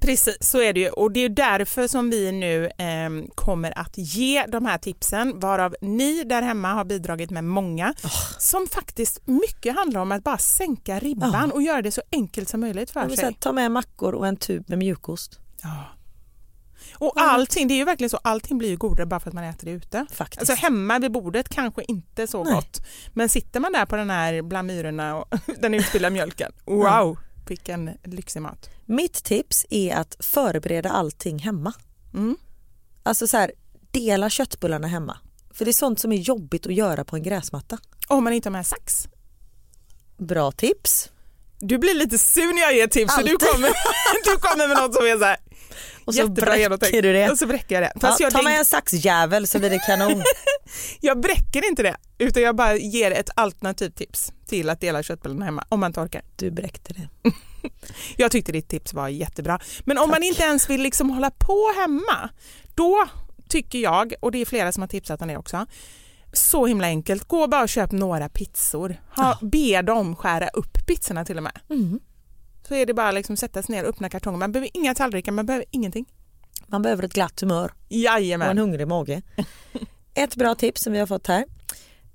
Precis, 0.00 0.36
så 0.40 0.60
är 0.62 0.72
det 0.72 0.80
ju 0.80 0.88
och 0.88 1.12
det 1.12 1.20
är 1.20 1.28
därför 1.28 1.88
som 1.88 2.10
vi 2.10 2.32
nu 2.32 2.64
eh, 2.66 3.30
kommer 3.34 3.78
att 3.78 3.92
ge 3.98 4.46
de 4.46 4.66
här 4.66 4.78
tipsen 4.78 5.40
varav 5.40 5.76
ni 5.80 6.24
där 6.24 6.42
hemma 6.42 6.68
har 6.72 6.84
bidragit 6.84 7.30
med 7.30 7.44
många 7.44 7.94
som 8.38 8.66
faktiskt 8.66 9.26
mycket 9.26 9.76
handlar 9.76 10.00
om 10.00 10.12
att 10.12 10.24
bara 10.24 10.38
sänka 10.38 10.98
ribban 10.98 11.30
Ja. 11.48 11.54
och 11.54 11.62
göra 11.62 11.82
det 11.82 11.90
så 11.92 12.02
enkelt 12.12 12.48
som 12.48 12.60
möjligt 12.60 12.90
för 12.90 13.08
sig. 13.16 13.36
ta 13.40 13.52
med 13.52 13.70
mackor 13.70 14.14
och 14.14 14.26
en 14.26 14.36
tub 14.36 14.64
med 14.68 14.78
mjukost. 14.78 15.38
Ja. 15.62 15.84
Och 16.94 17.12
allting, 17.16 17.68
det 17.68 17.74
är 17.74 17.76
ju 17.78 17.84
verkligen 17.84 18.10
så, 18.10 18.16
allting 18.24 18.58
blir 18.58 18.68
ju 18.68 18.76
godare 18.76 19.06
bara 19.06 19.20
för 19.20 19.30
att 19.30 19.34
man 19.34 19.44
äter 19.44 19.64
det 19.66 19.70
ute. 19.70 20.06
Faktiskt. 20.12 20.40
Alltså 20.50 20.54
hemma 20.66 20.98
vid 20.98 21.12
bordet 21.12 21.48
kanske 21.48 21.82
inte 21.88 22.26
så 22.26 22.44
Nej. 22.44 22.52
gott 22.54 22.78
men 23.14 23.28
sitter 23.28 23.60
man 23.60 23.72
där 23.72 23.86
på 23.86 23.96
den 23.96 24.10
här 24.10 24.42
bland 24.42 24.66
myrorna 24.66 25.16
och 25.16 25.28
den 25.58 25.74
utspillda 25.74 26.10
mjölken, 26.10 26.52
wow, 26.64 27.18
vilken 27.50 27.90
lyxig 28.04 28.42
mat. 28.42 28.70
Mitt 28.86 29.24
tips 29.24 29.66
är 29.70 29.96
att 29.96 30.16
förbereda 30.20 30.90
allting 30.90 31.38
hemma. 31.38 31.72
Mm. 32.14 32.36
Alltså 33.02 33.26
så 33.26 33.36
här, 33.36 33.52
dela 33.90 34.30
köttbullarna 34.30 34.86
hemma. 34.88 35.18
För 35.50 35.64
det 35.64 35.70
är 35.70 35.72
sånt 35.72 36.00
som 36.00 36.12
är 36.12 36.16
jobbigt 36.16 36.66
att 36.66 36.74
göra 36.74 37.04
på 37.04 37.16
en 37.16 37.22
gräsmatta. 37.22 37.78
Om 38.08 38.24
man 38.24 38.32
inte 38.32 38.48
har 38.48 38.52
med 38.52 38.66
sax. 38.66 39.08
Bra 40.16 40.52
tips. 40.52 41.10
Du 41.60 41.78
blir 41.78 41.94
lite 41.94 42.18
sur 42.18 42.54
när 42.54 42.60
jag 42.60 42.74
ger 42.74 42.86
tips 42.86 43.14
så 43.14 43.22
du 43.22 43.36
kommer, 43.36 43.68
du 44.24 44.40
kommer 44.40 44.68
med 44.68 44.76
något 44.76 44.94
som 44.94 45.06
är 45.06 45.18
så 45.18 45.24
här, 45.24 45.36
Och 46.04 46.14
så 46.14 46.20
jättebra 46.20 46.76
bräcker 46.76 47.02
du 47.02 47.12
det. 47.12 47.30
Och 47.30 47.38
så 47.38 47.46
bräcker 47.46 47.74
jag 47.74 47.84
det. 47.84 47.92
Ja, 48.02 48.16
jag, 48.20 48.32
ta 48.32 48.38
det, 48.38 48.44
med 48.44 48.58
en 48.58 48.64
saxjävel 48.64 49.46
så 49.46 49.58
blir 49.58 49.70
det 49.70 49.78
kanon. 49.78 50.22
jag 51.00 51.20
bräcker 51.20 51.68
inte 51.68 51.82
det 51.82 51.96
utan 52.18 52.42
jag 52.42 52.56
bara 52.56 52.76
ger 52.76 53.10
ett 53.10 53.30
alternativt 53.34 53.96
tips 53.96 54.32
till 54.46 54.70
att 54.70 54.80
dela 54.80 55.02
köttbullarna 55.02 55.44
hemma 55.44 55.64
om 55.68 55.80
man 55.80 55.90
inte 55.90 56.00
orkar. 56.00 56.22
Du 56.36 56.50
bräckte 56.50 56.92
det. 56.92 57.08
Jag 58.16 58.30
tyckte 58.30 58.52
ditt 58.52 58.68
tips 58.68 58.94
var 58.94 59.08
jättebra. 59.08 59.60
Men 59.84 59.98
om 59.98 60.10
man 60.10 60.22
inte 60.22 60.42
ens 60.42 60.70
vill 60.70 60.82
liksom 60.82 61.10
hålla 61.10 61.30
på 61.30 61.72
hemma 61.76 62.30
då 62.74 63.06
tycker 63.48 63.78
jag, 63.78 64.14
och 64.20 64.32
det 64.32 64.38
är 64.38 64.44
flera 64.44 64.72
som 64.72 64.80
har 64.80 64.88
tipsat 64.88 65.22
om 65.22 65.28
det 65.28 65.36
också, 65.36 65.66
så 66.32 66.66
himla 66.66 66.86
enkelt. 66.86 67.28
Gå 67.28 67.46
bara 67.46 67.62
och 67.62 67.68
köp 67.68 67.92
några 67.92 68.28
pizzor. 68.28 68.96
Ha, 69.16 69.38
Be 69.42 69.82
dem 69.82 70.16
skära 70.16 70.48
upp 70.48 70.86
pizzorna 70.86 71.24
till 71.24 71.36
och 71.36 71.42
med. 71.42 71.58
Mm. 71.70 72.00
Så 72.68 72.74
är 72.74 72.86
det 72.86 72.94
bara 72.94 73.12
liksom 73.12 73.36
sätta 73.36 73.62
sig 73.62 73.74
ner 73.74 73.82
och 73.82 73.88
öppna 73.88 74.08
kartongen. 74.08 74.38
Man 74.38 74.52
behöver 74.52 74.70
inga 74.74 74.94
tallrikar, 74.94 75.32
man 75.32 75.46
behöver 75.46 75.66
ingenting. 75.70 76.06
Man 76.66 76.82
behöver 76.82 77.02
ett 77.02 77.12
glatt 77.12 77.40
humör 77.40 77.64
och 77.64 77.92
en 77.92 78.00
Jajamän. 78.00 78.58
hungrig 78.58 78.88
mage. 78.88 79.22
Ett 80.14 80.36
bra 80.36 80.54
tips 80.54 80.82
som 80.82 80.92
vi 80.92 80.98
har 80.98 81.06
fått 81.06 81.26
här. 81.26 81.44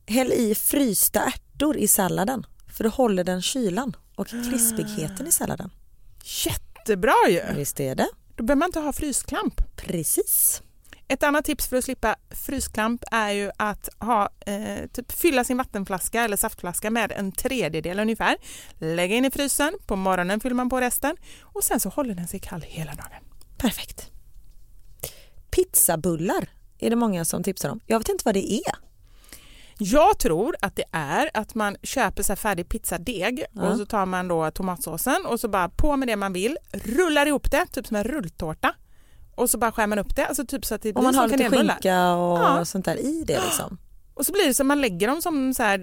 Häll 0.06 0.32
i 0.32 0.56
frysta 0.56 1.22
ärtor 1.24 1.78
i 1.78 1.88
salladen 1.88 2.46
för 2.74 2.84
då 2.84 2.90
håller 2.90 3.24
den 3.24 3.42
kylan 3.42 3.96
och 4.16 4.28
krispigheten 4.28 5.28
i 5.28 5.32
salladen. 5.32 5.70
Jättebra 6.46 7.16
ju! 7.30 7.42
Visst 7.56 7.80
är 7.80 7.96
det? 7.96 8.10
Då 8.36 8.44
behöver 8.44 8.60
man 8.60 8.68
inte 8.68 8.80
ha 8.80 8.94
frysklamp. 8.94 9.62
Precis. 9.76 10.62
Ett 11.14 11.24
annat 11.24 11.46
tips 11.46 11.68
för 11.68 11.78
att 11.78 11.84
slippa 11.84 12.16
frysklamp 12.30 13.04
är 13.12 13.32
ju 13.32 13.52
att 13.58 13.90
ha, 14.00 14.30
eh, 14.46 14.88
typ 14.94 15.12
fylla 15.12 15.44
sin 15.44 15.58
vattenflaska 15.58 16.24
eller 16.24 16.38
saftflaska 16.38 16.92
med 16.92 17.12
en 17.12 17.32
tredjedel 17.32 18.00
ungefär. 18.00 18.38
Lägga 18.78 19.16
in 19.16 19.26
i 19.26 19.32
frysen, 19.32 19.74
på 19.88 19.96
morgonen 19.96 20.40
fyller 20.40 20.56
man 20.56 20.70
på 20.70 20.82
resten 20.82 21.16
och 21.42 21.64
sen 21.64 21.80
så 21.80 21.90
håller 21.90 22.16
den 22.16 22.28
sig 22.28 22.40
kall 22.40 22.62
hela 22.62 22.92
dagen. 22.92 23.24
Perfekt. 23.58 24.12
Pizzabullar 25.52 26.50
är 26.80 26.90
det 26.90 26.96
många 26.96 27.26
som 27.26 27.44
tipsar 27.44 27.70
om. 27.70 27.80
Jag 27.88 28.00
vet 28.00 28.10
inte 28.10 28.22
vad 28.26 28.34
det 28.36 28.54
är. 28.54 28.76
Jag 29.78 30.20
tror 30.20 30.56
att 30.62 30.76
det 30.76 30.86
är 30.92 31.30
att 31.34 31.56
man 31.56 31.78
köper 31.84 32.24
så 32.24 32.36
färdig 32.36 32.70
pizzadeg 32.70 33.46
Ja. 33.52 33.70
och 33.70 33.78
så 33.78 33.86
tar 33.86 34.06
man 34.06 34.28
då 34.28 34.52
tomatsåsen 34.52 35.26
och 35.26 35.40
så 35.40 35.48
bara 35.48 35.70
på 35.70 35.98
med 35.98 36.08
det 36.08 36.16
man 36.16 36.34
vill, 36.34 36.58
rullar 36.72 37.26
ihop 37.26 37.52
det, 37.52 37.66
typ 37.66 37.88
som 37.88 37.98
en 37.98 38.04
rulltårta 38.04 38.76
och 39.36 39.50
så 39.50 39.58
bara 39.58 39.72
skär 39.72 39.88
man 39.88 40.00
upp 40.00 40.16
det, 40.16 40.26
alltså 40.28 40.46
typ 40.46 40.66
så 40.66 40.76
att 40.76 40.82
det 40.82 40.94
blir 40.94 41.04
man 41.04 41.16
har 41.16 41.28
lite 41.28 41.38
kanelbullar. 41.44 41.74
skinka 41.74 42.12
och 42.16 42.38
Ja. 42.40 42.66
sånt 42.66 42.86
där 42.86 42.96
i 42.98 43.24
det 43.28 43.42
liksom. 43.46 43.78
Och 44.14 44.26
så 44.26 44.32
blir 44.32 44.48
det 44.48 44.54
som 44.54 44.68
man 44.68 44.82
lägger 44.82 45.08
dem 45.08 45.22
som 45.22 45.54
så 45.54 45.64
här, 45.64 45.78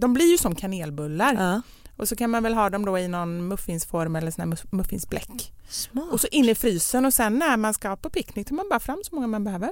de 0.00 0.14
blir 0.14 0.30
ju 0.30 0.38
som 0.38 0.54
kanelbullar 0.54 1.34
Ja. 1.34 1.62
och 1.96 2.08
så 2.08 2.16
kan 2.16 2.30
man 2.30 2.42
väl 2.42 2.54
ha 2.54 2.70
dem 2.70 2.84
då 2.84 2.98
i 2.98 3.08
någon 3.08 3.48
muffinsform 3.48 4.16
eller 4.16 4.30
sån 4.30 4.42
här 4.42 4.56
muff- 4.56 4.68
muffinsbläck. 4.70 5.52
Smart. 5.68 6.12
Och 6.12 6.20
så 6.20 6.26
in 6.30 6.44
i 6.44 6.54
frysen 6.54 7.06
och 7.06 7.14
sen 7.14 7.38
när 7.38 7.56
man 7.56 7.74
ska 7.74 7.96
på 7.96 8.10
picknick 8.10 8.48
tar 8.48 8.56
man 8.56 8.66
bara 8.70 8.80
fram 8.80 8.98
så 9.04 9.14
många 9.14 9.26
man 9.26 9.44
behöver. 9.44 9.70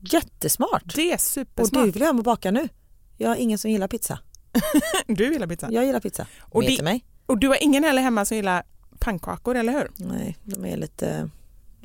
Jättesmart. 0.00 0.94
Det 0.94 1.10
är 1.10 1.14
Och 1.14 1.20
supersmart. 1.20 1.84
du 1.84 1.90
vill 1.90 2.00
jag 2.00 2.06
hem 2.06 2.18
och 2.18 2.24
baka 2.24 2.50
nu. 2.50 2.68
Jag 3.16 3.28
har 3.28 3.36
ingen 3.36 3.58
som 3.58 3.70
gillar 3.70 3.88
pizza. 3.88 4.18
Du, 5.06 5.32
gillar 5.32 5.46
pizza. 5.46 5.68
Jag 5.72 5.84
gillar 5.84 6.00
pizza. 6.00 6.26
Och 6.40 6.62
det- 6.62 6.82
mig? 6.82 7.04
Och 7.26 7.38
du 7.38 7.48
har 7.48 7.62
ingen 7.62 7.84
heller 7.84 8.02
hemma 8.02 8.24
som 8.24 8.36
gillar 8.36 8.62
pannkakor, 8.98 9.56
eller 9.56 9.72
hur? 9.72 9.90
Nej, 9.96 10.36
de 10.44 10.64
är 10.64 10.76
lite... 10.76 11.30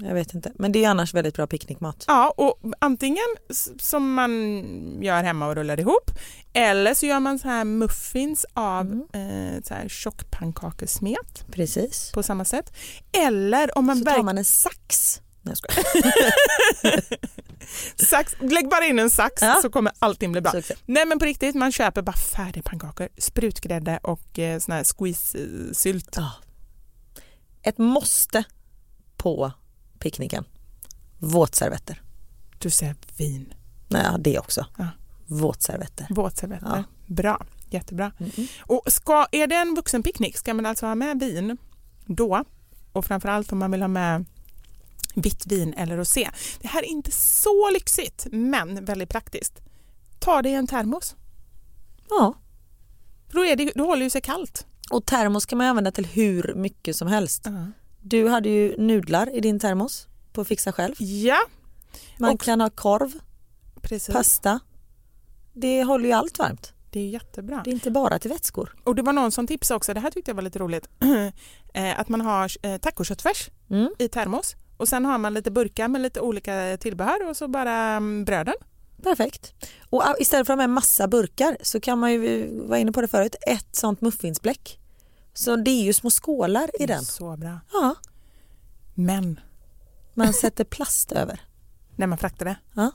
Jag 0.03 0.13
vet 0.13 0.33
inte. 0.33 0.51
Men 0.55 0.71
det 0.71 0.83
är 0.85 0.89
annars 0.89 1.13
väldigt 1.13 1.35
bra 1.35 1.47
picknickmat. 1.47 2.05
Ja, 2.07 2.33
och 2.37 2.59
antingen 2.79 3.23
som 3.79 4.13
man 4.13 4.31
gör 5.03 5.23
hemma 5.23 5.47
och 5.47 5.55
rullar 5.55 5.79
ihop 5.79 6.11
eller 6.53 6.93
så 6.93 7.05
gör 7.05 7.19
man 7.19 7.39
så 7.39 7.47
här 7.47 7.63
muffins 7.65 8.45
av 8.53 8.81
Mm. 9.13 9.55
eh, 9.55 9.61
så 9.63 9.73
här 9.73 9.87
tjockpannkakesmet 9.89 11.45
Precis. 11.51 12.11
på 12.13 12.23
samma 12.23 12.45
sätt. 12.45 12.73
Eller 13.11 13.77
om 13.77 13.85
man 13.85 13.97
Så 13.97 14.05
tar 14.05 14.23
man 14.23 14.37
en 14.37 14.45
sax 14.45 15.21
Nej, 15.43 15.55
jag. 16.83 17.03
Sax, 18.09 18.35
lägg 18.39 18.69
bara 18.69 18.85
in 18.85 18.99
en 18.99 19.09
sax 19.09 19.41
Ja. 19.41 19.59
så 19.61 19.69
kommer 19.69 19.91
allting 19.99 20.31
bli 20.31 20.41
bra. 20.41 20.51
Succé. 20.51 20.75
Nej 20.85 21.05
men 21.05 21.19
på 21.19 21.25
riktigt, 21.25 21.55
man 21.55 21.71
köper 21.71 22.01
bara 22.01 22.15
färdiga 22.17 22.63
pannkakor, 22.63 23.07
sprutgrädde 23.17 23.99
och 24.03 24.39
eh, 24.39 24.59
sån 24.59 24.71
här 24.75 24.83
squeeze-sylt. 24.83 26.13
Ja. 26.15 26.31
Ett 27.63 27.77
måste 27.77 28.43
på 29.17 29.51
picknicken. 30.01 30.45
Våtservetter. 31.17 32.01
Du 32.59 32.69
säger 32.69 32.95
vin, 33.17 33.53
Nej, 33.87 34.01
ja, 34.11 34.17
det 34.17 34.39
också. 34.39 34.65
Ja. 34.77 34.87
Våtservetter. 35.25 36.07
våtservetter. 36.09 36.67
Ja. 36.67 36.83
Bra, 37.05 37.45
jättebra. 37.69 38.11
Mm-mm. 38.17 38.47
Och 38.61 38.83
ska, 38.87 39.27
är 39.31 39.47
det 39.47 39.55
en 39.55 39.75
vuxenpicknick 39.75 40.37
ska 40.37 40.53
man 40.53 40.65
alltså 40.65 40.85
ha 40.85 40.95
med 40.95 41.19
vin 41.19 41.57
då 42.05 42.43
och 42.91 43.05
framförallt 43.05 43.51
om 43.51 43.59
man 43.59 43.71
vill 43.71 43.81
ha 43.81 43.87
med 43.87 44.25
vitt 45.15 45.45
vin 45.45 45.73
eller 45.73 45.97
rosé. 45.97 46.29
Det 46.61 46.67
här 46.67 46.83
är 46.83 46.87
inte 46.87 47.11
så 47.11 47.69
lyxigt 47.73 48.27
men 48.31 48.85
väldigt 48.85 49.09
praktiskt. 49.09 49.61
Ta 50.19 50.41
det 50.41 50.49
i 50.49 50.53
en 50.53 50.67
termos. 50.67 51.15
Ja. 52.09 52.33
Då, 53.31 53.45
är 53.45 53.55
det, 53.55 53.71
då 53.75 53.85
håller 53.85 54.03
ju 54.03 54.09
sig 54.09 54.21
kallt. 54.21 54.65
Och 54.91 55.05
termos 55.05 55.45
kan 55.45 55.57
man 55.57 55.67
använda 55.67 55.91
till 55.91 56.05
hur 56.05 56.53
mycket 56.55 56.95
som 56.95 57.07
helst. 57.07 57.47
Du 58.01 58.27
hade 58.27 58.49
ju 58.49 58.75
nudlar 58.77 59.35
i 59.35 59.39
din 59.39 59.59
termos 59.59 60.07
på 60.33 60.45
Fixa 60.45 60.71
själv. 60.71 60.95
Ja, 60.99 61.37
Man 62.19 62.33
Och- 62.33 62.41
kan 62.41 62.61
ha 62.61 62.69
korv, 62.69 63.11
precis. 63.81 64.13
pasta. 64.15 64.59
Det 65.53 65.83
håller 65.83 66.05
ju 66.05 66.11
allt 66.11 66.39
varmt. 66.39 66.73
Det 66.91 66.99
är 66.99 67.07
jättebra. 67.09 67.61
Det 67.63 67.69
är 67.69 67.73
inte 67.73 67.91
bara 67.91 68.19
till 68.19 68.29
vätskor. 68.31 68.75
Och 68.83 68.95
det 68.95 69.01
var 69.01 69.13
någon 69.13 69.31
som 69.31 69.47
tipsade 69.47 69.75
också, 69.75 69.93
det 69.93 69.99
här 69.99 70.11
tyckte 70.11 70.31
jag 70.31 70.35
var 70.35 70.41
lite 70.41 70.59
roligt, 70.59 70.89
eh, 71.73 71.99
att 71.99 72.09
man 72.09 72.21
har 72.21 72.51
eh, 72.61 72.77
tacoköttfärs 72.77 73.49
Mm. 73.69 73.89
i 73.99 74.07
termos 74.07 74.55
och 74.77 74.87
sen 74.87 75.05
har 75.05 75.17
man 75.17 75.33
lite 75.33 75.51
burkar 75.51 75.87
med 75.87 76.01
lite 76.01 76.19
olika 76.19 76.77
tillbehör 76.79 77.29
och 77.29 77.37
så 77.37 77.47
bara 77.47 77.73
mm, 77.73 78.25
bröden. 78.25 78.53
Perfekt. 79.03 79.53
Och 79.89 80.03
ah, 80.05 80.15
istället 80.19 80.47
för 80.47 80.53
att 80.53 80.59
ha 80.59 80.67
med 80.67 80.69
massa 80.69 81.07
burkar 81.07 81.57
så 81.61 81.79
kan 81.79 81.99
man 81.99 82.11
ju, 82.13 82.59
vara 82.67 82.79
inne 82.79 82.91
på 82.91 83.01
det 83.01 83.07
förut, 83.07 83.35
ett 83.47 83.75
sånt 83.75 84.01
muffinsbläck. 84.01 84.79
Så 85.33 85.55
det 85.55 85.71
är 85.71 85.83
ju 85.83 85.93
små 85.93 86.09
skålar 86.09 86.69
i 86.81 86.85
den. 86.85 87.05
Så 87.05 87.37
bra. 87.37 87.59
Ja, 87.73 87.95
Men 88.93 89.39
man 90.13 90.33
sätter 90.33 90.63
plast 90.63 91.11
över. 91.11 91.41
när 91.95 92.07
man 92.07 92.17
fraktar 92.17 92.45
det. 92.45 92.55
Ja, 92.75 92.91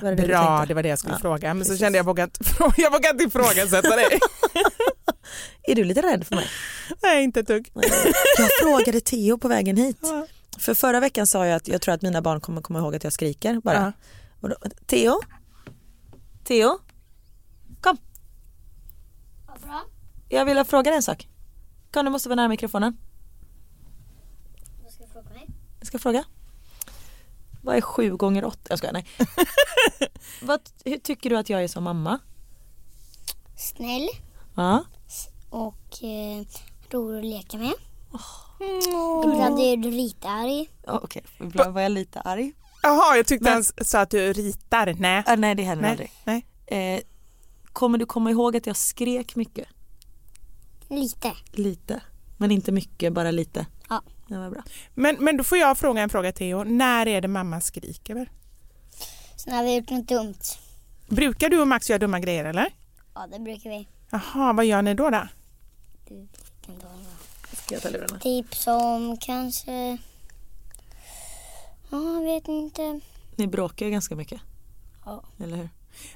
det 0.00 0.14
det 0.14 0.26
Bra, 0.26 0.46
tänkte? 0.58 0.66
det 0.68 0.74
var 0.74 0.82
det 0.82 0.88
jag 0.88 0.98
skulle 0.98 1.14
Ja, 1.14 1.18
fråga. 1.18 1.54
Men 1.54 1.64
så 1.64 1.68
precis. 1.68 1.80
kände 1.80 1.98
jag, 1.98 2.06
frå- 2.06 2.72
jag 2.76 2.90
vågar 2.92 3.10
inte 3.10 3.24
ifrågasätta 3.24 3.96
dig. 3.96 4.06
Är 5.62 5.74
du 5.74 5.84
lite 5.84 6.02
rädd 6.02 6.26
för 6.26 6.34
mig? 6.36 6.46
Nej, 7.02 7.24
inte 7.24 7.40
ett 7.40 7.46
dugg. 7.46 7.70
Jag 8.38 8.48
frågade 8.62 9.00
Theo 9.00 9.38
på 9.38 9.48
vägen 9.48 9.76
hit. 9.76 9.98
Ja. 10.02 10.26
För 10.58 10.74
förra 10.74 11.00
veckan 11.00 11.26
sa 11.26 11.46
jag 11.46 11.56
att 11.56 11.68
jag 11.68 11.80
tror 11.80 11.94
att 11.94 12.02
mina 12.02 12.22
barn 12.22 12.40
kommer 12.40 12.62
komma 12.62 12.78
ihåg 12.78 12.94
att 12.96 13.04
jag 13.04 13.12
skriker 13.12 13.60
bara. 13.60 13.74
Ja. 13.82 13.92
Och 14.40 14.48
då, 14.48 14.56
Theo? 14.86 15.20
Theo? 16.44 16.78
Kom, 17.80 17.96
jag 20.28 20.44
vill 20.44 20.64
fråga 20.64 20.90
dig 20.90 20.96
en 20.96 21.02
sak. 21.02 21.28
Kom, 21.92 22.04
du 22.04 22.10
måste 22.10 22.28
vara 22.28 22.36
nära 22.36 22.48
mikrofonen. 22.48 22.96
Vad 24.82 24.92
ska 24.92 25.02
jag 25.02 25.10
fråga 25.12 25.30
mig? 25.30 25.48
Jag 25.78 25.86
ska 25.86 25.98
fråga. 25.98 26.24
Vad 27.62 27.76
är 27.76 27.80
sju 27.80 28.16
gånger 28.16 28.44
åtta? 28.44 28.60
Jag 28.68 28.78
skojar, 28.78 28.92
nej. 28.92 29.06
Vad, 30.42 30.60
hur 30.84 30.98
tycker 30.98 31.30
du 31.30 31.36
att 31.36 31.50
jag 31.50 31.64
är 31.64 31.68
som 31.68 31.84
mamma? 31.84 32.18
Snäll 33.56 34.08
Ja. 34.56 34.84
och 35.50 36.02
eh, 36.04 36.44
rolig 36.90 37.18
att 37.18 37.24
leka 37.24 37.56
med. 37.58 37.72
Ibland 39.24 39.58
är 39.60 39.76
du 39.76 39.90
ritarg. 39.90 40.70
Ja, 40.86 41.00
Okej, 41.02 41.22
ibland 41.40 41.74
var 41.74 41.80
jag 41.80 41.92
lite 41.92 42.20
arg. 42.20 42.52
Jaha, 42.82 43.16
jag 43.16 43.26
tyckte 43.26 43.44
Men- 43.44 43.52
han 43.52 43.84
sa 43.84 44.00
att 44.00 44.10
du 44.10 44.32
ritar. 44.32 44.94
Nej. 44.98 45.24
Äh, 45.28 45.36
nej, 45.36 45.54
det 45.54 45.62
händer 45.62 45.82
Nej. 45.82 45.90
aldrig. 45.90 46.12
Nej. 46.24 46.46
Eh, 46.96 47.00
kommer 47.72 47.98
du 47.98 48.06
komma 48.06 48.30
ihåg 48.30 48.56
att 48.56 48.66
jag 48.66 48.76
skrek 48.76 49.36
mycket? 49.36 49.68
Lite. 50.92 51.32
Lite. 51.52 52.00
Men 52.36 52.50
inte 52.50 52.72
mycket, 52.72 53.12
bara 53.12 53.30
lite. 53.30 53.66
Ja. 53.88 54.02
Det 54.28 54.38
var 54.38 54.50
bra. 54.50 54.62
Men, 54.94 55.16
men 55.24 55.36
då 55.36 55.44
får 55.44 55.58
jag 55.58 55.78
fråga 55.78 56.02
en 56.02 56.08
fråga 56.08 56.32
Theo. 56.32 56.64
När 56.64 57.08
är 57.08 57.20
det 57.20 57.28
mamma 57.28 57.60
skriker? 57.60 58.30
Så 59.36 59.50
när 59.50 59.62
vi 59.62 59.68
har 59.68 59.76
gjort 59.76 59.90
något 59.90 60.08
dumt. 60.08 60.38
Brukar 61.08 61.48
du 61.48 61.60
och 61.60 61.68
Max 61.68 61.90
göra 61.90 61.98
dumma 61.98 62.20
grejer 62.20 62.44
eller? 62.44 62.74
Ja, 63.14 63.26
det 63.32 63.38
brukar 63.38 63.70
vi. 63.70 63.88
Jaha, 64.10 64.52
vad 64.52 64.66
gör 64.66 64.82
ni 64.82 64.94
då? 64.94 65.10
då? 65.10 65.28
Du 66.08 66.28
kan 66.66 66.76
ta 66.76 66.88
det. 66.88 67.56
Ska 67.56 67.74
jag 67.74 67.82
ta 67.82 67.88
lurarna? 67.90 68.18
Typ 68.18 68.54
som 68.54 69.16
kanske... 69.20 69.98
Ja, 71.90 72.14
jag 72.14 72.24
vet 72.24 72.48
inte. 72.48 73.00
Ni 73.36 73.46
bråkar 73.46 73.86
ju 73.86 73.92
ganska 73.92 74.16
mycket. 74.16 74.40
Ja. 75.04 75.24
Eller 75.40 75.56
hur? 75.56 75.68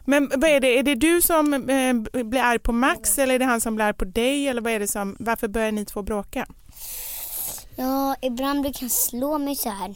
Men 0.04 0.28
vad 0.36 0.50
är 0.50 0.60
det? 0.60 0.78
Är 0.78 0.82
det 0.82 0.94
du 0.94 1.22
som 1.22 1.54
eh, 1.54 2.22
blir 2.24 2.40
arg 2.42 2.58
på 2.58 2.72
Max 2.72 3.18
eller 3.18 3.34
är 3.34 3.38
det 3.38 3.44
han 3.44 3.60
som 3.60 3.74
blir 3.74 3.84
arg 3.84 3.94
på 3.94 4.04
dig? 4.04 4.48
Eller 4.48 4.62
vad 4.62 4.72
är 4.72 4.80
det 4.80 4.88
som, 4.88 5.16
varför 5.18 5.48
börjar 5.48 5.72
ni 5.72 5.84
två 5.84 6.02
bråka? 6.02 6.46
Ja, 7.76 8.16
ibland 8.22 8.62
brukar 8.62 8.80
han 8.80 8.90
slå 8.90 9.38
mig 9.38 9.56
så 9.56 9.70
här. 9.70 9.94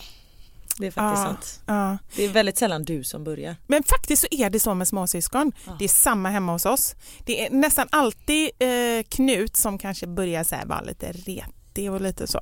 Det 0.79 0.87
är 0.87 0.91
faktiskt 0.91 1.25
Ja. 1.25 1.27
sant. 1.27 1.61
Ja. 1.67 1.99
Det 2.17 2.25
är 2.25 2.29
väldigt 2.29 2.59
sällan 2.59 2.83
du 2.85 3.05
som 3.05 3.25
börjar. 3.25 3.57
Men 3.67 3.83
faktiskt 3.83 4.23
så 4.23 4.29
är 4.31 4.51
det 4.51 4.61
så 4.61 4.75
med 4.75 4.89
småsyskon. 4.89 5.53
Det 5.79 5.85
är 5.85 5.89
samma 5.89 6.29
hemma 6.31 6.53
hos 6.53 6.67
oss. 6.67 6.95
Det 7.27 7.47
är 7.47 7.51
nästan 7.51 7.89
alltid 7.93 8.51
eh, 8.59 9.03
Knut 9.09 9.57
som 9.57 9.79
kanske 9.79 10.07
börjar 10.07 10.45
så 10.45 10.55
här 10.55 10.67
vara 10.67 10.81
lite 10.81 11.13
retig 11.13 11.93
och 11.93 12.01
lite 12.01 12.27
så. 12.27 12.41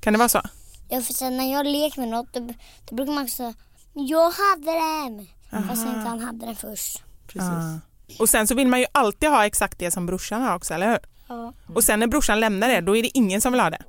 Kan 0.00 0.12
det 0.12 0.18
vara 0.18 0.28
så? 0.28 0.40
Ja, 0.88 1.00
för 1.02 1.12
sen 1.14 1.36
när 1.36 1.52
jag 1.52 1.66
leker 1.66 2.00
med 2.00 2.08
något 2.08 2.32
då, 2.34 2.48
då 2.88 2.94
brukar 2.94 3.12
man 3.12 3.28
säga 3.28 3.54
jag 3.94 4.30
hade 4.30 4.72
den. 4.72 5.26
Fast 5.68 5.86
inte 5.86 5.98
han 6.08 6.20
hade 6.20 6.46
den 6.46 6.56
först. 6.56 7.02
Precis. 7.26 7.80
Och 8.20 8.28
sen 8.28 8.46
så 8.46 8.54
vill 8.54 8.68
man 8.68 8.80
ju 8.80 8.86
alltid 8.92 9.28
ha 9.28 9.46
exakt 9.46 9.78
det 9.78 9.90
som 9.90 10.06
brorsan 10.06 10.42
har 10.42 10.54
också, 10.56 10.74
eller 10.74 10.88
hur? 10.90 10.98
Ja. 11.28 11.52
Och 11.74 11.84
sen 11.84 12.00
när 12.00 12.06
brorsan 12.06 12.40
lämnar 12.40 12.68
det, 12.68 12.80
då 12.80 12.96
är 12.96 13.02
det 13.02 13.18
ingen 13.18 13.40
som 13.40 13.52
vill 13.52 13.60
ha 13.60 13.70
det. 13.70 13.82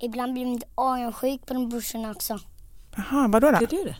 Ibland 0.00 0.32
blir 0.32 0.44
man 0.44 0.54
lite 0.54 0.66
avundsjuk 0.74 1.46
på 1.46 1.54
de 1.54 1.68
brorsorna 1.68 2.10
också. 2.10 2.38
Jaha, 2.96 3.28
vadå 3.28 3.50
då? 3.50 3.56
Är 3.56 3.66
du 3.66 3.84
det? 3.84 3.96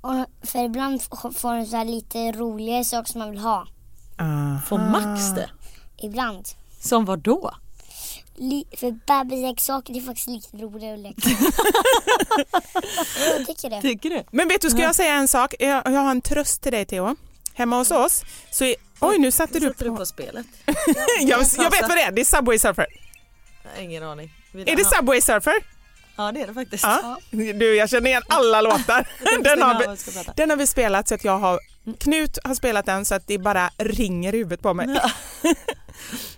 Och- 0.00 0.48
För 0.48 0.64
ibland 0.64 1.02
får 1.02 1.54
de 1.56 1.66
så 1.66 1.76
här 1.76 1.84
lite 1.84 2.32
roliga 2.32 2.84
saker 2.84 3.10
som 3.12 3.18
man 3.18 3.30
vill 3.30 3.38
ha. 3.40 3.66
Aha. 4.20 4.60
Får 4.66 4.78
Max 4.78 5.30
det? 5.34 5.50
Ibland. 6.02 6.48
Som 6.80 7.04
vad 7.04 7.18
då? 7.18 7.54
För 8.76 8.90
bebisleksaker 8.90 9.92
det 9.92 9.98
är 9.98 10.02
faktiskt 10.02 10.28
lite 10.28 10.56
roligare 10.56 10.94
att 10.94 11.00
leka. 11.00 11.28
jag 13.36 13.46
tycker 13.46 13.70
det. 13.70 13.80
Tycker 13.80 14.10
du? 14.10 14.24
Men 14.30 14.48
vet 14.48 14.60
du, 14.60 14.70
ska 14.70 14.80
jag 14.82 14.94
säga 14.94 15.14
en 15.14 15.28
sak? 15.28 15.54
Jag, 15.58 15.82
jag 15.86 16.00
har 16.00 16.10
en 16.10 16.20
tröst 16.20 16.62
till 16.62 16.72
dig 16.72 16.84
Theo. 16.84 17.16
Hemma 17.54 17.76
hos 17.78 17.90
oss 17.90 18.22
så 18.50 18.64
är... 18.64 18.74
Oj, 19.00 19.18
nu 19.18 19.30
satte 19.30 19.58
du 19.58 19.66
Sätter 19.68 19.84
på... 19.84 19.90
du 19.90 19.96
på 19.96 20.06
spelet? 20.06 20.46
jag, 21.20 21.44
jag 21.56 21.70
vet 21.70 21.88
vad 21.88 21.96
det 21.96 22.02
är, 22.02 22.12
det 22.12 22.20
är 22.20 22.24
Subway 22.24 22.58
Surfer. 22.58 22.86
Ingen 23.80 24.02
aning. 24.02 24.30
Är 24.66 24.76
det 24.76 24.84
Subway 24.84 25.20
Surfer? 25.20 25.54
Ja 26.16 26.32
det 26.32 26.40
är 26.42 26.46
det 26.46 26.54
faktiskt. 26.54 26.84
Ja. 26.84 27.18
Du, 27.30 27.74
jag 27.76 27.90
känner 27.90 28.10
igen 28.10 28.22
alla 28.28 28.60
låtar. 28.60 29.08
Den 29.42 29.62
har, 29.62 29.78
vi, 29.78 30.32
den 30.36 30.50
har 30.50 30.56
vi 30.56 30.66
spelat 30.66 31.08
så 31.08 31.14
att 31.14 31.24
jag 31.24 31.38
har... 31.38 31.60
Knut 31.98 32.38
har 32.44 32.54
spelat 32.54 32.86
den 32.86 33.04
så 33.04 33.14
att 33.14 33.26
det 33.26 33.38
bara 33.38 33.70
ringer 33.78 34.34
i 34.34 34.38
huvudet 34.38 34.62
på 34.62 34.74
mig. 34.74 35.00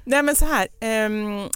Nej 0.05 0.23
men 0.23 0.37
så 0.37 0.45
här. 0.47 0.69
ehm, 0.81 1.49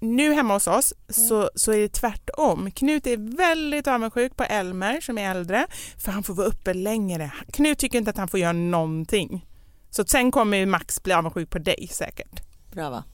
nu 0.00 0.32
hemma 0.32 0.54
hos 0.54 0.66
oss 0.66 0.94
så, 1.08 1.50
så 1.54 1.72
är 1.72 1.78
det 1.78 1.92
tvärtom. 1.92 2.70
Knut 2.70 3.06
är 3.06 3.36
väldigt 3.36 3.86
avundsjuk 3.86 4.36
på 4.36 4.44
Elmer 4.44 5.00
som 5.00 5.18
är 5.18 5.30
äldre 5.30 5.66
för 5.98 6.12
han 6.12 6.22
får 6.22 6.34
vara 6.34 6.46
uppe 6.46 6.74
längre. 6.74 7.32
Knut 7.52 7.78
tycker 7.78 7.98
inte 7.98 8.10
att 8.10 8.16
han 8.16 8.28
får 8.28 8.40
göra 8.40 8.52
någonting. 8.52 9.46
Så 9.90 10.04
sen 10.04 10.30
kommer 10.30 10.56
ju 10.56 10.66
Max 10.66 11.02
bli 11.02 11.12
avundsjuk 11.12 11.50
på 11.50 11.58
dig 11.58 11.88
säkert. 11.92 12.42
Bra 12.72 12.90
va? 12.90 13.04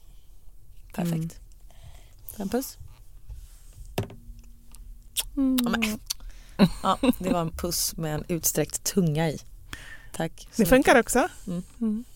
Perfekt. 0.93 1.15
Mm. 1.15 1.29
En 2.37 2.49
puss. 2.49 2.77
Ja, 6.83 6.99
det 7.19 7.29
var 7.29 7.41
en 7.41 7.51
puss 7.51 7.97
med 7.97 8.15
en 8.15 8.23
utsträckt 8.27 8.83
tunga 8.83 9.29
i. 9.29 9.39
Tack. 10.13 10.31
Det 10.37 10.59
mycket. 10.59 10.69
funkar 10.69 10.99
också. 10.99 11.27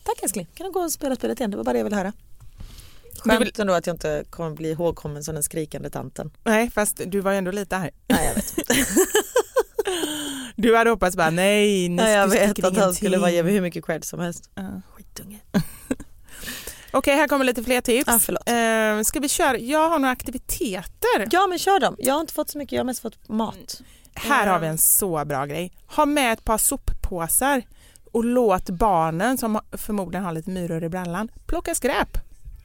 Tack 0.04 0.24
älskling. 0.24 0.48
Kan 0.54 0.68
du 0.68 0.74
gå 0.74 0.80
och 0.80 0.92
spela 0.92 1.16
spelet 1.16 1.40
igen? 1.40 1.52
Det 1.52 1.58
var 1.58 1.64
bara 1.64 1.74
det 1.74 1.80
jag 1.80 1.84
ville 1.84 1.96
höra. 1.96 2.14
Du 3.24 3.30
vill- 3.30 3.40
Skönt 3.40 3.60
ändå 3.60 3.74
att 3.74 3.88
jag 3.88 3.94
inte 3.94 4.24
kommer 4.30 4.52
bli 4.52 4.72
ihågkommen 4.72 5.24
som 5.24 5.34
den 5.34 5.44
skrikande 5.44 5.90
tanten. 5.90 6.32
Nej, 6.44 6.72
fast 6.72 7.02
du 7.06 7.20
var 7.20 7.32
ju 7.32 7.38
ändå 7.38 7.52
lite 7.52 7.76
här. 7.76 7.92
Nej 8.08 8.28
jag 8.28 8.36
vet. 8.36 8.56
Du 10.56 10.78
hade 10.78 10.90
hoppats 10.90 11.16
bara 11.18 11.30
nej, 11.30 11.90
Nej, 11.90 12.14
jag 12.14 12.30
du 12.30 12.34
vet 12.40 12.64
att 12.64 12.78
han 12.78 12.94
skulle 12.94 13.08
ingenting. 13.10 13.22
bara 13.22 13.32
ge 13.32 13.44
mig 13.44 13.54
hur 13.54 13.62
mycket 13.62 13.86
cred 13.86 14.04
som 14.06 14.20
helst. 14.20 14.50
Ja. 14.56 14.82
Skitunge. 14.94 15.40
Okej, 16.92 17.16
här 17.16 17.28
kommer 17.28 17.46
lite 17.46 17.64
fler 17.64 17.82
tips. 17.82 18.08
Ah, 18.10 18.20
förlåt. 18.20 18.50
Eh, 18.50 19.04
ska 19.04 19.20
vi 19.20 19.30
köra? 19.30 19.58
Jag 19.58 19.90
har 19.90 20.00
några 20.00 20.12
aktiviteter. 20.12 21.28
Ja 21.32 21.48
men 21.48 21.60
kör 21.60 21.80
dem. 21.80 21.96
Jag 22.00 22.14
har 22.14 22.22
inte 22.22 22.34
fått 22.34 22.50
så 22.50 22.58
mycket, 22.58 22.72
jag 22.72 22.80
har 22.80 22.86
mest 22.86 23.02
fått 23.02 23.30
mat. 23.30 23.82
Här 24.14 24.48
har 24.48 24.60
vi 24.60 24.68
en 24.68 24.78
så 24.78 25.26
bra 25.26 25.46
grej. 25.46 25.72
Ha 25.96 26.06
med 26.06 26.34
ett 26.34 26.44
par 26.46 26.58
soppåsar 26.58 27.62
och 28.12 28.24
låt 28.26 28.70
barnen 28.70 29.38
som 29.38 29.60
förmodligen 29.72 30.26
har 30.26 30.32
lite 30.32 30.50
myror 30.50 30.84
i 30.84 30.90
brallan 30.90 31.30
plocka 31.46 31.76
skräp. 31.76 32.18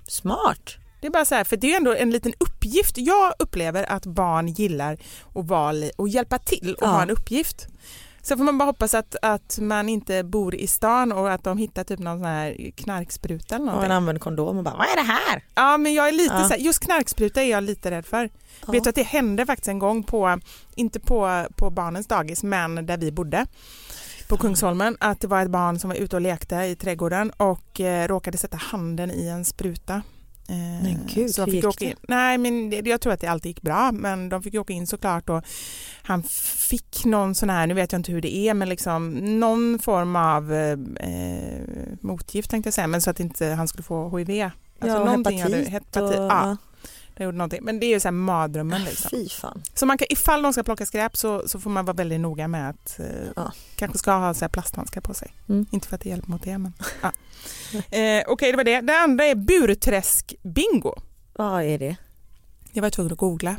Smart. 0.09 0.77
Det 1.01 1.07
är 1.07 1.11
bara 1.11 1.25
så 1.25 1.35
här, 1.35 1.45
för 1.45 1.57
det 1.57 1.73
är 1.73 1.77
ändå 1.77 1.95
en 1.95 2.11
liten 2.11 2.33
uppgift. 2.41 2.99
Jag 2.99 3.33
upplever 3.39 3.93
att 3.93 4.07
barn 4.07 4.49
gillar 4.49 4.93
att, 5.35 5.47
vara, 5.47 5.75
att 5.99 6.11
hjälpa 6.11 6.39
till 6.39 6.75
och 6.75 6.83
Ja. 6.87 6.91
ha 6.91 7.03
en 7.03 7.11
uppgift. 7.11 7.67
Så 8.23 8.37
får 8.37 8.45
man 8.45 8.59
bara 8.59 8.65
hoppas 8.65 8.95
att, 8.95 9.17
att 9.23 9.59
man 9.61 9.89
inte 9.89 10.25
bor 10.25 10.55
i 10.55 10.67
stan 10.67 11.13
och 11.13 11.33
att 11.33 11.45
de 11.45 11.59
hittar 11.59 11.85
typ 11.85 11.99
någon 11.99 12.19
sån 12.19 12.27
här 12.27 12.71
knarkspruta 12.77 13.55
eller 13.55 13.65
Och 13.65 13.69
en 13.69 13.75
någonting. 13.75 13.93
använd 13.93 14.21
kondom 14.21 14.59
och 14.59 14.65
bara 14.65 14.77
vad 14.77 14.87
är 14.87 14.97
det 14.97 15.03
här? 15.13 15.45
Ja 15.55 15.77
men 15.77 15.95
jag 15.95 16.09
är 16.09 16.13
lite 16.13 16.35
Ja. 16.35 16.43
så 16.43 16.49
här, 16.55 16.59
just 16.61 16.81
knarkspruta 16.85 17.43
är 17.43 17.51
jag 17.51 17.65
lite 17.65 17.91
rädd 17.91 18.07
för. 18.07 18.31
Ja. 18.67 18.73
Vet 18.73 18.85
du 18.85 18.91
att 18.91 18.97
det 18.97 19.03
hände 19.03 19.47
faktiskt 19.47 19.69
en 19.69 19.79
gång 19.79 20.03
på, 20.03 20.41
inte 20.75 21.01
på, 21.01 21.47
på 21.57 21.71
barnens 21.71 22.07
dagis 22.07 22.43
men 22.43 22.87
där 22.87 22.97
vi 22.97 23.13
bodde 23.13 23.47
på 24.29 24.37
Kungsholmen 24.37 24.97
att 25.01 25.20
det 25.20 25.26
var 25.26 25.43
ett 25.43 25.51
barn 25.51 25.79
som 25.79 25.91
var 25.91 25.97
ute 25.97 26.16
och 26.16 26.22
lekte 26.22 26.55
i 26.57 26.76
trädgården 26.76 27.31
och 27.37 27.81
eh, 27.81 28.09
råkade 28.09 28.39
sätta 28.39 28.57
handen 28.57 29.11
i 29.11 29.26
en 29.29 29.45
spruta. 29.45 29.95
Eh, 30.51 30.83
Men 30.83 30.99
gud, 31.14 31.31
så 31.35 31.45
hur 31.45 31.53
gick 31.53 31.64
åka 31.64 31.85
det? 31.85 31.95
Nej 32.09 32.39
men 32.39 32.70
det, 32.70 32.87
jag 32.87 33.01
tror 33.01 33.12
att 33.12 33.20
det 33.20 33.26
alltid 33.26 33.51
gick 33.51 33.62
bra 33.62 33.93
men 33.93 34.29
de 34.29 34.43
fick 34.43 34.55
åka 34.55 34.72
in 34.72 34.87
såklart 34.87 35.29
och 35.29 35.43
han 36.03 36.22
fick 36.70 37.05
någon 37.05 37.35
sån 37.35 37.51
här, 37.51 37.66
nu 37.66 37.74
vet 37.74 37.93
jag 37.93 37.99
inte 37.99 38.12
hur 38.12 38.20
det 38.20 38.37
är 38.37 38.55
men 38.55 38.68
liksom 38.68 39.11
någon 39.41 39.79
form 39.79 40.16
av 40.16 40.53
eh, 40.53 40.79
eh, 41.11 41.61
motgift 42.01 42.51
tänkte 42.51 42.66
jag 42.66 42.74
säga 42.74 42.87
men 42.87 43.01
så 43.01 43.11
att 43.11 43.20
inte 43.20 43.47
han 43.47 43.68
skulle 43.68 43.83
få 43.85 44.18
HIV. 44.18 44.51
Alltså 44.81 44.99
ja, 44.99 45.05
någonting 45.05 45.39
hepatit, 45.39 45.57
hade- 45.57 45.70
hepatit 45.70 46.18
och... 46.18 46.24
ja. 46.24 46.57
Det 47.19 47.25
gjorde 47.25 47.37
någonting. 47.39 47.61
Men 47.64 47.81
det 47.81 47.87
är 47.87 47.89
ju 47.89 48.01
så 48.01 48.09
här 48.09 48.12
mardrömmen 48.12 48.85
liksom. 48.85 49.11
Fy 49.11 49.29
fan. 49.29 49.62
Så 49.75 49.87
man 49.87 49.99
kan, 49.99 50.07
ifall 50.11 50.43
de 50.43 50.53
ska 50.53 50.62
plocka 50.62 50.87
skräp 50.87 51.16
så, 51.16 51.49
så 51.49 51.61
får 51.61 51.71
man 51.71 51.85
vara 51.85 51.97
väldigt 51.97 52.21
noga 52.21 52.49
med 52.49 52.71
att 52.71 52.99
eh, 53.01 53.07
Ja. 53.37 53.53
kanske 53.77 53.99
ska 53.99 54.12
ha 54.12 54.35
så 54.35 54.41
här 54.45 54.49
plasthandskar 54.49 55.01
på 55.01 55.14
sig. 55.14 55.35
Mm. 55.49 55.66
Inte 55.71 55.89
för 55.89 55.95
att 55.95 56.01
det 56.01 56.09
hjälper 56.09 56.31
mot 56.31 56.43
det 56.43 56.59
men 56.59 56.73
ja. 57.03 57.12
eh, 57.99 58.23
Okej 58.27 58.51
det 58.53 58.57
var 58.57 58.64
det. 58.64 58.81
Det 58.81 58.99
andra 58.99 59.25
är 59.25 59.35
burträsk-bingo. 59.35 61.03
Vad 61.35 61.62
är 61.62 61.79
det? 61.79 61.97
Jag 62.73 62.83
var 62.83 62.91
tvungen 62.91 63.12
att 63.12 63.19
googla. 63.19 63.57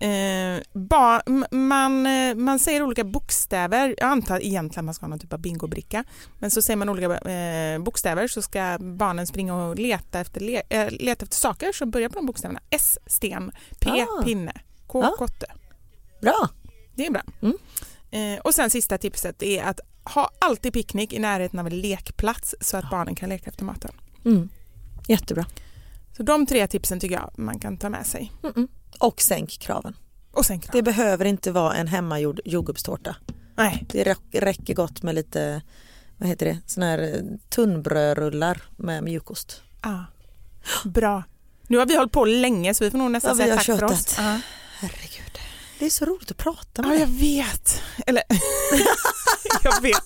Eh, 0.00 0.62
ba, 0.72 1.20
man, 1.50 2.06
eh, 2.06 2.34
man 2.34 2.58
säger 2.58 2.82
olika 2.82 3.04
bokstäver, 3.04 3.94
jag 3.98 4.08
antar 4.08 4.40
egentligen 4.44 4.78
att 4.82 4.84
man 4.84 4.94
ska 4.94 5.04
ha 5.06 5.08
någon 5.08 5.18
typ 5.18 5.32
av 5.32 5.38
bingobricka, 5.38 6.04
men 6.38 6.50
så 6.50 6.62
säger 6.62 6.76
man 6.76 6.88
olika 6.88 7.18
eh, 7.30 7.78
bokstäver 7.78 8.28
så 8.28 8.42
ska 8.42 8.78
barnen 8.80 9.26
springa 9.26 9.54
och 9.54 9.78
leta 9.78 10.20
efter, 10.20 10.40
le, 10.40 10.62
eh, 10.68 10.90
leta 10.90 11.22
efter 11.24 11.36
saker 11.36 11.72
som 11.72 11.90
börjar 11.90 12.08
på 12.08 12.14
de 12.14 12.26
bokstäverna. 12.26 12.60
S, 12.70 12.98
sten, 13.06 13.52
P, 13.80 13.90
Ah. 13.90 14.22
pinne, 14.22 14.52
K, 14.86 15.02
Ja. 15.02 15.14
kotte. 15.18 15.46
Bra. 16.22 16.48
Det 16.94 17.06
är 17.06 17.10
bra. 17.10 17.22
Mm. 17.42 17.56
Eh, 18.10 18.40
och 18.40 18.54
sen 18.54 18.70
sista 18.70 18.98
tipset 18.98 19.42
är 19.42 19.62
att 19.62 19.80
ha 20.14 20.30
alltid 20.38 20.72
picknick 20.72 21.12
i 21.12 21.18
närheten 21.18 21.58
av 21.58 21.66
en 21.66 21.80
lekplats 21.80 22.54
så 22.60 22.76
att 22.76 22.90
barnen 22.90 23.14
kan 23.14 23.28
leka 23.28 23.50
efter 23.50 23.64
maten. 23.64 23.90
Mm. 24.24 24.48
Jättebra. 25.08 25.46
Så 26.16 26.22
de 26.22 26.46
tre 26.46 26.66
tipsen 26.66 27.00
tycker 27.00 27.14
jag 27.14 27.30
man 27.36 27.58
kan 27.58 27.76
ta 27.76 27.88
med 27.90 28.06
sig. 28.06 28.32
Mm-mm. 28.42 28.68
Och 29.00 29.20
sänk 29.20 29.58
kraven. 29.58 29.96
Och 30.32 30.46
sen 30.46 30.60
kram. 30.60 30.70
Det 30.72 30.82
behöver 30.82 31.24
inte 31.24 31.52
vara 31.52 31.74
en 31.74 31.86
hemmagjord 31.88 32.40
jordgubbstårta. 32.44 33.16
Nej, 33.56 33.84
Det 33.88 34.04
rä- 34.04 34.40
räcker 34.40 34.74
gott 34.74 35.02
med 35.02 35.14
lite 35.14 35.62
vad 36.16 36.28
heter 36.28 36.46
det, 36.46 36.58
såna 36.66 36.86
här 36.86 36.98
eh, 36.98 37.20
tunnbrödrullar 37.48 38.62
med 38.76 39.04
mjukost. 39.04 39.62
ah. 39.80 39.98
bra. 40.84 41.22
Nu 41.68 41.78
har 41.78 41.86
vi 41.86 41.96
hållit 41.96 42.12
på 42.12 42.24
länge 42.24 42.74
så 42.74 42.84
vi 42.84 42.90
får 42.90 42.98
nog 42.98 43.10
nästan 43.10 43.38
Ja, 43.38 43.44
säga 43.44 43.56
tack 43.56 43.64
för 43.66 43.84
oss. 43.84 43.90
tjötat. 43.90 44.14
Ja. 44.18 44.40
Herregud. 44.78 45.25
Det 45.78 45.86
är 45.86 45.90
så 45.90 46.04
roligt 46.04 46.30
att 46.30 46.36
prata 46.36 46.82
med 46.82 46.90
Ja, 46.96 47.00
jag 47.00 47.08
dig. 47.08 47.36
vet. 47.36 47.82
Eller, 48.06 48.22
jag 49.62 49.82
vet. 49.82 50.02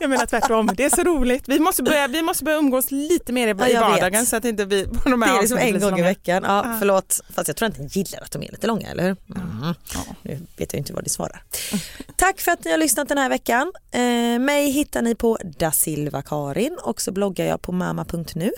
Jag 0.00 0.10
menar 0.10 0.26
tvärtom. 0.26 0.70
Det 0.76 0.84
är 0.84 0.90
så 0.90 1.02
roligt. 1.02 1.48
Vi 1.48 1.58
måste 1.60 1.82
börja, 1.82 2.06
vi 2.08 2.22
måste 2.22 2.44
börja 2.44 2.58
umgås 2.58 2.90
lite 2.90 3.32
mer 3.32 3.48
i, 3.48 3.54
Ja, 3.58 3.68
i 3.68 3.72
jag 3.72 3.80
vet. 3.80 3.90
vardagen 3.90 4.26
så 4.26 4.36
att 4.36 4.44
inte 4.44 4.64
vi 4.64 4.86
på 4.86 5.08
de 5.08 5.20
Det 5.20 5.26
här 5.26 5.36
är 5.36 5.40
liksom 5.40 5.58
en 5.58 5.80
gång 5.80 5.98
i 5.98 6.02
veckan. 6.02 6.42
Ja, 6.46 6.62
Ja. 6.66 6.76
Förlåt, 6.78 7.20
fast 7.34 7.48
jag 7.48 7.56
tror 7.56 7.66
inte 7.66 7.80
ni 7.82 7.88
gillar 7.92 8.20
att 8.20 8.30
de 8.30 8.42
är 8.42 8.50
lite 8.52 8.66
långa, 8.66 8.88
eller 8.90 9.02
hur? 9.02 9.16
Mm. 9.36 9.74
Ja. 9.94 10.00
Nu 10.22 10.40
vet 10.56 10.72
jag 10.72 10.80
inte 10.80 10.92
vad 10.92 11.02
ni 11.02 11.08
svarar. 11.08 11.42
Tack 12.16 12.40
för 12.40 12.52
att 12.52 12.64
ni 12.64 12.70
har 12.70 12.78
lyssnat 12.78 13.08
den 13.08 13.18
här 13.18 13.28
veckan. 13.28 13.72
Eh, 13.90 14.00
mig 14.40 14.70
hittar 14.70 15.02
ni 15.02 15.14
på 15.14 15.38
Da 15.58 15.72
Silva 15.72 16.22
Karin 16.22 16.78
och 16.82 17.00
så 17.00 17.12
bloggar 17.12 17.46
jag 17.46 17.62
på 17.62 17.72
mamma.nu. 17.72 18.50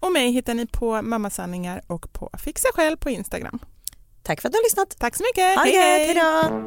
Och 0.00 0.12
mig 0.12 0.30
hittar 0.32 0.54
ni 0.54 0.66
på 0.66 1.02
Mammasanningar 1.02 1.82
och 1.86 2.12
på 2.12 2.30
Fixa 2.44 2.68
själv 2.74 2.96
på 2.96 3.10
Instagram. 3.10 3.58
Tack 4.22 4.40
för 4.40 4.48
att 4.48 4.52
ni 4.52 4.58
har 4.58 4.64
lyssnat. 4.64 4.98
Tack 4.98 5.16
så 5.16 5.22
mycket. 5.22 5.56
Ha 5.56 5.64
det 5.64 5.70
gött, 5.70 6.16
hejdå! 6.16 6.66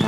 Mamma 0.00 0.07